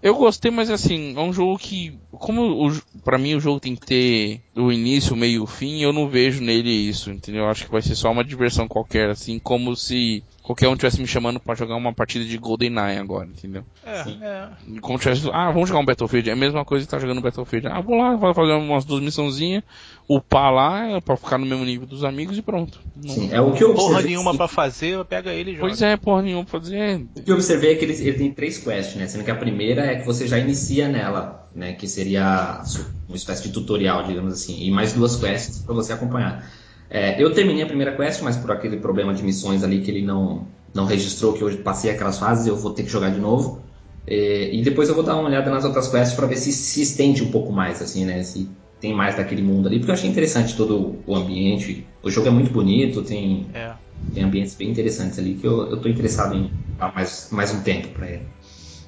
Eu 0.05 0.13
gostei, 0.13 0.51
mas 0.51 0.69
assim, 0.69 1.15
é 1.17 1.19
um 1.19 1.33
jogo 1.33 1.57
que, 1.57 1.97
como 2.11 2.71
pra 3.03 3.17
mim 3.17 3.33
o 3.33 3.39
jogo 3.39 3.59
tem 3.59 3.73
que 3.75 3.87
ter 3.87 4.41
o 4.55 4.71
início, 4.71 5.15
o 5.15 5.17
meio 5.17 5.33
e 5.33 5.39
o 5.39 5.47
fim, 5.47 5.81
eu 5.81 5.91
não 5.91 6.07
vejo 6.07 6.43
nele 6.43 6.69
isso, 6.69 7.09
entendeu? 7.09 7.45
Eu 7.45 7.49
acho 7.49 7.65
que 7.65 7.71
vai 7.71 7.81
ser 7.81 7.95
só 7.95 8.11
uma 8.11 8.23
diversão 8.23 8.67
qualquer, 8.67 9.09
assim, 9.09 9.39
como 9.39 9.75
se 9.75 10.23
qualquer 10.45 10.67
um 10.67 10.75
tivesse 10.75 11.01
me 11.01 11.07
chamando 11.07 11.39
pra 11.39 11.55
jogar 11.55 11.75
uma 11.75 11.91
partida 11.91 12.23
de 12.23 12.37
GoldenEye 12.37 12.97
agora, 12.99 13.25
entendeu? 13.25 13.63
É, 13.83 13.99
é. 14.01 14.47
Como 14.79 14.99
tivesse, 14.99 15.27
ah, 15.33 15.49
vamos 15.51 15.67
jogar 15.69 15.81
um 15.81 15.85
Battlefield. 15.85 16.29
É 16.29 16.33
a 16.33 16.35
mesma 16.35 16.63
coisa 16.63 16.85
que 16.85 16.91
tá 16.91 16.99
jogando 16.99 17.19
Battlefield. 17.21 17.67
Ah, 17.67 17.81
vou 17.81 17.97
lá, 17.97 18.15
vou 18.15 18.33
fazer 18.33 18.53
umas 18.53 18.85
duas 18.85 19.01
missãozinhas, 19.01 19.63
upar 20.07 20.53
lá, 20.53 21.01
pra 21.01 21.17
ficar 21.17 21.37
no 21.39 21.45
mesmo 21.45 21.65
nível 21.65 21.87
dos 21.87 22.03
amigos 22.03 22.37
e 22.37 22.41
pronto. 22.43 22.79
Não- 22.95 23.09
Sim, 23.09 23.29
é 23.31 23.41
o 23.41 23.51
que 23.53 23.63
eu 23.63 23.73
Porra 23.73 23.85
observei, 23.95 24.11
nenhuma 24.11 24.31
sim, 24.31 24.37
pra 24.37 24.47
fazer, 24.47 25.03
pega 25.05 25.33
ele 25.33 25.51
e 25.51 25.55
joga. 25.55 25.67
Pois 25.67 25.81
é, 25.81 25.97
porra 25.97 26.21
nenhuma 26.21 26.45
pra 26.45 26.59
fazer. 26.59 27.05
O 27.15 27.21
que 27.23 27.31
eu 27.31 27.35
observei 27.35 27.71
é 27.73 27.75
que 27.75 27.83
ele, 27.85 27.93
ele 27.93 28.13
tem 28.17 28.31
três 28.31 28.57
quests, 28.59 28.95
né? 28.95 29.07
Sendo 29.07 29.23
que 29.23 29.31
a 29.31 29.35
primeira 29.35 29.85
é 29.85 29.95
que 29.95 30.05
você 30.05 30.27
já 30.27 30.37
inicia 30.37 30.87
nela, 30.87 31.49
né? 31.55 31.73
Que 31.73 31.87
seria 31.87 32.61
uma 33.07 33.15
espécie 33.17 33.43
de 33.43 33.49
tutorial, 33.51 34.03
digamos 34.03 34.33
assim. 34.33 34.61
E 34.63 34.69
mais 34.69 34.93
duas 34.93 35.15
quests 35.15 35.59
para 35.63 35.73
você 35.73 35.91
acompanhar. 35.93 36.47
É, 36.95 37.21
eu 37.21 37.33
terminei 37.33 37.61
a 37.61 37.65
primeira 37.65 37.93
quest, 37.93 38.21
mas 38.21 38.37
por 38.37 38.49
aquele 38.51 38.77
problema 38.77 39.13
de 39.13 39.21
missões 39.21 39.65
ali 39.65 39.81
que 39.81 39.91
ele 39.91 40.01
não, 40.01 40.47
não 40.73 40.85
registrou, 40.85 41.33
que 41.33 41.41
eu 41.41 41.57
passei 41.57 41.91
aquelas 41.91 42.17
fases, 42.17 42.47
eu 42.47 42.55
vou 42.55 42.71
ter 42.71 42.83
que 42.83 42.89
jogar 42.89 43.09
de 43.09 43.19
novo. 43.19 43.61
É, 44.07 44.55
e 44.55 44.61
depois 44.61 44.87
eu 44.87 44.95
vou 44.95 45.03
dar 45.03 45.17
uma 45.17 45.27
olhada 45.27 45.51
nas 45.51 45.65
outras 45.65 45.89
quests 45.89 46.15
para 46.15 46.25
ver 46.25 46.37
se 46.37 46.53
se 46.53 46.81
estende 46.81 47.21
um 47.21 47.31
pouco 47.31 47.51
mais, 47.51 47.81
assim, 47.81 48.05
né? 48.05 48.23
Se 48.23 48.49
tem 48.79 48.93
mais 48.93 49.17
daquele 49.17 49.41
mundo 49.41 49.67
ali, 49.67 49.79
porque 49.79 49.91
eu 49.91 49.95
achei 49.95 50.09
interessante 50.09 50.55
todo 50.55 50.95
o 51.05 51.13
ambiente. 51.13 51.85
O 52.01 52.09
jogo 52.09 52.29
é 52.29 52.31
muito 52.31 52.49
bonito, 52.49 53.01
tem, 53.01 53.45
É. 53.53 53.73
tem 54.13 54.23
ambientes 54.23 54.55
bem 54.55 54.69
interessantes 54.69 55.19
ali 55.19 55.33
que 55.33 55.45
eu, 55.45 55.69
eu 55.69 55.81
tô 55.81 55.89
interessado 55.89 56.33
em 56.33 56.49
dar 56.79 56.95
mais, 56.95 57.27
mais 57.29 57.53
um 57.53 57.59
tempo 57.59 57.89
para 57.89 58.09
ele. 58.09 58.23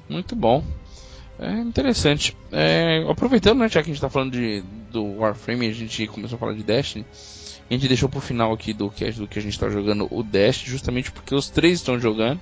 Muito 0.08 0.34
bom. 0.34 0.64
É 1.38 1.52
interessante. 1.60 2.34
É, 2.50 3.04
aproveitando, 3.06 3.58
né, 3.58 3.68
já 3.68 3.82
que 3.82 3.90
a 3.90 3.92
gente 3.92 4.00
tá 4.00 4.08
falando 4.08 4.32
de, 4.32 4.62
do 4.90 5.18
Warframe, 5.18 5.68
a 5.68 5.72
gente 5.72 6.06
começou 6.06 6.36
a 6.36 6.38
falar 6.38 6.54
de 6.54 6.62
Destiny. 6.62 7.04
A 7.70 7.74
gente 7.74 7.88
deixou 7.88 8.08
pro 8.08 8.20
final 8.20 8.52
aqui 8.52 8.72
do 8.72 8.88
cast 8.90 9.20
do 9.20 9.28
que 9.28 9.38
a 9.38 9.42
gente 9.42 9.58
tá 9.58 9.68
jogando 9.68 10.08
o 10.10 10.22
Destiny, 10.22 10.70
justamente 10.70 11.12
porque 11.12 11.34
os 11.34 11.50
três 11.50 11.74
estão 11.74 12.00
jogando. 12.00 12.40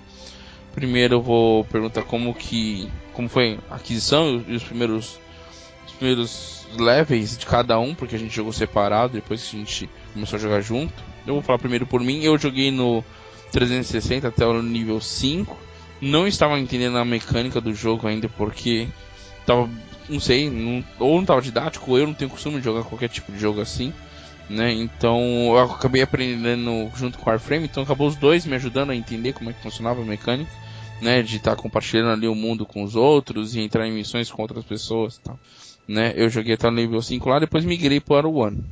Primeiro 0.75 1.17
eu 1.17 1.23
vou 1.23 1.65
perguntar 1.65 2.03
como 2.03 2.35
que 2.35 2.89
como 3.13 3.29
foi 3.29 3.59
a 3.71 3.77
aquisição 3.77 4.45
e 4.47 4.55
os 4.55 4.63
primeiros 4.63 5.19
os 5.87 5.93
primeiros 5.95 6.67
levels 6.79 7.37
de 7.37 7.47
cada 7.47 7.79
um, 7.79 7.95
porque 7.95 8.15
a 8.15 8.19
gente 8.19 8.35
jogou 8.35 8.53
separado 8.53 9.15
depois 9.15 9.43
que 9.43 9.57
a 9.57 9.59
gente 9.59 9.91
começou 10.13 10.37
a 10.37 10.41
jogar 10.41 10.61
junto. 10.61 10.95
Eu 11.27 11.35
vou 11.35 11.43
falar 11.43 11.59
primeiro 11.59 11.87
por 11.87 12.01
mim. 12.01 12.23
Eu 12.23 12.39
joguei 12.39 12.71
no 12.71 13.03
360 13.51 14.29
até 14.29 14.47
o 14.47 14.63
nível 14.63 15.01
5. 15.01 15.57
Não 16.01 16.27
estava 16.27 16.59
entendendo 16.59 16.99
a 16.99 17.05
mecânica 17.05 17.61
do 17.61 17.75
jogo 17.75 18.07
ainda 18.07 18.29
porque 18.29 18.87
tava, 19.47 19.69
não 20.09 20.21
sei, 20.21 20.51
não, 20.51 20.85
ou 20.99 21.15
não 21.15 21.23
estava 21.23 21.41
didático, 21.41 21.91
ou 21.91 21.99
eu 21.99 22.07
não 22.07 22.15
tenho 22.15 22.31
costume 22.31 22.59
de 22.59 22.65
jogar 22.65 22.85
qualquer 22.85 23.09
tipo 23.09 23.33
de 23.33 23.39
jogo 23.39 23.61
assim, 23.61 23.95
né? 24.49 24.73
Então 24.73 25.21
eu 25.51 25.59
acabei 25.59 26.03
aprendendo 26.03 26.91
junto 26.95 27.19
com 27.19 27.29
o 27.29 27.33
Warframe, 27.33 27.67
então 27.67 27.83
acabou 27.83 28.07
os 28.09 28.17
dois 28.17 28.47
me 28.47 28.55
ajudando 28.55 28.91
a 28.91 28.97
entender 28.97 29.33
como 29.33 29.51
é 29.51 29.53
que 29.53 29.63
funcionava 29.63 30.03
a 30.03 30.05
mecânica, 30.05 30.51
né? 31.01 31.23
De 31.23 31.37
estar 31.37 31.57
compartilhando 31.57 32.11
ali 32.11 32.29
o 32.29 32.35
mundo 32.35 32.65
com 32.65 32.83
os 32.83 32.97
outros 32.97 33.55
e 33.55 33.61
entrar 33.61 33.87
em 33.87 33.93
missões 33.93 34.31
com 34.31 34.43
outras 34.43 34.65
pessoas, 34.65 35.19
tal, 35.19 35.39
né? 35.87 36.13
Eu 36.17 36.29
joguei 36.29 36.55
até 36.55 36.69
o 36.69 36.73
nível 36.73 37.03
5 37.03 37.29
lá, 37.29 37.39
depois 37.39 37.65
migrei 37.65 38.01
para 38.01 38.29
o 38.29 38.37
One. 38.37 38.65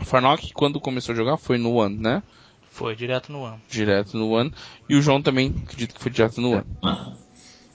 Farnock, 0.00 0.52
quando 0.52 0.80
começou 0.80 1.12
a 1.12 1.16
jogar, 1.16 1.36
foi 1.36 1.58
no 1.58 1.74
One, 1.74 1.96
né? 1.96 2.22
Foi 2.70 2.94
direto 2.94 3.32
no 3.32 3.44
ano. 3.44 3.60
Direto 3.68 4.16
no 4.16 4.30
One. 4.30 4.52
E 4.88 4.94
o 4.94 5.02
João 5.02 5.20
também, 5.20 5.52
acredito 5.64 5.94
que 5.94 6.00
foi 6.00 6.12
direto 6.12 6.40
no 6.40 6.52
One 6.52 6.64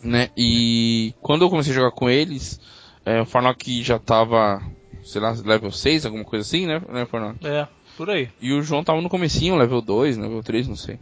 né? 0.04 0.30
E 0.38 1.16
quando 1.22 1.44
eu 1.44 1.50
comecei 1.50 1.72
a 1.72 1.76
jogar 1.76 1.92
com 1.92 2.10
eles, 2.10 2.60
é, 3.06 3.22
o 3.22 3.26
Farnock 3.26 3.82
já 3.82 3.98
tava, 3.98 4.62
sei 5.04 5.22
lá, 5.22 5.36
level 5.46 5.72
6, 5.72 6.06
alguma 6.06 6.24
coisa 6.24 6.46
assim, 6.46 6.66
né, 6.66 6.82
né 6.90 7.06
Farnock? 7.06 7.46
É. 7.46 7.68
Por 7.98 8.10
aí. 8.10 8.30
E 8.42 8.52
o 8.54 8.62
João 8.62 8.84
tava 8.84 9.02
no 9.02 9.10
comecinho, 9.10 9.56
level 9.56 9.82
2, 9.82 10.18
level 10.18 10.42
3, 10.42 10.68
não 10.68 10.76
sei. 10.76 11.00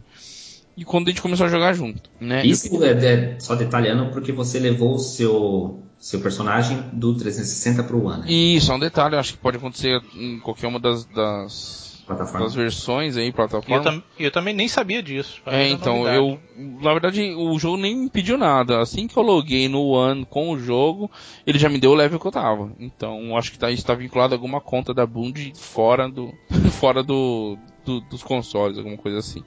E 0.76 0.84
quando 0.84 1.08
a 1.08 1.10
gente 1.10 1.22
começou 1.22 1.46
a 1.46 1.48
jogar 1.48 1.72
junto, 1.74 2.10
né? 2.20 2.44
Isso 2.44 2.82
é, 2.82 2.90
é 2.90 3.40
só 3.40 3.54
detalhando 3.54 4.10
porque 4.10 4.32
você 4.32 4.58
levou 4.58 4.94
o 4.94 4.98
seu, 4.98 5.82
seu 5.98 6.20
personagem 6.20 6.82
do 6.92 7.14
360 7.14 7.82
pro 7.84 8.06
One. 8.06 8.22
né? 8.22 8.32
Isso, 8.32 8.72
é 8.72 8.74
um 8.74 8.78
detalhe, 8.78 9.16
acho 9.16 9.34
que 9.34 9.38
pode 9.38 9.58
acontecer 9.58 10.00
em 10.14 10.38
qualquer 10.38 10.66
uma 10.66 10.80
das, 10.80 11.04
das, 11.04 11.91
Plataforma. 12.06 12.40
das 12.46 12.54
versões 12.54 13.16
aí, 13.16 13.26
E 13.26 13.28
eu, 13.28 13.32
plataforma. 13.32 13.82
tam- 13.82 14.02
eu 14.18 14.30
também 14.30 14.52
nem 14.54 14.66
sabia 14.68 15.02
disso. 15.02 15.40
É, 15.46 15.68
então, 15.68 15.98
novidade. 15.98 16.16
eu. 16.18 16.40
Na 16.80 16.92
verdade, 16.92 17.34
o 17.34 17.58
jogo 17.58 17.76
nem 17.76 17.96
me 17.96 18.10
pediu 18.10 18.36
nada. 18.36 18.80
Assim 18.80 19.06
que 19.06 19.16
eu 19.16 19.22
loguei 19.22 19.68
no 19.68 19.82
One 19.88 20.24
com 20.26 20.50
o 20.50 20.58
jogo, 20.58 21.10
ele 21.46 21.58
já 21.58 21.68
me 21.68 21.78
deu 21.78 21.92
o 21.92 21.94
level 21.94 22.18
que 22.18 22.26
eu 22.26 22.32
tava. 22.32 22.72
Então, 22.78 23.36
acho 23.36 23.52
que 23.52 23.58
tá, 23.58 23.70
isso 23.70 23.84
tá 23.86 23.94
vinculado 23.94 24.34
a 24.34 24.36
alguma 24.36 24.60
conta 24.60 24.92
da 24.92 25.06
Bund 25.06 25.52
fora 25.56 26.08
do. 26.08 26.32
fora 26.80 27.02
do, 27.02 27.56
do- 27.84 28.00
dos 28.02 28.22
consoles, 28.22 28.78
alguma 28.78 28.96
coisa 28.96 29.18
assim. 29.18 29.42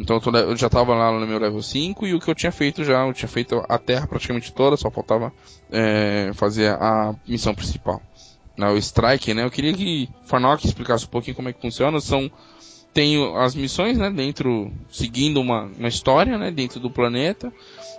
Então 0.00 0.16
eu, 0.16 0.20
tô 0.20 0.30
eu 0.36 0.56
já 0.56 0.68
tava 0.68 0.94
lá 0.94 1.12
no 1.12 1.26
meu 1.26 1.38
level 1.38 1.62
5 1.62 2.06
e 2.06 2.14
o 2.14 2.18
que 2.18 2.28
eu 2.28 2.34
tinha 2.34 2.50
feito 2.50 2.82
já, 2.82 3.06
eu 3.06 3.12
tinha 3.12 3.28
feito 3.28 3.62
a 3.68 3.78
terra 3.78 4.06
praticamente 4.06 4.52
toda, 4.52 4.76
só 4.76 4.90
faltava 4.90 5.32
é, 5.70 6.32
fazer 6.34 6.70
a 6.72 7.14
missão 7.28 7.54
principal. 7.54 8.00
Né, 8.62 8.68
o 8.70 8.76
Strike, 8.78 9.34
né? 9.34 9.42
Eu 9.44 9.50
queria 9.50 9.72
que 9.72 10.08
Farnock 10.24 10.64
explicasse 10.64 11.04
um 11.04 11.08
pouquinho 11.08 11.34
como 11.34 11.48
é 11.48 11.52
que 11.52 11.60
funciona. 11.60 12.00
São 12.00 12.30
tem 12.94 13.18
o- 13.18 13.36
as 13.38 13.54
missões, 13.54 13.96
né, 13.96 14.10
dentro, 14.10 14.70
seguindo 14.90 15.40
uma, 15.40 15.62
uma 15.78 15.88
história, 15.88 16.36
né, 16.38 16.50
dentro 16.50 16.78
do 16.78 16.90
planeta. 16.90 17.50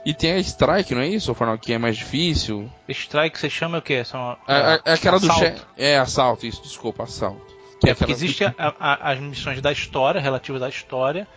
E 0.05 0.14
tem 0.14 0.34
a 0.34 0.38
Strike, 0.39 0.93
não 0.93 1.01
é 1.01 1.07
isso, 1.07 1.34
Farnock, 1.34 1.66
que 1.66 1.74
é 1.74 1.78
mais 1.78 1.97
difícil? 1.97 2.70
Strike 2.88 3.38
você 3.39 3.49
chama 3.49 3.80
o 3.80 3.82
quê? 3.82 4.03
São, 4.05 4.38
É, 4.47 4.53
é- 4.76 4.82
é 4.86 4.93
aquela 4.93 5.20
do 5.20 5.26
assalto. 5.32 5.59
che... 5.59 5.66
É, 5.78 5.97
assalto, 5.97 6.45
isso, 6.45 6.61
desculpa, 6.61 7.03
assalto. 7.03 7.41
Que 7.82 7.89
É, 7.89 7.93
porque 7.93 8.03
aquela- 8.14 8.16
existe 8.18 8.45
a- 8.45 8.53
a- 8.80 9.11
as 9.11 9.20
missões 9.20 9.59
da 9.61 9.72
história, 9.72 10.22
relativas 10.22 10.61
à 10.61 10.70
história, 10.70 11.28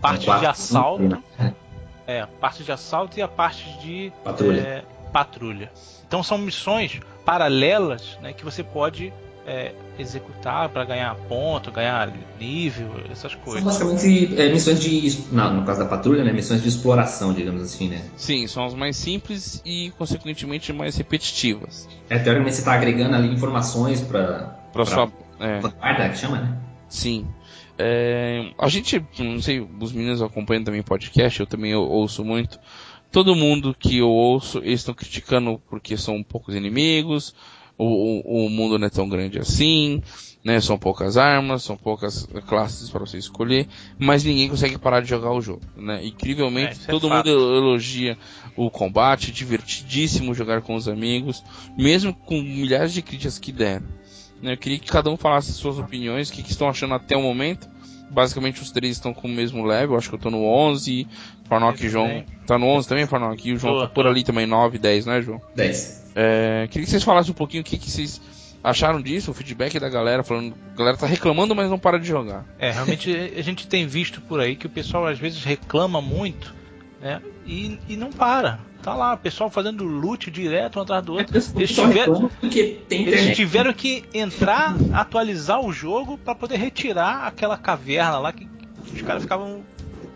parte 0.00 0.24
de 0.24 0.46
assalto, 0.46 1.02
né? 1.04 1.54
é, 2.06 2.26
parte 2.40 2.64
de 2.64 2.72
assalto 2.72 3.18
e 3.18 3.22
a 3.22 3.28
parte 3.28 3.64
de 3.80 4.10
Patrulha. 4.24 4.60
é, 4.60 4.84
patrulha. 5.14 5.70
Então 6.06 6.24
são 6.24 6.36
missões 6.36 6.98
paralelas 7.24 8.18
né, 8.20 8.32
que 8.32 8.44
você 8.44 8.64
pode 8.64 9.12
é, 9.46 9.72
executar 9.96 10.68
para 10.70 10.84
ganhar 10.84 11.14
ponto, 11.28 11.70
ganhar 11.70 12.12
nível, 12.40 12.90
essas 13.12 13.30
São 13.32 13.40
coisas. 13.42 13.62
basicamente 13.62 14.40
é, 14.40 14.52
missões 14.52 14.80
de. 14.80 15.22
Não, 15.32 15.54
no 15.54 15.64
caso 15.64 15.78
da 15.80 15.86
patrulha, 15.86 16.24
né? 16.24 16.32
Missões 16.32 16.62
de 16.62 16.68
exploração, 16.68 17.32
digamos 17.32 17.62
assim, 17.62 17.88
né? 17.88 18.02
Sim, 18.16 18.46
são 18.48 18.64
as 18.64 18.74
mais 18.74 18.96
simples 18.96 19.62
e, 19.64 19.92
consequentemente, 19.96 20.72
mais 20.72 20.96
repetitivas. 20.96 21.88
É, 22.10 22.18
teoricamente 22.18 22.56
você 22.56 22.64
tá 22.64 22.72
agregando 22.72 23.14
ali 23.14 23.28
informações 23.32 24.00
pra. 24.00 24.58
Pra 24.72 24.84
sua... 24.84 25.12
É. 25.38 25.60
Vanguarda, 25.60 26.08
que 26.08 26.18
chama, 26.18 26.38
né? 26.38 26.58
Sim. 26.88 27.26
É, 27.78 28.50
a 28.58 28.68
gente, 28.68 29.04
não 29.18 29.42
sei, 29.42 29.60
os 29.80 29.92
meninos 29.92 30.22
acompanham 30.22 30.64
também 30.64 30.82
podcast, 30.82 31.38
eu 31.40 31.46
também 31.46 31.74
ou- 31.74 31.88
ouço 31.88 32.24
muito. 32.24 32.58
Todo 33.14 33.34
mundo 33.36 33.74
que 33.78 33.98
eu 33.98 34.10
ouço, 34.10 34.58
eles 34.58 34.80
estão 34.80 34.92
criticando 34.92 35.60
porque 35.70 35.96
são 35.96 36.20
poucos 36.20 36.54
inimigos, 36.54 37.32
o, 37.78 37.84
o, 37.84 38.46
o 38.46 38.50
mundo 38.50 38.76
não 38.76 38.88
é 38.88 38.90
tão 38.90 39.08
grande 39.08 39.38
assim, 39.38 40.02
né? 40.44 40.60
São 40.60 40.76
poucas 40.76 41.16
armas, 41.16 41.62
são 41.62 41.76
poucas 41.76 42.26
classes 42.48 42.90
para 42.90 43.00
você 43.06 43.16
escolher, 43.16 43.68
mas 43.98 44.24
ninguém 44.24 44.48
consegue 44.48 44.76
parar 44.78 45.00
de 45.00 45.08
jogar 45.08 45.30
o 45.32 45.40
jogo, 45.40 45.62
né? 45.76 46.02
É, 46.02 46.06
Incrivelmente, 46.06 46.72
isso 46.72 46.84
é 46.88 46.90
todo 46.90 47.08
fato. 47.08 47.28
mundo 47.28 47.56
elogia 47.56 48.18
o 48.56 48.68
combate, 48.68 49.30
divertidíssimo 49.32 50.34
jogar 50.34 50.62
com 50.62 50.74
os 50.74 50.88
amigos, 50.88 51.42
mesmo 51.78 52.12
com 52.12 52.40
milhares 52.42 52.92
de 52.92 53.00
críticas 53.00 53.38
que 53.38 53.52
deram. 53.52 53.86
né? 54.42 54.54
Eu 54.54 54.58
queria 54.58 54.78
que 54.78 54.90
cada 54.90 55.08
um 55.08 55.16
falasse 55.16 55.52
suas 55.52 55.78
opiniões, 55.78 56.30
o 56.30 56.32
que, 56.32 56.42
que 56.42 56.50
estão 56.50 56.68
achando 56.68 56.94
até 56.94 57.16
o 57.16 57.22
momento. 57.22 57.72
Basicamente 58.10 58.62
os 58.62 58.70
três 58.70 58.92
estão 58.96 59.12
com 59.12 59.26
o 59.26 59.30
mesmo 59.30 59.64
level, 59.64 59.96
acho 59.96 60.08
que 60.08 60.14
eu 60.14 60.20
tô 60.20 60.30
no 60.30 60.44
11, 60.44 61.08
Farnock 61.48 61.84
e 61.84 61.88
João. 61.88 62.06
também. 62.06 62.26
Tá 62.46 62.58
no 62.58 62.66
11 62.66 62.88
também, 62.88 63.06
Farnock? 63.06 63.48
E 63.48 63.52
o 63.52 63.58
João 63.58 63.74
Tô, 63.74 63.80
tá 63.82 63.88
por 63.88 64.04
tô. 64.04 64.10
ali 64.10 64.22
também, 64.22 64.46
9, 64.46 64.78
10, 64.78 65.06
né, 65.06 65.22
João? 65.22 65.40
10. 65.54 66.12
É, 66.14 66.68
queria 66.70 66.84
que 66.84 66.90
vocês 66.90 67.02
falassem 67.02 67.32
um 67.32 67.34
pouquinho 67.34 67.62
o 67.62 67.64
que, 67.64 67.78
que 67.78 67.90
vocês 67.90 68.20
acharam 68.62 69.00
disso, 69.02 69.30
o 69.30 69.34
feedback 69.34 69.78
da 69.78 69.90
galera, 69.90 70.22
falando, 70.22 70.54
a 70.72 70.78
galera 70.78 70.96
tá 70.96 71.06
reclamando, 71.06 71.54
mas 71.54 71.68
não 71.68 71.78
para 71.78 71.98
de 71.98 72.06
jogar. 72.06 72.46
É, 72.58 72.70
realmente 72.70 73.14
a 73.36 73.42
gente 73.42 73.66
tem 73.66 73.86
visto 73.86 74.20
por 74.22 74.40
aí 74.40 74.56
que 74.56 74.66
o 74.66 74.70
pessoal 74.70 75.06
às 75.06 75.18
vezes 75.18 75.44
reclama 75.44 76.00
muito, 76.00 76.54
né? 77.00 77.20
E, 77.46 77.78
e 77.88 77.96
não 77.96 78.10
para. 78.10 78.58
Tá 78.82 78.94
lá, 78.94 79.14
o 79.14 79.18
pessoal 79.18 79.48
fazendo 79.48 79.82
loot 79.84 80.30
direto 80.30 80.78
um 80.78 80.82
atrás 80.82 81.02
do 81.02 81.14
outro. 81.14 81.34
Eles 81.56 81.70
só 81.70 81.86
tiveram, 81.86 82.12
reclamam 82.12 82.30
porque 82.38 82.80
tem 82.86 83.06
eles 83.06 83.34
tiveram 83.34 83.72
que 83.72 84.04
entrar, 84.12 84.76
atualizar 84.92 85.60
o 85.60 85.72
jogo 85.72 86.18
para 86.18 86.34
poder 86.34 86.56
retirar 86.58 87.26
aquela 87.26 87.56
caverna 87.56 88.18
lá 88.18 88.30
que 88.30 88.46
os 88.92 89.00
caras 89.00 89.22
ficavam 89.22 89.62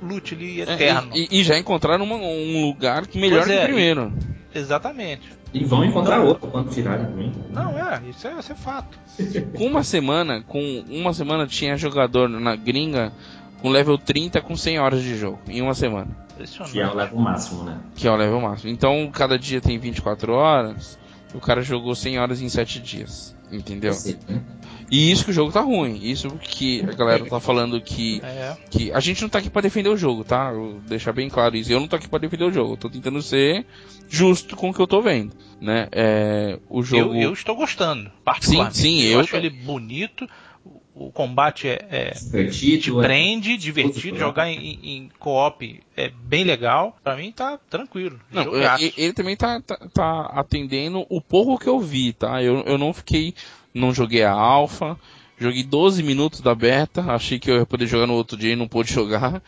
loot 0.02 0.34
ali 0.34 0.60
É, 0.60 0.64
eterno. 0.74 1.10
e, 1.14 1.40
e 1.40 1.44
já 1.44 1.58
encontraram 1.58 2.04
uma- 2.04 2.16
um 2.16 2.62
lugar 2.66 3.06
que 3.06 3.18
melhor 3.18 3.44
Pois 3.44 3.46
que 3.50 3.52
é, 3.58 3.62
o 3.62 3.66
primeiro. 3.66 4.12
Exatamente. 4.54 5.22
E 5.54 5.64
vão 5.64 5.84
encontrar 5.84 6.20
outro 6.20 6.48
quando 6.50 6.70
tirarem. 6.70 7.32
Não, 7.50 7.78
é, 7.78 8.02
isso 8.10 8.26
é, 8.28 8.38
isso 8.38 8.52
é 8.52 8.54
fato. 8.54 8.98
Com 9.56 9.66
uma 9.66 9.82
semana, 9.82 10.42
com 10.46 10.84
uma 10.88 11.14
semana 11.14 11.46
tinha 11.46 11.76
jogador 11.76 12.28
na 12.28 12.54
gringa 12.54 13.12
com 13.62 13.70
level 13.70 13.96
30 13.98 14.40
com 14.42 14.56
100 14.56 14.78
horas 14.78 15.02
de 15.02 15.16
jogo, 15.16 15.40
em 15.48 15.60
uma 15.62 15.74
semana. 15.74 16.08
Que 16.70 16.80
é 16.80 16.86
o 16.86 16.94
level 16.94 17.18
máximo, 17.18 17.64
né? 17.64 17.78
Que 17.96 18.06
é 18.06 18.10
o 18.10 18.14
level 18.16 18.40
máximo. 18.40 18.70
Então, 18.70 19.10
cada 19.12 19.36
dia 19.38 19.60
tem 19.60 19.78
24 19.78 20.32
horas. 20.32 20.96
O 21.34 21.40
cara 21.40 21.60
jogou 21.62 21.94
100 21.96 22.18
horas 22.20 22.40
em 22.40 22.48
7 22.48 22.78
dias. 22.80 23.34
Entendeu? 23.50 23.92
Né? 24.28 24.42
E 24.90 25.10
isso 25.10 25.24
que 25.24 25.30
o 25.30 25.34
jogo 25.34 25.52
tá 25.52 25.60
ruim. 25.60 26.00
Isso 26.02 26.30
que 26.40 26.82
a 26.82 26.94
galera 26.94 27.24
tá 27.26 27.40
falando 27.40 27.80
que. 27.80 28.20
É, 28.24 28.56
que 28.70 28.92
a 28.92 29.00
gente 29.00 29.22
não 29.22 29.28
tá 29.28 29.38
aqui 29.38 29.50
pra 29.50 29.62
defender 29.62 29.88
o 29.88 29.96
jogo, 29.96 30.24
tá? 30.24 30.50
Vou 30.50 30.80
deixar 30.86 31.12
bem 31.12 31.28
claro 31.28 31.56
isso. 31.56 31.70
Eu 31.70 31.80
não 31.80 31.88
tô 31.88 31.96
aqui 31.96 32.08
pra 32.08 32.18
defender 32.18 32.44
o 32.44 32.52
jogo. 32.52 32.72
Eu 32.72 32.76
tô 32.76 32.88
tentando 32.88 33.20
ser 33.20 33.66
justo 34.08 34.56
com 34.56 34.70
o 34.70 34.74
que 34.74 34.80
eu 34.80 34.86
tô 34.86 35.02
vendo. 35.02 35.34
Né? 35.60 35.88
É, 35.92 36.58
o 36.68 36.82
jogo. 36.82 37.14
eu, 37.14 37.22
eu 37.22 37.32
estou 37.32 37.54
gostando, 37.54 38.10
particularmente. 38.24 38.78
Sim, 38.78 39.00
sim, 39.00 39.02
eu, 39.02 39.12
eu 39.12 39.20
acho 39.20 39.36
ele 39.36 39.50
bonito. 39.50 40.28
O 41.00 41.12
combate 41.12 41.68
é, 41.68 41.86
é 41.90 42.10
te 42.10 42.24
Divertido. 42.24 43.00
é- 43.00 43.04
prende, 43.06 43.56
divertido, 43.56 44.18
jogar 44.18 44.48
em, 44.50 44.78
em 44.82 45.10
co-op 45.18 45.80
é 45.96 46.08
bem 46.08 46.42
legal. 46.44 46.96
Pra 47.04 47.14
mim 47.16 47.30
tá 47.30 47.58
tranquilo. 47.70 48.18
Não, 48.32 48.42
Jogaço. 48.44 48.82
e- 48.84 48.92
ele 48.96 49.12
também 49.12 49.36
tá, 49.36 49.60
tá, 49.60 49.76
tá 49.94 50.20
atendendo 50.34 51.06
o 51.08 51.20
pouco 51.20 51.56
que 51.58 51.68
eu 51.68 51.78
vi, 51.78 52.12
tá? 52.12 52.42
Eu, 52.42 52.62
eu 52.64 52.76
não 52.76 52.92
fiquei. 52.92 53.32
Não 53.72 53.94
joguei 53.94 54.24
a 54.24 54.32
alfa. 54.32 54.98
Joguei 55.38 55.62
12 55.62 56.02
minutos 56.02 56.40
da 56.40 56.52
beta. 56.54 57.02
Achei 57.02 57.38
que 57.38 57.48
eu 57.48 57.58
ia 57.58 57.66
poder 57.66 57.86
jogar 57.86 58.08
no 58.08 58.14
outro 58.14 58.36
dia 58.36 58.52
e 58.54 58.56
não 58.56 58.66
pude 58.66 58.92
jogar. 58.92 59.40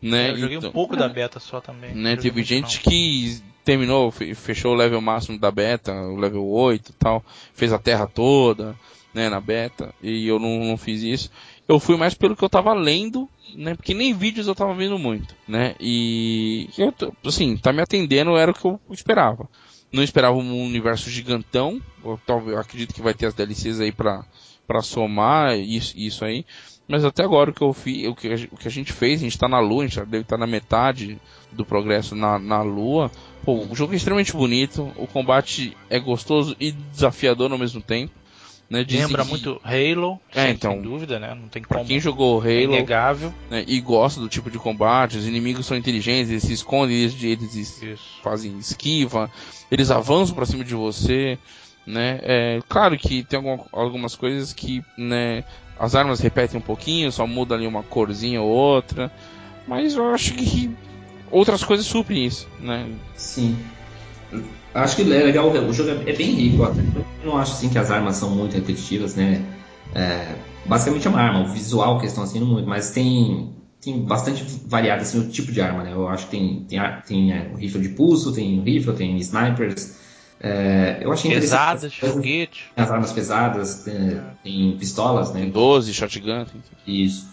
Né? 0.00 0.30
Eu 0.30 0.36
joguei 0.36 0.56
Então- 0.58 0.70
um 0.70 0.72
pouco 0.72 0.96
da 0.96 1.08
beta 1.08 1.40
só 1.40 1.60
também. 1.60 1.94
né? 1.94 2.14
Teve 2.16 2.42
gente 2.44 2.76
não. 2.76 2.82
que 2.84 3.40
terminou, 3.64 4.10
fe- 4.10 4.34
fechou 4.34 4.72
o 4.72 4.76
level 4.76 5.00
máximo 5.00 5.38
da 5.38 5.50
beta, 5.50 5.92
o 5.92 6.16
level 6.16 6.44
8 6.46 6.90
e 6.90 6.92
tal, 6.94 7.24
fez 7.54 7.72
a 7.72 7.78
terra 7.78 8.06
toda, 8.08 8.74
né, 9.12 9.28
na 9.28 9.40
beta, 9.40 9.94
e 10.02 10.26
eu 10.26 10.38
não, 10.38 10.64
não 10.64 10.76
fiz 10.76 11.02
isso. 11.02 11.30
Eu 11.68 11.78
fui 11.78 11.96
mais 11.96 12.14
pelo 12.14 12.36
que 12.36 12.44
eu 12.44 12.48
tava 12.48 12.72
lendo, 12.72 13.28
né, 13.54 13.74
porque 13.74 13.94
nem 13.94 14.14
vídeos 14.14 14.46
eu 14.46 14.54
tava 14.54 14.74
vendo 14.74 14.98
muito, 14.98 15.34
né, 15.46 15.74
e 15.80 16.68
eu, 16.78 16.92
assim, 17.24 17.56
tá 17.56 17.72
me 17.72 17.82
atendendo, 17.82 18.36
era 18.36 18.50
o 18.50 18.54
que 18.54 18.64
eu 18.64 18.80
esperava. 18.90 19.48
Não 19.92 20.02
esperava 20.02 20.36
um 20.36 20.64
universo 20.64 21.10
gigantão, 21.10 21.80
eu, 22.04 22.18
eu 22.46 22.58
acredito 22.58 22.94
que 22.94 23.02
vai 23.02 23.12
ter 23.12 23.26
as 23.26 23.34
DLCs 23.34 23.80
aí 23.80 23.92
pra, 23.92 24.24
pra 24.66 24.80
somar 24.80 25.58
isso, 25.58 25.92
isso 25.96 26.24
aí, 26.24 26.46
mas 26.88 27.04
até 27.04 27.22
agora 27.22 27.50
o 27.50 27.54
que 27.54 27.62
eu 27.62 27.72
fiz, 27.72 28.06
o 28.08 28.14
que, 28.14 28.48
o 28.50 28.56
que 28.56 28.68
a 28.68 28.70
gente 28.70 28.92
fez, 28.92 29.20
a 29.20 29.24
gente 29.24 29.38
tá 29.38 29.48
na 29.48 29.60
lua, 29.60 29.84
a 29.84 29.86
gente 29.86 30.00
deve 30.00 30.24
estar 30.24 30.36
na 30.36 30.46
metade 30.46 31.18
do 31.50 31.64
progresso 31.64 32.14
na, 32.14 32.38
na 32.38 32.62
lua. 32.62 33.10
Pô, 33.44 33.66
o 33.66 33.74
jogo 33.74 33.92
é 33.92 33.96
extremamente 33.96 34.32
bonito, 34.32 34.92
o 34.96 35.06
combate 35.06 35.76
é 35.88 35.98
gostoso 35.98 36.56
e 36.60 36.72
desafiador 36.72 37.50
ao 37.52 37.58
mesmo 37.58 37.80
tempo. 37.80 38.12
Né? 38.72 38.86
Lembra 38.88 39.22
que- 39.22 39.28
muito 39.28 39.60
Halo, 39.62 40.18
É, 40.34 40.44
sem, 40.44 40.50
então, 40.52 40.72
sem 40.72 40.80
dúvida, 40.82 41.18
né? 41.20 41.34
Não 41.34 41.46
tem 41.48 41.62
como. 41.62 41.84
quem 41.84 42.00
jogou 42.00 42.42
é 42.42 42.62
Halo 42.64 42.74
inegável. 42.74 43.34
né, 43.50 43.64
e 43.68 43.78
gosta 43.82 44.18
do 44.18 44.30
tipo 44.30 44.50
de 44.50 44.58
combate, 44.58 45.18
os 45.18 45.26
inimigos 45.26 45.66
são 45.66 45.76
inteligentes, 45.76 46.30
eles 46.30 46.42
se 46.42 46.54
escondem, 46.54 46.96
eles, 46.96 47.22
eles 47.22 47.82
Isso. 47.82 48.02
fazem 48.22 48.56
esquiva, 48.58 49.30
eles 49.70 49.90
avançam 49.90 50.34
pra 50.34 50.46
cima 50.46 50.64
de 50.64 50.74
você, 50.74 51.38
né? 51.86 52.18
É, 52.22 52.60
claro 52.66 52.96
que 52.96 53.22
tem 53.22 53.36
alguma- 53.36 53.66
algumas 53.72 54.16
coisas 54.16 54.54
que, 54.54 54.82
né, 54.96 55.44
as 55.78 55.94
armas 55.94 56.20
repetem 56.20 56.58
um 56.58 56.62
pouquinho, 56.62 57.12
só 57.12 57.26
muda 57.26 57.54
ali 57.54 57.66
uma 57.66 57.82
corzinha 57.82 58.40
ou 58.40 58.48
outra, 58.48 59.12
mas 59.68 59.96
eu 59.96 60.14
acho 60.14 60.32
que 60.32 60.70
outras 61.30 61.62
coisas 61.62 61.84
suprem 61.84 62.24
isso, 62.24 62.48
né? 62.58 62.86
Sim. 63.16 63.54
Acho 64.74 64.96
que 64.96 65.02
é 65.02 65.04
legal, 65.04 65.50
o 65.50 65.72
jogo 65.72 65.90
é 65.90 66.10
é 66.10 66.16
bem 66.16 66.30
rico. 66.34 66.62
até. 66.64 66.80
Eu 66.80 67.04
não 67.24 67.36
acho 67.36 67.52
assim 67.52 67.68
que 67.68 67.78
as 67.78 67.90
armas 67.90 68.16
são 68.16 68.30
muito 68.30 68.54
repetitivas, 68.54 69.14
né? 69.14 69.44
É, 69.94 70.34
basicamente 70.64 71.06
é 71.06 71.10
uma 71.10 71.20
arma, 71.20 71.40
o 71.40 71.48
visual 71.48 71.98
que 72.00 72.06
estão 72.06 72.24
assim 72.24 72.40
muito, 72.40 72.68
mas 72.68 72.90
tem 72.90 73.54
tem 73.80 74.00
bastante 74.00 74.44
variado 74.66 75.02
assim 75.02 75.18
o 75.18 75.28
tipo 75.28 75.52
de 75.52 75.60
arma, 75.60 75.82
né? 75.82 75.92
Eu 75.92 76.08
acho 76.08 76.26
que 76.26 76.30
tem 76.30 76.64
tem, 76.68 76.80
tem 77.06 77.32
é, 77.32 77.50
o 77.52 77.56
rifle 77.56 77.80
de 77.82 77.90
pulso, 77.90 78.32
tem 78.32 78.60
o 78.60 78.62
rifle, 78.62 78.94
tem 78.94 79.16
snipers, 79.18 79.96
É, 80.40 80.98
eu 81.00 81.12
achei 81.12 81.30
Pesadas, 81.30 81.94
foguete. 81.94 82.72
As 82.76 82.90
armas 82.90 83.12
pesadas, 83.12 83.84
tem, 83.84 84.20
tem 84.42 84.76
pistolas, 84.76 85.32
né? 85.32 85.42
Tem 85.42 85.50
12, 85.50 85.94
shotgun. 85.94 86.44
Tem... 86.46 86.62
Isso. 87.04 87.31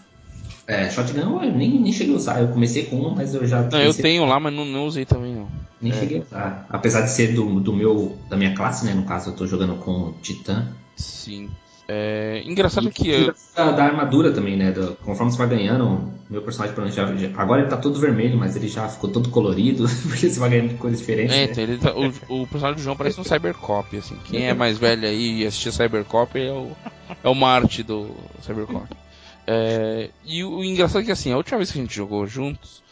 É, 0.70 0.88
shotgun 0.88 1.42
eu 1.42 1.52
nem, 1.52 1.80
nem 1.80 1.92
cheguei 1.92 2.14
a 2.14 2.16
usar. 2.16 2.40
Eu 2.40 2.48
comecei 2.48 2.84
com 2.86 2.96
uma, 3.00 3.10
mas 3.16 3.34
eu 3.34 3.44
já. 3.46 3.62
Não, 3.62 3.80
eu 3.80 3.92
tenho 3.92 4.24
lá, 4.24 4.38
mas 4.38 4.52
não, 4.54 4.64
não 4.64 4.86
usei 4.86 5.04
também 5.04 5.34
não. 5.34 5.48
Nem 5.82 5.92
É. 5.92 5.96
cheguei 5.96 6.18
a 6.18 6.22
usar. 6.22 6.66
Apesar 6.70 7.00
de 7.00 7.10
ser 7.10 7.34
do, 7.34 7.58
do 7.58 7.72
meu, 7.72 8.16
da 8.28 8.36
minha 8.36 8.54
classe, 8.54 8.84
né? 8.86 8.94
No 8.94 9.02
caso, 9.02 9.30
eu 9.30 9.34
tô 9.36 9.46
jogando 9.46 9.74
com 9.76 9.90
o 9.90 10.14
Titã. 10.22 10.68
Sim. 10.96 11.50
É, 11.88 12.40
engraçado 12.46 12.86
E 12.86 12.92
que 12.92 13.08
eu, 13.10 13.34
da, 13.56 13.72
da 13.72 13.84
armadura 13.84 14.30
também, 14.30 14.56
né? 14.56 14.70
do- 14.70 14.96
conforme 15.04 15.32
você 15.32 15.38
vai 15.38 15.48
ganhando, 15.48 16.08
meu 16.30 16.40
personagem 16.40 16.76
já, 16.92 17.16
já- 17.16 17.30
agora 17.36 17.62
ele 17.62 17.68
tá 17.70 17.76
todo 17.76 17.98
vermelho, 17.98 18.38
mas 18.38 18.54
ele 18.54 18.68
já 18.68 18.88
ficou 18.88 19.10
todo 19.10 19.28
colorido, 19.28 19.88
porque 20.08 20.30
você 20.30 20.38
vai 20.38 20.50
ganhando 20.50 20.78
cores 20.78 21.00
diferentes. 21.00 21.34
É, 21.34 21.46
né? 21.46 21.50
então, 21.50 21.64
ele 21.64 21.78
tá- 21.78 21.92
o, 22.28 22.42
o 22.42 22.46
personagem 22.46 22.76
do 22.80 22.84
João 22.84 22.96
parece 22.96 23.20
um 23.20 23.24
Cybercop, 23.24 23.96
assim. 23.96 24.16
Quem 24.24 24.46
é 24.46 24.54
mais 24.54 24.78
velho 24.78 25.04
aí 25.08 25.42
e 25.42 25.46
assistia 25.46 25.72
Cybercop 25.72 26.38
é 26.38 26.52
o, 26.52 26.70
é 27.24 27.28
o 27.28 27.34
Marte 27.34 27.82
do 27.82 28.14
Cybercop. 28.40 28.86
É, 29.46 30.10
e 30.24 30.44
o, 30.44 30.58
o 30.58 30.64
engraçado 30.64 31.02
é 31.02 31.04
que 31.04 31.12
assim, 31.12 31.32
a 31.32 31.36
última 31.36 31.58
vez 31.58 31.70
que 31.70 31.78
a 31.78 31.82
gente 31.82 31.94
jogou 31.94 32.26
juntos, 32.26 32.82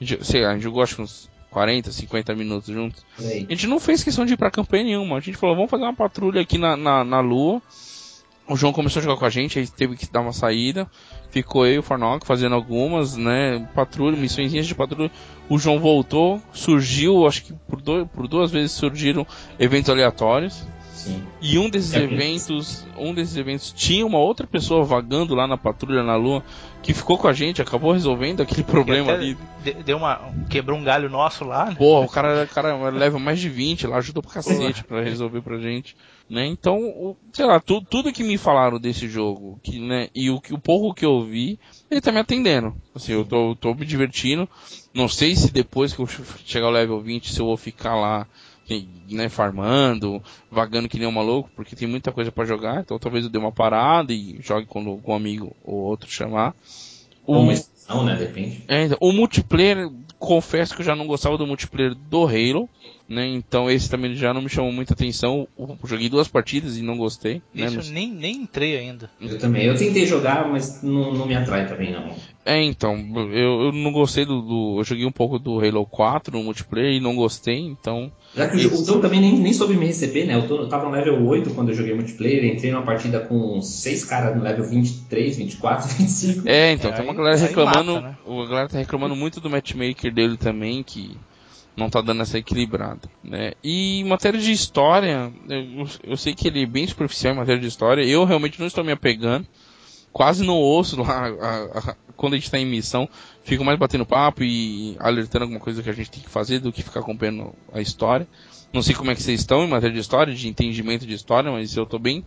a 0.00 0.04
gente, 0.04 0.24
sei 0.24 0.42
lá, 0.42 0.50
a 0.50 0.54
gente 0.54 0.62
jogou 0.62 0.82
acho 0.82 0.96
que 0.96 1.02
uns 1.02 1.30
40, 1.50 1.92
50 1.92 2.34
minutos 2.34 2.74
juntos, 2.74 3.04
aí. 3.18 3.46
a 3.48 3.52
gente 3.52 3.66
não 3.66 3.78
fez 3.78 4.02
questão 4.02 4.24
de 4.24 4.34
ir 4.34 4.36
pra 4.36 4.50
campanha 4.50 4.84
nenhuma. 4.84 5.18
A 5.18 5.20
gente 5.20 5.36
falou, 5.36 5.54
vamos 5.54 5.70
fazer 5.70 5.84
uma 5.84 5.94
patrulha 5.94 6.40
aqui 6.40 6.58
na, 6.58 6.76
na, 6.76 7.04
na 7.04 7.20
lua. 7.20 7.60
O 8.48 8.56
João 8.56 8.72
começou 8.72 9.00
a 9.00 9.02
jogar 9.02 9.16
com 9.16 9.24
a 9.24 9.30
gente, 9.30 9.58
aí 9.58 9.68
teve 9.68 9.96
que 9.96 10.10
dar 10.10 10.20
uma 10.20 10.32
saída. 10.32 10.90
Ficou 11.30 11.66
eu 11.66 11.74
e 11.74 11.78
o 11.78 11.82
Farnock 11.82 12.26
fazendo 12.26 12.54
algumas, 12.54 13.16
né? 13.16 13.66
Patrulha, 13.74 14.16
missõezinhas 14.16 14.66
de 14.66 14.74
patrulha. 14.74 15.10
O 15.48 15.58
João 15.58 15.78
voltou, 15.78 16.42
surgiu, 16.52 17.26
acho 17.26 17.44
que 17.44 17.54
por, 17.68 17.80
dois, 17.80 18.06
por 18.08 18.26
duas 18.26 18.50
vezes 18.50 18.72
surgiram 18.72 19.26
eventos 19.58 19.90
aleatórios. 19.90 20.66
Sim. 20.92 21.24
E 21.40 21.58
um 21.58 21.68
desses 21.70 21.94
É, 21.94 22.02
eventos, 22.02 22.86
um 22.96 23.12
desses 23.14 23.36
eventos 23.36 23.72
tinha 23.72 24.06
uma 24.06 24.18
outra 24.18 24.46
pessoa 24.46 24.84
vagando 24.84 25.34
lá 25.34 25.46
na 25.46 25.56
patrulha 25.56 26.02
na 26.02 26.14
lua 26.16 26.44
que 26.82 26.92
ficou 26.92 27.16
com 27.16 27.26
a 27.28 27.32
gente, 27.32 27.62
acabou 27.62 27.92
resolvendo 27.92 28.40
aquele 28.40 28.62
problema 28.64 29.12
ali. 29.12 29.36
de- 29.64 29.72
Deu 29.84 29.96
uma. 29.96 30.20
Quebrou 30.50 30.78
um 30.78 30.84
galho 30.84 31.08
nosso 31.08 31.44
lá, 31.44 31.66
né? 31.66 31.74
Porra, 31.76 32.04
o 32.06 32.08
cara, 32.08 32.44
o 32.44 32.48
cara 32.54 32.90
leva 32.90 33.18
mais 33.18 33.40
de 33.40 33.48
20 33.48 33.86
lá, 33.86 33.96
ajudou 33.98 34.22
pra 34.22 34.32
cacete 34.32 34.84
pra 34.84 35.02
resolver 35.02 35.40
pra 35.40 35.58
gente. 35.58 35.96
Né? 36.28 36.46
Então, 36.46 37.16
sei 37.32 37.44
lá, 37.46 37.58
tu- 37.60 37.82
tudo 37.82 38.12
que 38.12 38.22
me 38.22 38.38
falaram 38.38 38.78
desse 38.78 39.08
jogo, 39.08 39.58
que, 39.62 39.78
né, 39.78 40.08
e 40.14 40.30
o, 40.30 40.40
que- 40.40 40.54
o 40.54 40.58
pouco 40.58 40.94
que 40.94 41.04
eu 41.04 41.22
vi, 41.24 41.58
ele 41.90 42.00
tá 42.00 42.10
me 42.12 42.18
atendendo. 42.20 42.74
Assim, 42.94 43.12
eu 43.12 43.24
tô, 43.24 43.54
tô 43.56 43.74
me 43.74 43.84
divertindo. 43.84 44.48
Não 44.94 45.08
sei 45.08 45.34
se 45.36 45.52
depois 45.52 45.92
que 45.92 46.00
eu 46.00 46.08
chegar 46.44 46.66
ao 46.66 46.72
level 46.72 47.00
20, 47.00 47.32
se 47.32 47.38
eu 47.40 47.46
vou 47.46 47.56
ficar 47.56 47.94
lá, 47.96 48.26
né, 48.80 49.28
farmando, 49.28 50.22
vagando 50.50 50.88
que 50.88 50.98
nem 50.98 51.06
um 51.08 51.12
maluco, 51.12 51.50
porque 51.54 51.76
tem 51.76 51.88
muita 51.88 52.12
coisa 52.12 52.30
pra 52.32 52.44
jogar, 52.44 52.80
então 52.80 52.98
talvez 52.98 53.24
eu 53.24 53.30
dê 53.30 53.38
uma 53.38 53.52
parada 53.52 54.12
e 54.12 54.38
jogue 54.40 54.66
quando 54.66 54.90
algum 54.90 55.12
amigo 55.14 55.54
ou 55.64 55.76
outro 55.80 56.10
chamar. 56.10 56.54
O- 57.26 57.34
Ou 57.34 57.42
uma 57.42 57.52
né? 58.04 58.16
Depende. 58.16 58.62
é, 58.68 58.84
então, 58.84 58.98
o 59.00 59.12
multiplayer, 59.12 59.88
confesso 60.18 60.74
que 60.74 60.80
eu 60.80 60.86
já 60.86 60.96
não 60.96 61.06
gostava 61.06 61.36
do 61.36 61.46
multiplayer 61.46 61.94
do 61.94 62.24
Halo, 62.26 62.68
né? 63.12 63.26
Então 63.26 63.70
esse 63.70 63.88
também 63.90 64.14
já 64.14 64.32
não 64.32 64.42
me 64.42 64.48
chamou 64.48 64.72
muita 64.72 64.94
atenção. 64.94 65.46
Eu 65.58 65.78
joguei 65.84 66.08
duas 66.08 66.28
partidas 66.28 66.76
e 66.76 66.82
não 66.82 66.96
gostei. 66.96 67.42
Né? 67.54 67.66
Isso 67.66 67.78
eu 67.80 67.92
nem, 67.94 68.10
nem 68.10 68.36
entrei 68.42 68.78
ainda. 68.78 69.10
Eu 69.20 69.38
também. 69.38 69.64
Eu 69.64 69.76
tentei 69.76 70.06
jogar, 70.06 70.48
mas 70.48 70.82
não, 70.82 71.12
não 71.12 71.26
me 71.26 71.34
atrai 71.34 71.66
também, 71.68 71.92
não. 71.92 72.14
É, 72.44 72.60
então, 72.60 72.96
eu, 73.32 73.66
eu 73.66 73.72
não 73.72 73.92
gostei 73.92 74.24
do, 74.24 74.40
do- 74.42 74.78
Eu 74.80 74.84
joguei 74.84 75.06
um 75.06 75.12
pouco 75.12 75.38
do 75.38 75.60
Halo 75.60 75.86
4 75.86 76.36
no 76.36 76.42
multiplayer 76.44 76.94
e 76.94 77.00
não 77.00 77.14
gostei, 77.14 77.58
então. 77.58 78.10
Já 78.34 78.48
que 78.48 78.56
o 78.56 78.58
jogo, 78.58 79.00
também 79.00 79.20
nem, 79.20 79.38
nem 79.38 79.52
soube 79.52 79.74
me 79.76 79.86
receber, 79.86 80.24
né? 80.24 80.34
Eu, 80.34 80.48
tô, 80.48 80.56
eu 80.62 80.68
tava 80.68 80.86
no 80.86 80.90
level 80.90 81.24
8 81.24 81.50
quando 81.50 81.68
eu 81.68 81.74
joguei 81.74 81.94
multiplayer, 81.94 82.44
entrei 82.46 82.72
numa 82.72 82.82
partida 82.82 83.20
com 83.20 83.60
seis 83.60 84.04
caras 84.04 84.34
no 84.34 84.42
level 84.42 84.64
23, 84.64 85.36
24, 85.36 85.88
25. 85.98 86.48
É, 86.48 86.72
então, 86.72 86.90
É, 86.90 86.94
tem 86.94 87.04
uma 87.04 87.14
galera 87.14 87.36
aí 87.36 87.42
reclamando. 87.42 87.94
mata, 87.94 88.08
né? 88.08 88.16
A 88.26 88.48
galera 88.48 88.68
tá 88.68 88.78
reclamando 88.78 89.14
muito 89.14 89.38
do 89.40 89.50
matchmaker 89.50 90.12
dele 90.12 90.36
também, 90.36 90.82
que 90.82 91.16
não 91.76 91.88
tá 91.88 92.00
dando 92.00 92.22
essa 92.22 92.38
equilibrada, 92.38 93.00
né? 93.24 93.52
E 93.64 94.00
em 94.00 94.04
matéria 94.04 94.38
de 94.40 94.52
história, 94.52 95.32
eu, 95.48 95.88
eu 96.04 96.16
sei 96.16 96.34
que 96.34 96.48
ele 96.48 96.62
é 96.62 96.66
bem 96.66 96.86
superficial 96.86 97.32
em 97.34 97.38
matéria 97.38 97.60
de 97.60 97.66
história, 97.68 98.02
eu 98.04 98.24
realmente 98.24 98.60
não 98.60 98.66
estou 98.66 98.84
me 98.84 98.92
apegando. 98.92 99.46
Quase 100.12 100.44
não 100.44 100.54
ouço 100.56 101.00
lá 101.00 101.26
a- 101.26 101.78
a- 101.90 101.96
quando 102.16 102.34
a 102.34 102.36
gente 102.36 102.50
tá 102.50 102.58
em 102.58 102.66
missão, 102.66 103.08
fico 103.42 103.64
mais 103.64 103.78
batendo 103.78 104.04
papo 104.04 104.42
e 104.44 104.94
alertando 105.00 105.44
alguma 105.44 105.58
coisa 105.60 105.82
que 105.82 105.88
a 105.88 105.92
gente 105.94 106.10
tem 106.10 106.22
que 106.22 106.28
fazer 106.28 106.58
do 106.58 106.70
que 106.70 106.82
ficar 106.82 107.00
acompanhando 107.00 107.54
a 107.72 107.80
história. 107.80 108.28
Não 108.74 108.82
sei 108.82 108.94
como 108.94 109.10
é 109.10 109.14
que 109.14 109.22
vocês 109.22 109.40
estão 109.40 109.64
em 109.64 109.68
matéria 109.68 109.94
de 109.94 110.00
história, 110.00 110.34
de 110.34 110.46
entendimento 110.48 111.06
de 111.06 111.14
história, 111.14 111.50
mas 111.50 111.74
eu 111.76 111.86
tô 111.86 111.98
bem 111.98 112.22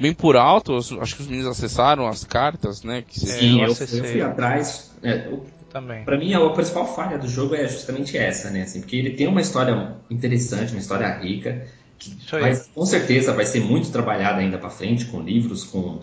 bem 0.00 0.14
por 0.14 0.36
alto. 0.36 0.74
Acho 0.76 1.16
que 1.16 1.22
os 1.22 1.28
meninos 1.28 1.50
acessaram 1.50 2.06
as 2.08 2.24
cartas, 2.24 2.82
né? 2.82 3.02
Que 3.06 3.20
vocês- 3.20 3.32
Sim, 3.38 3.60
eu 3.60 3.68
eu, 3.68 3.74
eu 3.98 4.04
fui 4.12 4.22
atrás. 4.22 4.90
É, 5.02 5.28
Também. 5.70 6.04
Pra 6.04 6.16
mim, 6.16 6.32
a 6.34 6.50
principal 6.50 6.86
falha 6.94 7.18
do 7.18 7.28
jogo 7.28 7.54
é 7.54 7.68
justamente 7.68 8.16
essa, 8.16 8.50
né? 8.50 8.62
Assim, 8.62 8.80
porque 8.80 8.96
ele 8.96 9.10
tem 9.10 9.26
uma 9.26 9.40
história 9.40 9.96
interessante, 10.10 10.72
uma 10.72 10.80
história 10.80 11.06
rica, 11.18 11.66
que 11.98 12.16
vai- 12.32 12.56
com 12.74 12.86
certeza 12.86 13.32
vai 13.32 13.44
ser 13.44 13.60
muito 13.60 13.90
trabalhada 13.90 14.38
ainda 14.40 14.58
pra 14.58 14.70
frente, 14.70 15.06
com 15.06 15.20
livros, 15.20 15.64
com, 15.64 16.00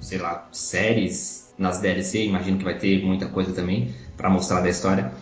sei 0.00 0.18
lá, 0.18 0.48
séries 0.52 1.52
nas 1.56 1.78
DLC, 1.80 2.24
imagino 2.24 2.58
que 2.58 2.64
vai 2.64 2.76
ter 2.76 3.04
muita 3.04 3.28
coisa 3.28 3.52
também 3.52 3.94
pra 4.16 4.28
mostrar 4.28 4.60
da 4.60 4.68
história. 4.68 5.12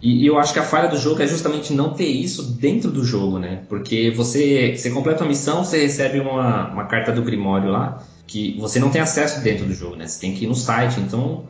E, 0.00 0.22
e 0.22 0.26
eu 0.26 0.38
acho 0.38 0.52
que 0.52 0.58
a 0.60 0.62
falha 0.62 0.88
do 0.88 0.96
jogo 0.96 1.22
é 1.22 1.26
justamente 1.26 1.72
não 1.72 1.92
ter 1.92 2.06
isso 2.06 2.54
dentro 2.56 2.90
do 2.90 3.04
jogo, 3.04 3.38
né? 3.38 3.64
Porque 3.68 4.10
você, 4.10 4.76
você 4.76 4.90
completa 4.90 5.24
uma 5.24 5.28
missão, 5.28 5.64
você 5.64 5.80
recebe 5.82 6.20
uma, 6.20 6.70
uma 6.72 6.84
carta 6.86 7.12
do 7.12 7.22
Grimório 7.22 7.70
lá, 7.70 8.02
que 8.26 8.56
você 8.60 8.78
não 8.78 8.90
tem 8.90 9.00
acesso 9.00 9.42
dentro 9.42 9.66
do 9.66 9.74
jogo, 9.74 9.96
né? 9.96 10.06
Você 10.06 10.20
tem 10.20 10.34
que 10.34 10.44
ir 10.44 10.48
no 10.48 10.54
site, 10.54 11.00
então 11.00 11.48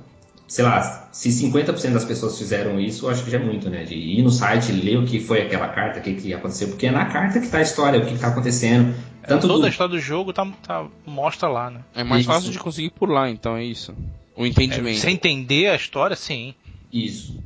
sei 0.49 0.65
lá, 0.65 1.09
se 1.13 1.29
50% 1.29 1.93
das 1.93 2.05
pessoas 2.05 2.37
fizeram 2.39 2.81
isso, 2.81 3.07
eu 3.07 3.11
acho 3.11 3.23
que 3.23 3.31
já 3.31 3.39
é 3.39 3.45
muito, 3.45 3.69
né? 3.71 3.85
De 3.85 3.95
ir 3.95 4.23
no 4.23 4.31
site, 4.31 4.73
ler 4.73 4.97
o 4.99 5.05
que 5.05 5.21
foi 5.21 5.43
aquela 5.43 5.69
carta, 5.69 6.01
o 6.01 6.03
que, 6.03 6.15
que 6.15 6.35
aconteceu, 6.35 6.69
porque 6.69 6.87
é 6.87 6.91
na 6.91 7.05
carta 7.05 7.39
que 7.39 7.49
tá 7.49 7.59
a 7.59 7.63
história, 7.63 8.01
o 8.01 8.05
que, 8.07 8.15
que 8.15 8.19
tá 8.19 8.29
acontecendo. 8.29 8.95
Tanto 9.27 9.47
Toda 9.47 9.61
do... 9.61 9.67
a 9.67 9.69
história 9.69 9.95
do 9.95 10.01
jogo 10.01 10.33
tá, 10.33 10.47
tá- 10.67 10.87
mostra 11.07 11.49
lá, 11.49 11.71
né? 11.71 11.81
É 11.95 12.03
mais 12.03 12.23
Isso. 12.23 12.33
fácil 12.33 12.51
de 12.51 12.59
conseguir 12.59 12.91
por 12.91 13.11
lá, 13.11 13.29
então 13.31 13.57
é 13.57 13.63
isso. 13.65 13.95
O 14.35 14.47
entendimento. 14.47 14.99
Sem 15.01 15.15
entender 15.15 15.69
a 15.69 15.77
história, 15.77 16.17
sim. 16.17 16.55
Isso. 16.91 17.39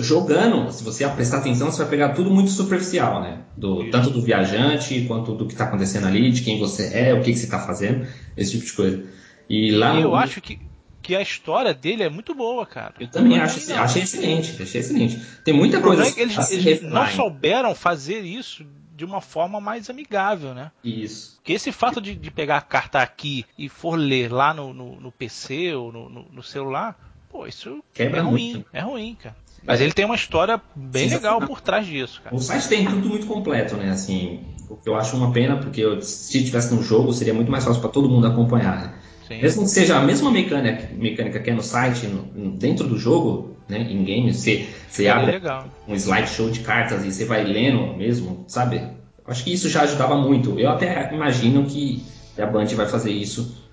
Jogando, 0.00 0.70
se 0.70 0.84
você 0.84 1.08
prestar 1.08 1.38
atenção, 1.38 1.70
você 1.70 1.78
vai 1.78 1.90
pegar 1.90 2.10
tudo 2.10 2.30
muito 2.30 2.50
superficial, 2.50 3.20
né? 3.22 3.38
Do, 3.56 3.90
tanto 3.90 4.10
do 4.10 4.20
viajante, 4.22 5.04
quanto 5.08 5.34
do 5.34 5.46
que 5.46 5.54
tá 5.56 5.64
acontecendo 5.64 6.06
ali, 6.06 6.30
de 6.30 6.42
quem 6.42 6.58
você 6.60 6.92
é, 6.94 7.14
o 7.14 7.22
que, 7.22 7.32
que 7.32 7.38
você 7.38 7.46
tá 7.48 7.58
fazendo, 7.58 8.06
esse 8.36 8.52
tipo 8.52 8.64
de 8.66 8.72
coisa. 8.72 9.02
E 9.48 9.70
lá 9.72 9.94
E 9.94 10.02
eu 10.02 10.10
no- 10.10 10.14
acho 10.16 10.40
que, 10.40 10.58
que 11.04 11.14
a 11.14 11.20
história 11.20 11.74
dele 11.74 12.02
é 12.02 12.08
muito 12.08 12.34
boa, 12.34 12.64
cara. 12.64 12.94
eu 12.98 13.06
também 13.08 13.36
é 13.38 13.42
acho, 13.42 13.68
não. 13.70 13.78
achei 13.82 14.02
excelente, 14.02 14.62
achei 14.62 14.80
excelente. 14.80 15.20
Tem 15.44 15.52
muita 15.54 15.80
coisa 15.80 16.02
é 16.06 16.10
que 16.10 16.20
eles, 16.20 16.50
eles 16.50 16.80
não 16.82 17.06
souberam 17.08 17.74
fazer 17.74 18.20
isso 18.22 18.64
de 18.96 19.04
uma 19.04 19.20
forma 19.20 19.60
mais 19.60 19.90
amigável, 19.90 20.54
né? 20.54 20.70
Isso. 20.82 21.34
Porque 21.36 21.52
esse 21.52 21.70
fato 21.72 22.00
de, 22.00 22.14
de 22.14 22.30
pegar 22.30 22.56
a 22.56 22.60
carta 22.62 23.00
aqui 23.00 23.44
e 23.58 23.68
for 23.68 23.96
ler 23.96 24.32
lá 24.32 24.54
no, 24.54 24.72
no, 24.72 24.98
no 25.00 25.12
PC 25.12 25.74
ou 25.74 25.92
no, 25.92 26.08
no- 26.08 26.26
no 26.32 26.42
celular, 26.42 26.96
pô, 27.28 27.46
isso 27.46 27.82
Quebra 27.92 28.20
é 28.20 28.22
ruim, 28.22 28.52
muito. 28.54 28.66
é 28.72 28.80
ruim, 28.80 29.14
cara. 29.22 29.36
Mas 29.62 29.80
ele 29.80 29.92
tem 29.92 30.04
uma 30.04 30.14
história 30.14 30.60
bem 30.74 31.08
Sensacional. 31.08 31.34
legal 31.40 31.48
por 31.48 31.60
trás 31.60 31.86
disso, 31.86 32.20
cara. 32.22 32.34
O 32.34 32.38
site 32.38 32.68
tem 32.68 32.84
tudo 32.86 33.08
muito 33.08 33.26
completo, 33.26 33.76
né? 33.76 33.90
Assim, 33.90 34.40
o 34.70 34.76
que 34.76 34.88
eu 34.88 34.94
acho 34.94 35.16
uma 35.16 35.32
pena, 35.32 35.56
porque 35.56 35.80
eu- 35.80 36.00
se 36.02 36.44
tivesse 36.44 36.74
no 36.74 36.82
jogo, 36.82 37.12
seria 37.12 37.34
muito 37.34 37.50
mais 37.50 37.64
fácil 37.64 37.80
para 37.80 37.90
todo 37.90 38.08
mundo 38.08 38.26
acompanhar. 38.26 38.76
né? 38.88 38.98
Sim. 39.26 39.40
Mesmo 39.40 39.62
que 39.62 39.68
seja 39.70 39.96
a 39.98 40.02
mesma 40.02 40.30
mecânica, 40.30 40.88
mecânica 40.94 41.40
que 41.40 41.50
é 41.50 41.54
no 41.54 41.62
site, 41.62 42.06
no- 42.06 42.56
dentro 42.58 42.86
do 42.86 42.98
jogo, 42.98 43.56
né? 43.68 43.78
Em 43.78 44.04
game, 44.04 44.32
você, 44.32 44.68
você 44.88 45.06
É 45.06 45.10
abre 45.10 45.32
legal. 45.32 45.70
um 45.86 45.94
slideshow 45.94 46.50
de 46.50 46.60
cartas 46.60 47.04
e 47.04 47.12
você 47.12 47.24
vai 47.24 47.44
lendo 47.44 47.96
mesmo, 47.96 48.44
sabe? 48.48 48.82
Acho 49.26 49.44
que 49.44 49.52
isso 49.52 49.68
já 49.68 49.82
ajudava 49.82 50.16
muito. 50.16 50.58
Eu 50.58 50.68
até 50.70 51.12
imagino 51.14 51.64
que 51.66 52.04
a 52.38 52.46
Band 52.46 52.66
vai 52.66 52.86
fazer 52.86 53.10
isso 53.12 53.64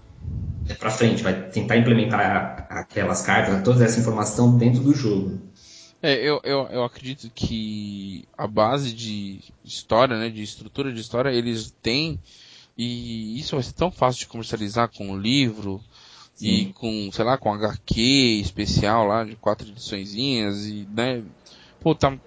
para 0.79 0.89
frente, 0.89 1.23
vai 1.23 1.49
tentar 1.49 1.77
implementar 1.77 2.67
aquelas 2.69 3.21
cartas, 3.21 3.63
toda 3.63 3.83
essa 3.83 3.99
informação 3.99 4.57
dentro 4.57 4.81
do 4.81 4.93
jogo. 4.93 5.39
É, 6.01 6.15
eu, 6.15 6.41
eu, 6.43 6.67
eu 6.71 6.83
acredito 6.83 7.29
que 7.29 8.27
a 8.35 8.47
base 8.47 8.91
de 8.93 9.39
história, 9.63 10.17
né, 10.17 10.29
de 10.29 10.41
estrutura 10.41 10.91
de 10.91 10.99
história, 10.99 11.29
eles 11.29 11.71
têm, 11.81 12.19
e 12.77 13.39
isso 13.39 13.55
vai 13.55 13.63
ser 13.63 13.73
tão 13.73 13.91
fácil 13.91 14.21
de 14.21 14.27
comercializar 14.27 14.89
com 14.95 15.17
livro, 15.17 15.81
e 16.39 16.65
Sim. 16.65 16.73
com, 16.75 17.11
sei 17.11 17.25
lá, 17.25 17.37
com 17.37 17.53
HQ 17.53 18.01
especial 18.41 19.05
lá, 19.07 19.23
de 19.23 19.35
quatro 19.37 19.67
ediçõezinhas, 19.67 20.65
e, 20.67 20.87
né, 20.89 21.23
pô, 21.79 21.95
tá, 21.95 22.17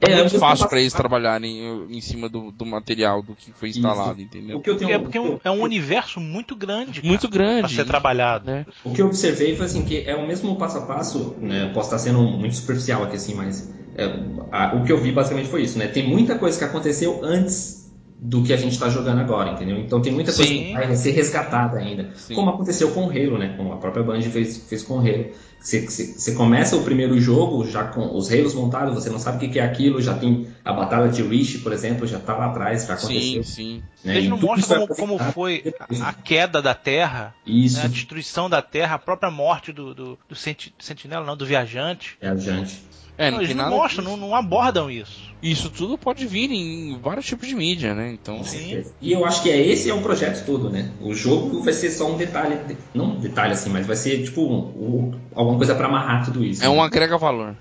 tá 0.00 0.08
É, 0.08 0.14
muito 0.14 0.38
fácil 0.38 0.68
para 0.68 0.80
eles 0.80 0.94
trabalharem 0.94 1.60
em 1.90 2.00
cima 2.00 2.28
do, 2.28 2.50
do 2.52 2.66
material, 2.66 3.22
do 3.22 3.34
que 3.36 3.52
foi 3.52 3.68
instalado, 3.70 4.20
O 4.20 4.22
entendeu? 4.22 4.60
que 4.60 4.70
eu 4.70 4.76
tenho, 4.76 4.90
É 4.92 4.98
porque 4.98 5.18
é 5.18 5.20
um, 5.20 5.38
é 5.44 5.50
um 5.50 5.62
universo 5.62 6.20
muito 6.20 6.56
grande, 6.56 7.02
cara, 7.02 7.08
Muito 7.08 7.28
pra 7.60 7.68
grande. 7.68 7.76
ser 7.76 7.84
trabalhado. 7.84 8.46
né? 8.46 8.66
O 8.84 8.92
que 8.92 9.02
eu 9.02 9.06
observei 9.06 9.54
foi 9.54 9.66
assim 9.66 9.84
que 9.84 9.98
é 10.06 10.14
o 10.16 10.26
mesmo 10.26 10.56
passo 10.56 10.78
a 10.78 10.86
passo, 10.86 11.36
né? 11.40 11.70
Posso 11.74 11.88
estar 11.88 11.98
sendo 11.98 12.22
muito 12.22 12.54
superficial 12.56 13.02
aqui 13.04 13.16
assim, 13.16 13.34
mas 13.34 13.68
é, 13.94 14.04
a- 14.50 14.74
o 14.76 14.84
que 14.84 14.92
eu 14.92 14.98
vi 15.00 15.12
basicamente 15.12 15.48
foi 15.48 15.62
isso, 15.62 15.78
né? 15.78 15.86
Tem 15.88 16.06
muita 16.08 16.38
coisa 16.38 16.58
que 16.58 16.64
aconteceu 16.64 17.20
antes 17.22 17.77
do 18.20 18.42
que 18.42 18.52
a 18.52 18.56
gente 18.56 18.72
está 18.72 18.88
jogando 18.88 19.20
agora, 19.20 19.52
entendeu? 19.52 19.78
Então 19.78 20.02
tem 20.02 20.12
muita 20.12 20.32
coisa 20.32 20.50
Sim. 20.50 20.64
que 20.64 20.72
vai 20.72 20.96
ser 20.96 21.12
resgatada 21.12 21.78
ainda. 21.78 22.10
Sim. 22.16 22.34
Como 22.34 22.50
aconteceu 22.50 22.90
com 22.90 23.06
o 23.06 23.10
Halo, 23.10 23.38
né? 23.38 23.54
Como 23.56 23.72
a 23.72 23.76
própria 23.76 24.02
Band 24.02 24.20
fez, 24.22 24.56
fez 24.68 24.82
com 24.82 24.94
o 24.94 24.98
Halo. 24.98 25.26
Você, 25.60 26.34
começa 26.36 26.76
o 26.76 26.84
primeiro 26.84 27.20
jogo 27.20 27.66
já 27.66 27.84
com 27.84 28.16
os 28.16 28.30
Halos 28.30 28.54
montados, 28.54 28.94
você 28.94 29.10
não 29.10 29.18
sabe 29.18 29.36
o 29.36 29.40
que 29.40 29.48
que 29.48 29.58
é 29.58 29.64
aquilo, 29.64 30.00
já 30.00 30.14
tem 30.14 30.48
a 30.64 30.72
batalha 30.72 31.08
de 31.08 31.22
Reach, 31.22 31.58
por 31.58 31.72
exemplo, 31.72 32.06
já 32.06 32.18
tá 32.18 32.36
lá 32.36 32.46
atrás, 32.46 32.86
já 32.86 32.94
aconteceu. 32.94 33.42
Sim, 33.42 33.42
sim. 33.42 33.82
né? 34.04 34.16
Eles 34.16 34.28
não 34.30 34.38
mostram 34.38 34.86
como, 34.86 34.94
como 34.94 35.14
apresentar 35.14 35.32
foi 35.32 35.74
a, 36.00 36.12
queda 36.12 36.62
da 36.62 36.74
Terra, 36.74 37.34
Isso, 37.44 37.78
né, 37.78 37.84
a 37.84 37.88
destruição 37.88 38.48
da 38.48 38.62
Terra, 38.62 38.94
a 38.94 38.98
própria 38.98 39.30
morte 39.30 39.72
do, 39.72 39.92
do, 39.94 40.18
do 40.28 40.34
senti- 40.34 40.72
sentinela, 40.78 41.26
não, 41.26 41.36
do 41.36 41.44
viajante. 41.44 42.16
viajante. 42.20 42.82
É, 43.20 43.32
Não, 43.32 43.42
eles 43.42 43.54
não 43.56 43.68
mostram, 43.68 44.04
não, 44.04 44.16
não 44.16 44.34
abordam 44.36 44.88
isso. 44.88 45.34
Isso 45.40 45.70
tudo 45.70 45.96
pode 45.96 46.26
vir 46.26 46.50
em 46.50 46.98
vários 47.00 47.24
tipos 47.26 47.46
de 47.46 47.54
mídia, 47.54 47.94
né? 47.94 48.10
Então, 48.12 48.42
Sim. 48.42 48.84
E 49.00 49.12
eu 49.12 49.24
acho 49.24 49.42
que 49.42 49.50
é 49.50 49.66
esse 49.66 49.88
é 49.88 49.94
o 49.94 50.02
projeto 50.02 50.44
todo, 50.44 50.68
né? 50.68 50.90
O 51.00 51.14
jogo 51.14 51.62
vai 51.62 51.72
ser 51.72 51.90
só 51.90 52.12
um 52.12 52.16
detalhe, 52.16 52.58
não 52.92 53.16
um 53.16 53.20
detalhe 53.20 53.52
assim, 53.52 53.70
mas 53.70 53.86
vai 53.86 53.94
ser 53.94 54.24
tipo 54.24 54.42
um- 54.42 55.08
um- 55.08 55.20
alguma 55.34 55.56
coisa 55.56 55.74
para 55.76 55.86
amarrar 55.86 56.24
tudo 56.24 56.44
isso. 56.44 56.62
é 56.62 56.66
né? 56.68 56.70
um 56.70 56.82
agrega 56.82 57.16
valor. 57.16 57.56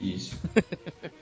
Isso. 0.00 0.36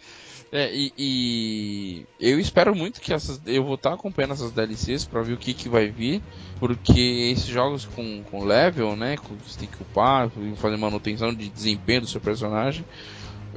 É, 0.52 0.72
e, 0.72 0.92
e 0.96 2.04
eu 2.20 2.38
espero 2.38 2.74
muito 2.74 3.00
que 3.00 3.12
essas. 3.12 3.40
Eu 3.44 3.64
vou 3.64 3.74
estar 3.74 3.92
acompanhando 3.92 4.32
essas 4.34 4.52
DLCs 4.52 5.04
pra 5.04 5.20
ver 5.20 5.32
o 5.32 5.36
que, 5.38 5.52
que 5.52 5.68
vai 5.68 5.88
vir. 5.88 6.22
Porque 6.60 7.32
esses 7.32 7.46
jogos 7.46 7.84
com, 7.84 8.22
com 8.22 8.44
level, 8.44 8.94
né? 8.94 9.16
Com, 9.16 9.34
você 9.34 9.58
tem 9.58 9.68
que 9.68 9.82
upar, 9.82 10.30
fazer 10.56 10.76
manutenção 10.76 11.34
de 11.34 11.48
desempenho 11.48 12.02
do 12.02 12.06
seu 12.06 12.20
personagem. 12.20 12.84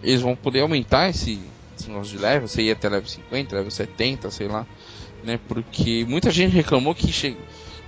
Eles 0.02 0.22
vão 0.22 0.36
poder 0.36 0.62
aumentar 0.62 1.10
esse, 1.10 1.40
negócio 1.88 2.18
de 2.18 2.22
level. 2.22 2.48
Você 2.48 2.64
ia 2.64 2.74
até 2.74 2.90
level 2.90 3.08
50, 3.08 3.56
level 3.56 3.72
70, 3.72 4.32
sei 4.32 4.48
lá. 4.48 4.66
Né? 5.24 5.40
Porque 5.48 6.06
muita 6.08 6.32
gente 6.32 6.54
reclamou 6.54 6.96
que 6.96 7.12
che... 7.12 7.38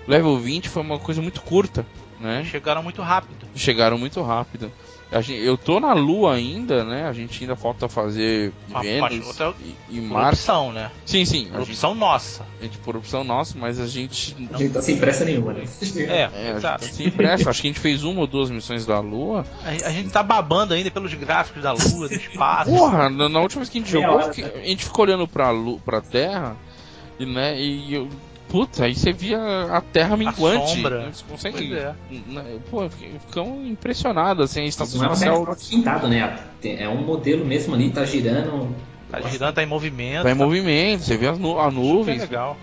level 0.08 0.38
20 0.38 0.70
foi 0.70 0.82
uma 0.82 1.00
coisa 1.00 1.22
muito 1.22 1.42
curta. 1.42 1.86
Né? 2.20 2.44
Chegaram 2.46 2.84
muito 2.84 3.02
rápido. 3.02 3.48
chegaram 3.56 3.98
muito 3.98 4.22
rápido. 4.22 4.72
A 5.12 5.20
gente, 5.20 5.44
eu 5.44 5.58
tô 5.58 5.78
na 5.80 5.92
Lua 5.92 6.34
ainda, 6.36 6.86
né? 6.86 7.06
A 7.06 7.12
gente 7.12 7.44
ainda 7.44 7.54
falta 7.56 7.90
fazer 7.90 8.54
Ah, 8.74 8.80
Vênus 8.80 9.28
outra- 9.28 9.54
e, 9.60 9.98
e 9.98 10.00
Por 10.02 10.08
Marte. 10.14 10.36
opção, 10.40 10.72
né? 10.72 10.90
Sim, 11.06 11.26
sim. 11.26 11.48
Por 11.48 11.56
A 11.56 11.60
gente, 11.60 11.70
opção 11.72 11.94
nossa. 11.96 12.46
a 12.60 12.64
gente 12.64 12.78
por 12.78 12.96
opção 12.96 13.22
nossa, 13.24 13.58
mas 13.58 13.78
a 13.78 13.88
gente. 13.88 14.36
A 14.54 14.58
gente 14.58 14.72
tá 14.74 14.82
sem 14.82 14.96
pressa 14.98 15.26
nenhuma, 15.26 15.52
né? 15.52 15.64
É, 15.98 16.02
É, 16.04 16.26
a 16.26 16.30
gente 16.30 16.58
exato. 16.58 16.86
tá 16.88 16.94
sem 16.94 17.12
pressa. 17.12 17.50
Acho 17.50 17.62
que 17.62 17.68
a 17.68 17.72
gente 17.72 17.80
fez 17.82 18.04
uma 18.06 18.22
ou 18.22 18.28
duas 18.28 18.50
missões 18.50 18.86
da 18.86 19.02
Lua. 19.02 19.46
A, 19.66 19.70
a 19.88 19.92
gente 19.92 20.10
tá 20.12 20.24
babando 20.24 20.74
ainda 20.74 20.90
pelos 20.90 21.14
gráficos 21.14 21.62
da 21.62 21.74
Lua, 21.74 22.08
do 22.08 22.16
espaço. 22.16 22.72
Porra, 22.72 23.10
na, 23.10 23.28
na 23.28 23.40
última 23.42 23.60
vez 23.62 23.70
que 23.70 23.80
a 23.80 23.82
gente 23.82 23.92
jogou, 23.92 24.16
hora, 24.16 24.30
a 24.32 24.66
gente 24.66 24.86
ficou 24.86 25.04
olhando 25.04 25.28
pra, 25.28 25.50
Lu, 25.52 25.78
pra 25.82 26.00
Terra. 26.00 26.56
E, 27.20 27.26
né, 27.26 27.60
e 27.60 27.94
eu. 27.94 28.08
Puta, 28.52 28.84
aí 28.86 28.94
você 28.94 29.14
via 29.14 29.40
a 29.72 29.80
Terra 29.80 30.18
minguante. 30.18 30.72
sombra. 30.76 31.10
Você 31.14 31.24
consegue. 31.30 31.58
Pois 31.70 31.72
é. 31.72 31.96
Pô, 32.70 32.90
fiquei- 32.90 33.14
ficamos 33.28 33.66
impressionados, 33.68 34.44
assim, 34.52 34.62
a 34.62 34.66
estação 34.66 35.00
Não 35.00 35.06
é 35.06 35.10
um 35.10 35.14
espacial. 35.14 35.46
backdrop 35.46 35.70
pintado, 35.70 36.08
né? 36.10 36.40
É 36.64 36.90
um 36.90 37.02
modelo 37.02 37.46
mesmo 37.46 37.74
ali, 37.74 37.90
tá 37.92 38.04
girando. 38.06 38.76
Tá 39.10 39.22
girando, 39.22 39.54
tá 39.56 39.64
em 39.64 39.68
movimento. 39.68 40.24
Tá 40.24 40.32
em 40.32 40.36
tá 40.38 40.44
movimento, 40.44 41.04
você 41.04 41.16
vê 41.18 41.28
as 41.28 41.40
nu 41.40 41.58
a 41.60 41.64
super 41.70 41.74
nuvens. 41.82 42.22
legal. 42.22 42.58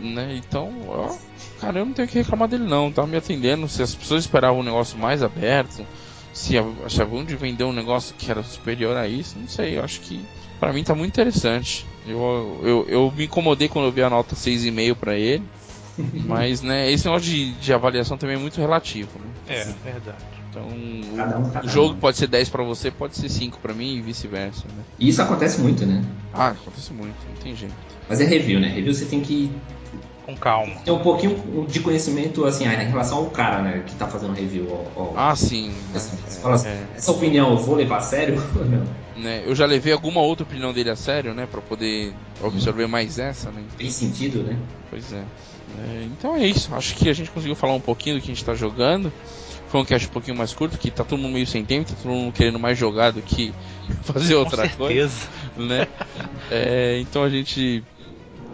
né? 0.00 0.34
Então, 0.36 0.72
ó, 0.88 1.14
cara, 1.60 1.78
eu 1.78 1.86
não 1.86 1.92
tenho 1.92 2.08
que 2.08 2.18
reclamar 2.18 2.48
dele 2.48 2.64
não, 2.64 2.90
tá 2.90 3.06
me 3.06 3.16
atendendo. 3.16 3.68
Se 3.68 3.82
as 3.82 3.94
pessoas 3.94 4.24
esperavam 4.24 4.60
um 4.60 4.64
negócio 4.64 4.98
mais 4.98 5.22
aberto, 5.22 5.84
se 6.32 6.56
a- 6.58 6.64
achavam 6.84 7.24
de 7.24 7.36
vender 7.36 7.64
um 7.64 7.72
negócio 7.72 8.14
que 8.16 8.30
era 8.30 8.42
superior 8.42 8.96
a 8.96 9.06
isso, 9.08 9.38
não 9.38 9.48
sei, 9.48 9.78
eu 9.78 9.84
acho 9.84 10.00
que 10.00 10.24
pra 10.58 10.72
mim 10.72 10.82
tá 10.84 10.94
muito 10.94 11.08
interessante. 11.12 11.86
Eu, 12.06 12.60
eu, 12.64 12.86
eu 12.88 13.12
me 13.16 13.24
incomodei 13.24 13.68
quando 13.68 13.86
eu 13.86 13.92
vi 13.92 14.02
a 14.02 14.10
nota 14.10 14.34
6,5 14.34 14.94
pra 14.96 15.14
ele, 15.16 15.44
mas, 16.26 16.62
né, 16.62 16.90
esse 16.90 17.04
negócio 17.04 17.28
de, 17.30 17.52
de 17.52 17.72
avaliação 17.72 18.16
também 18.16 18.36
é 18.36 18.38
muito 18.38 18.60
relativo, 18.60 19.10
né? 19.18 19.26
É, 19.48 19.64
verdade. 19.84 20.18
Então, 20.50 20.68
Cada 21.16 21.38
um, 21.38 21.50
cada 21.50 21.66
o 21.66 21.68
jogo 21.68 21.94
um. 21.94 21.98
pode 21.98 22.16
ser 22.18 22.26
10 22.26 22.48
pra 22.50 22.62
você, 22.62 22.90
pode 22.90 23.16
ser 23.16 23.28
5 23.30 23.58
pra 23.58 23.72
mim 23.72 23.96
e 23.96 24.00
vice-versa, 24.02 24.64
né? 24.76 24.84
E 24.98 25.08
isso 25.08 25.22
acontece 25.22 25.60
muito, 25.60 25.86
né? 25.86 26.02
Ah, 26.32 26.48
acontece 26.48 26.92
muito, 26.92 27.16
não 27.26 27.36
tem 27.42 27.56
jeito. 27.56 27.74
Mas 28.08 28.20
é 28.20 28.24
review, 28.24 28.60
né? 28.60 28.68
Review 28.68 28.92
você 28.92 29.06
tem 29.06 29.20
que 29.22 29.50
Com 30.24 30.36
calma. 30.36 30.74
ter 30.84 30.90
um 30.92 30.98
pouquinho 31.00 31.66
de 31.66 31.80
conhecimento, 31.80 32.44
assim, 32.44 32.64
em 32.64 32.68
relação 32.68 33.18
ao 33.18 33.30
cara, 33.30 33.60
né? 33.62 33.82
Que 33.86 33.94
tá 33.96 34.06
fazendo 34.06 34.32
review. 34.32 34.66
Ao, 34.70 35.02
ao- 35.02 35.14
Ah, 35.16 35.34
sim. 35.34 35.72
assim, 35.94 36.16
é, 36.28 36.30
fala 36.40 36.54
assim, 36.54 36.68
é. 36.68 36.86
Essa 36.96 37.10
opinião 37.12 37.50
eu 37.50 37.58
vou 37.58 37.74
levar 37.74 37.96
a 37.96 38.00
sério 38.00 38.36
né, 39.16 39.42
eu 39.46 39.54
já 39.54 39.66
levei 39.66 39.92
alguma 39.92 40.20
outra 40.20 40.44
opinião 40.44 40.72
dele 40.72 40.90
a 40.90 40.96
sério, 40.96 41.34
né, 41.34 41.46
Pra 41.46 41.60
poder 41.60 42.14
absorver 42.42 42.86
mais 42.86 43.18
essa, 43.18 43.50
né? 43.50 43.62
Tem 43.76 43.90
sentido, 43.90 44.42
né? 44.42 44.56
Pois 44.90 45.12
é. 45.12 45.22
É, 45.78 46.04
então 46.04 46.36
é 46.36 46.46
isso. 46.46 46.74
Acho 46.74 46.94
que 46.94 47.08
a 47.08 47.12
gente 47.12 47.30
conseguiu 47.30 47.54
falar 47.56 47.74
um 47.74 47.80
pouquinho 47.80 48.16
do 48.16 48.20
que 48.22 48.30
a 48.30 48.34
gente 48.34 48.44
tá 48.44 48.54
jogando. 48.54 49.12
Foi 49.68 49.80
um 49.80 49.84
cast 49.84 50.06
um 50.06 50.10
pouquinho 50.10 50.36
mais 50.36 50.52
curto, 50.52 50.76
que 50.76 50.90
tá 50.90 51.02
todo 51.02 51.18
mundo 51.18 51.32
meio 51.32 51.46
sem 51.46 51.64
tempo, 51.64 51.88
tá 51.90 51.96
todo 52.02 52.12
mundo 52.12 52.32
querendo 52.32 52.58
mais 52.58 52.76
jogar 52.76 53.10
do 53.10 53.22
que 53.22 53.54
fazer 54.04 54.34
outra 54.34 54.68
Com 54.68 54.76
coisa, 54.76 55.08
certeza. 55.08 55.28
né? 55.56 55.86
É, 56.50 57.00
então 57.00 57.22
a 57.22 57.30
gente 57.30 57.82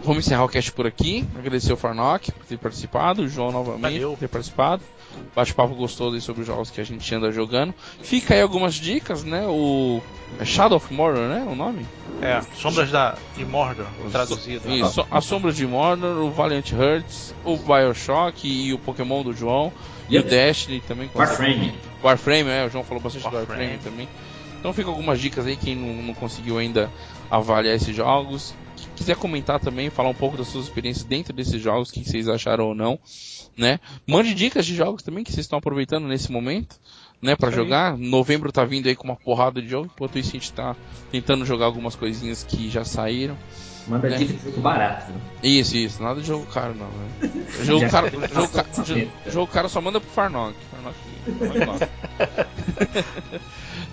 vamos 0.03 0.25
encerrar 0.25 0.43
o 0.43 0.49
cast 0.49 0.71
por 0.71 0.85
aqui. 0.87 1.25
Agradecer 1.37 1.73
o 1.73 1.77
Farnock 1.77 2.31
por 2.31 2.45
ter 2.45 2.57
participado, 2.57 3.23
o 3.23 3.27
João 3.27 3.51
novamente 3.51 3.93
Valeu. 3.93 4.11
por 4.11 4.19
ter 4.19 4.27
participado. 4.27 4.81
Bate-papo 5.35 5.73
gostoso 5.75 6.15
aí 6.15 6.21
sobre 6.21 6.41
os 6.41 6.47
jogos 6.47 6.69
que 6.69 6.79
a 6.79 6.83
gente 6.83 7.13
anda 7.13 7.31
jogando. 7.31 7.73
Fica 8.01 8.33
aí 8.35 8.41
algumas 8.41 8.75
dicas, 8.75 9.23
né? 9.23 9.45
O 9.47 10.01
é 10.39 10.45
Shadow 10.45 10.77
of 10.77 10.93
Mordor, 10.93 11.27
né? 11.27 11.45
O 11.49 11.55
nome? 11.55 11.85
É, 12.21 12.41
Sombras 12.55 12.91
da, 12.91 13.15
de 13.35 13.43
Mordor, 13.45 13.87
traduzido. 14.11 14.69
Isso, 14.69 15.05
A 15.09 15.19
Sombra 15.21 15.51
de 15.51 15.65
Mordor, 15.65 16.17
o 16.23 16.29
Valiant 16.29 16.71
Hearts, 16.71 17.33
o 17.43 17.57
Bioshock 17.57 18.47
e 18.47 18.73
o 18.73 18.77
Pokémon 18.77 19.23
do 19.23 19.33
João. 19.33 19.71
E 20.09 20.15
Yep. 20.15 20.27
o 20.27 20.29
Destiny 20.29 20.81
também. 20.81 21.07
com 21.07 21.19
Warframe. 21.19 21.73
Warframe, 22.03 22.49
é, 22.49 22.65
o 22.65 22.69
João 22.69 22.83
falou 22.83 23.01
bastante 23.01 23.27
do 23.27 23.35
Warframe. 23.35 23.61
Warframe 23.61 23.83
também. 23.83 24.09
Então 24.59 24.73
fica 24.73 24.89
algumas 24.89 25.19
dicas 25.19 25.45
aí, 25.47 25.55
quem 25.55 25.75
não, 25.75 26.03
não 26.03 26.13
conseguiu 26.13 26.57
ainda 26.57 26.89
avaliar 27.31 27.75
esses 27.75 27.95
jogos. 27.95 28.53
Quiser 28.99 29.15
comentar 29.15 29.61
também, 29.61 29.89
falar 29.89 30.09
um 30.09 30.13
pouco 30.13 30.35
das 30.35 30.49
suas 30.49 30.65
experiências 30.65 31.05
dentro 31.05 31.31
desses 31.31 31.61
jogos, 31.61 31.89
o 31.89 31.93
que 31.93 32.03
vocês 32.03 32.27
acharam 32.27 32.67
ou 32.67 32.75
não, 32.75 32.99
né? 33.57 33.79
Mande 34.05 34.33
dicas 34.33 34.65
de 34.65 34.75
jogos 34.75 35.01
também 35.01 35.23
que 35.23 35.31
vocês 35.31 35.45
estão 35.45 35.57
aproveitando 35.57 36.05
nesse 36.05 36.29
momento, 36.29 36.75
né, 37.21 37.35
para 37.35 37.49
jogar. 37.51 37.97
Novembro 37.97 38.51
tá 38.51 38.63
vindo 38.65 38.87
aí 38.87 38.95
com 38.95 39.03
uma 39.05 39.15
porrada 39.15 39.61
de 39.61 39.67
jogo, 39.67 39.89
enquanto 39.93 40.17
isso 40.19 40.29
a 40.29 40.33
gente 40.33 40.53
tá 40.53 40.75
tentando 41.11 41.45
jogar 41.45 41.65
algumas 41.65 41.95
coisinhas 41.95 42.43
que 42.43 42.69
já 42.69 42.83
saíram. 42.85 43.35
Manda 43.87 44.07
É. 44.07 44.17
dica 44.17 44.33
de 44.33 44.43
jogo 44.43 44.61
barato. 44.61 45.11
Né? 45.11 45.19
Isso, 45.41 45.75
isso, 45.75 46.03
nada 46.03 46.21
de 46.21 46.27
jogo 46.27 46.45
caro 46.47 46.75
não, 46.75 46.85
né? 46.87 47.31
Jogo 47.63 47.79
Já 47.81 47.89
caro, 47.89 48.11
tem 48.11 48.19
jogo, 48.29 48.47
ca- 48.49 48.65
jogo- 48.83 49.07
jogo 49.27 49.51
caro 49.51 49.67
só 49.69 49.81
manda 49.81 49.99
pro 49.99 50.09
Farnock. 50.11 50.55
Farnock. 50.71 50.95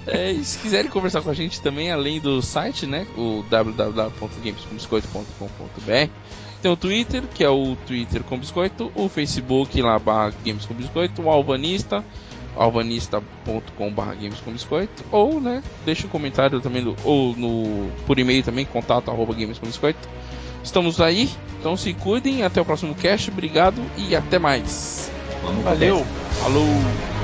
É, 0.07 0.31
e 0.31 0.45
se 0.45 0.59
quiserem 0.61 0.89
conversar 0.89 1.21
com 1.21 1.31
a 1.31 1.35
gente 1.35 1.61
também, 1.61 1.91
além 1.91 2.21
do 2.21 2.41
site, 2.41 2.87
né? 2.87 3.05
O 3.17 3.43
www.gamescombiscoito.com.br 3.51 6.11
Tem 6.63 6.71
o 6.71 6.77
Twitter, 6.77 7.25
que 7.35 7.43
é 7.43 7.51
o 7.51 7.75
Twitter 7.87 8.23
com 8.23 8.39
Biscoito, 8.39 8.93
o 8.95 9.09
Facebook 9.09 9.83
lá 9.83 9.99
barra 9.99 10.33
Games 10.45 10.65
com 10.65 10.75
Biscoito, 10.75 11.23
o 11.23 11.29
Alvanista, 11.31 12.05
alvanista.com.br 12.57 14.15
Games 14.21 14.41
com 14.41 14.53
Biscoito, 14.53 15.05
ou 15.11 15.41
né, 15.41 15.63
deixa 15.85 16.07
um 16.07 16.11
comentário 16.11 16.61
também 16.61 16.83
no, 16.83 16.97
ou 17.05 17.37
no, 17.37 17.91
por 18.07 18.19
e-mail 18.19 18.43
também, 18.43 18.65
contato 18.65 19.11
arroba 19.11 19.35
Games 19.35 19.59
com 19.59 19.67
Biscoito. 19.67 20.09
Estamos 20.63 21.01
aí, 21.01 21.31
então 21.61 21.77
se 21.77 21.93
cuidem, 21.95 22.43
até 22.43 22.61
o 22.61 22.65
próximo 22.65 22.95
cast, 22.95 23.31
obrigado 23.31 23.81
e 23.97 24.17
até 24.17 24.39
mais. 24.39 25.11
Vamos 25.43 25.63
Valeu. 25.63 26.05
Falou! 26.43 27.16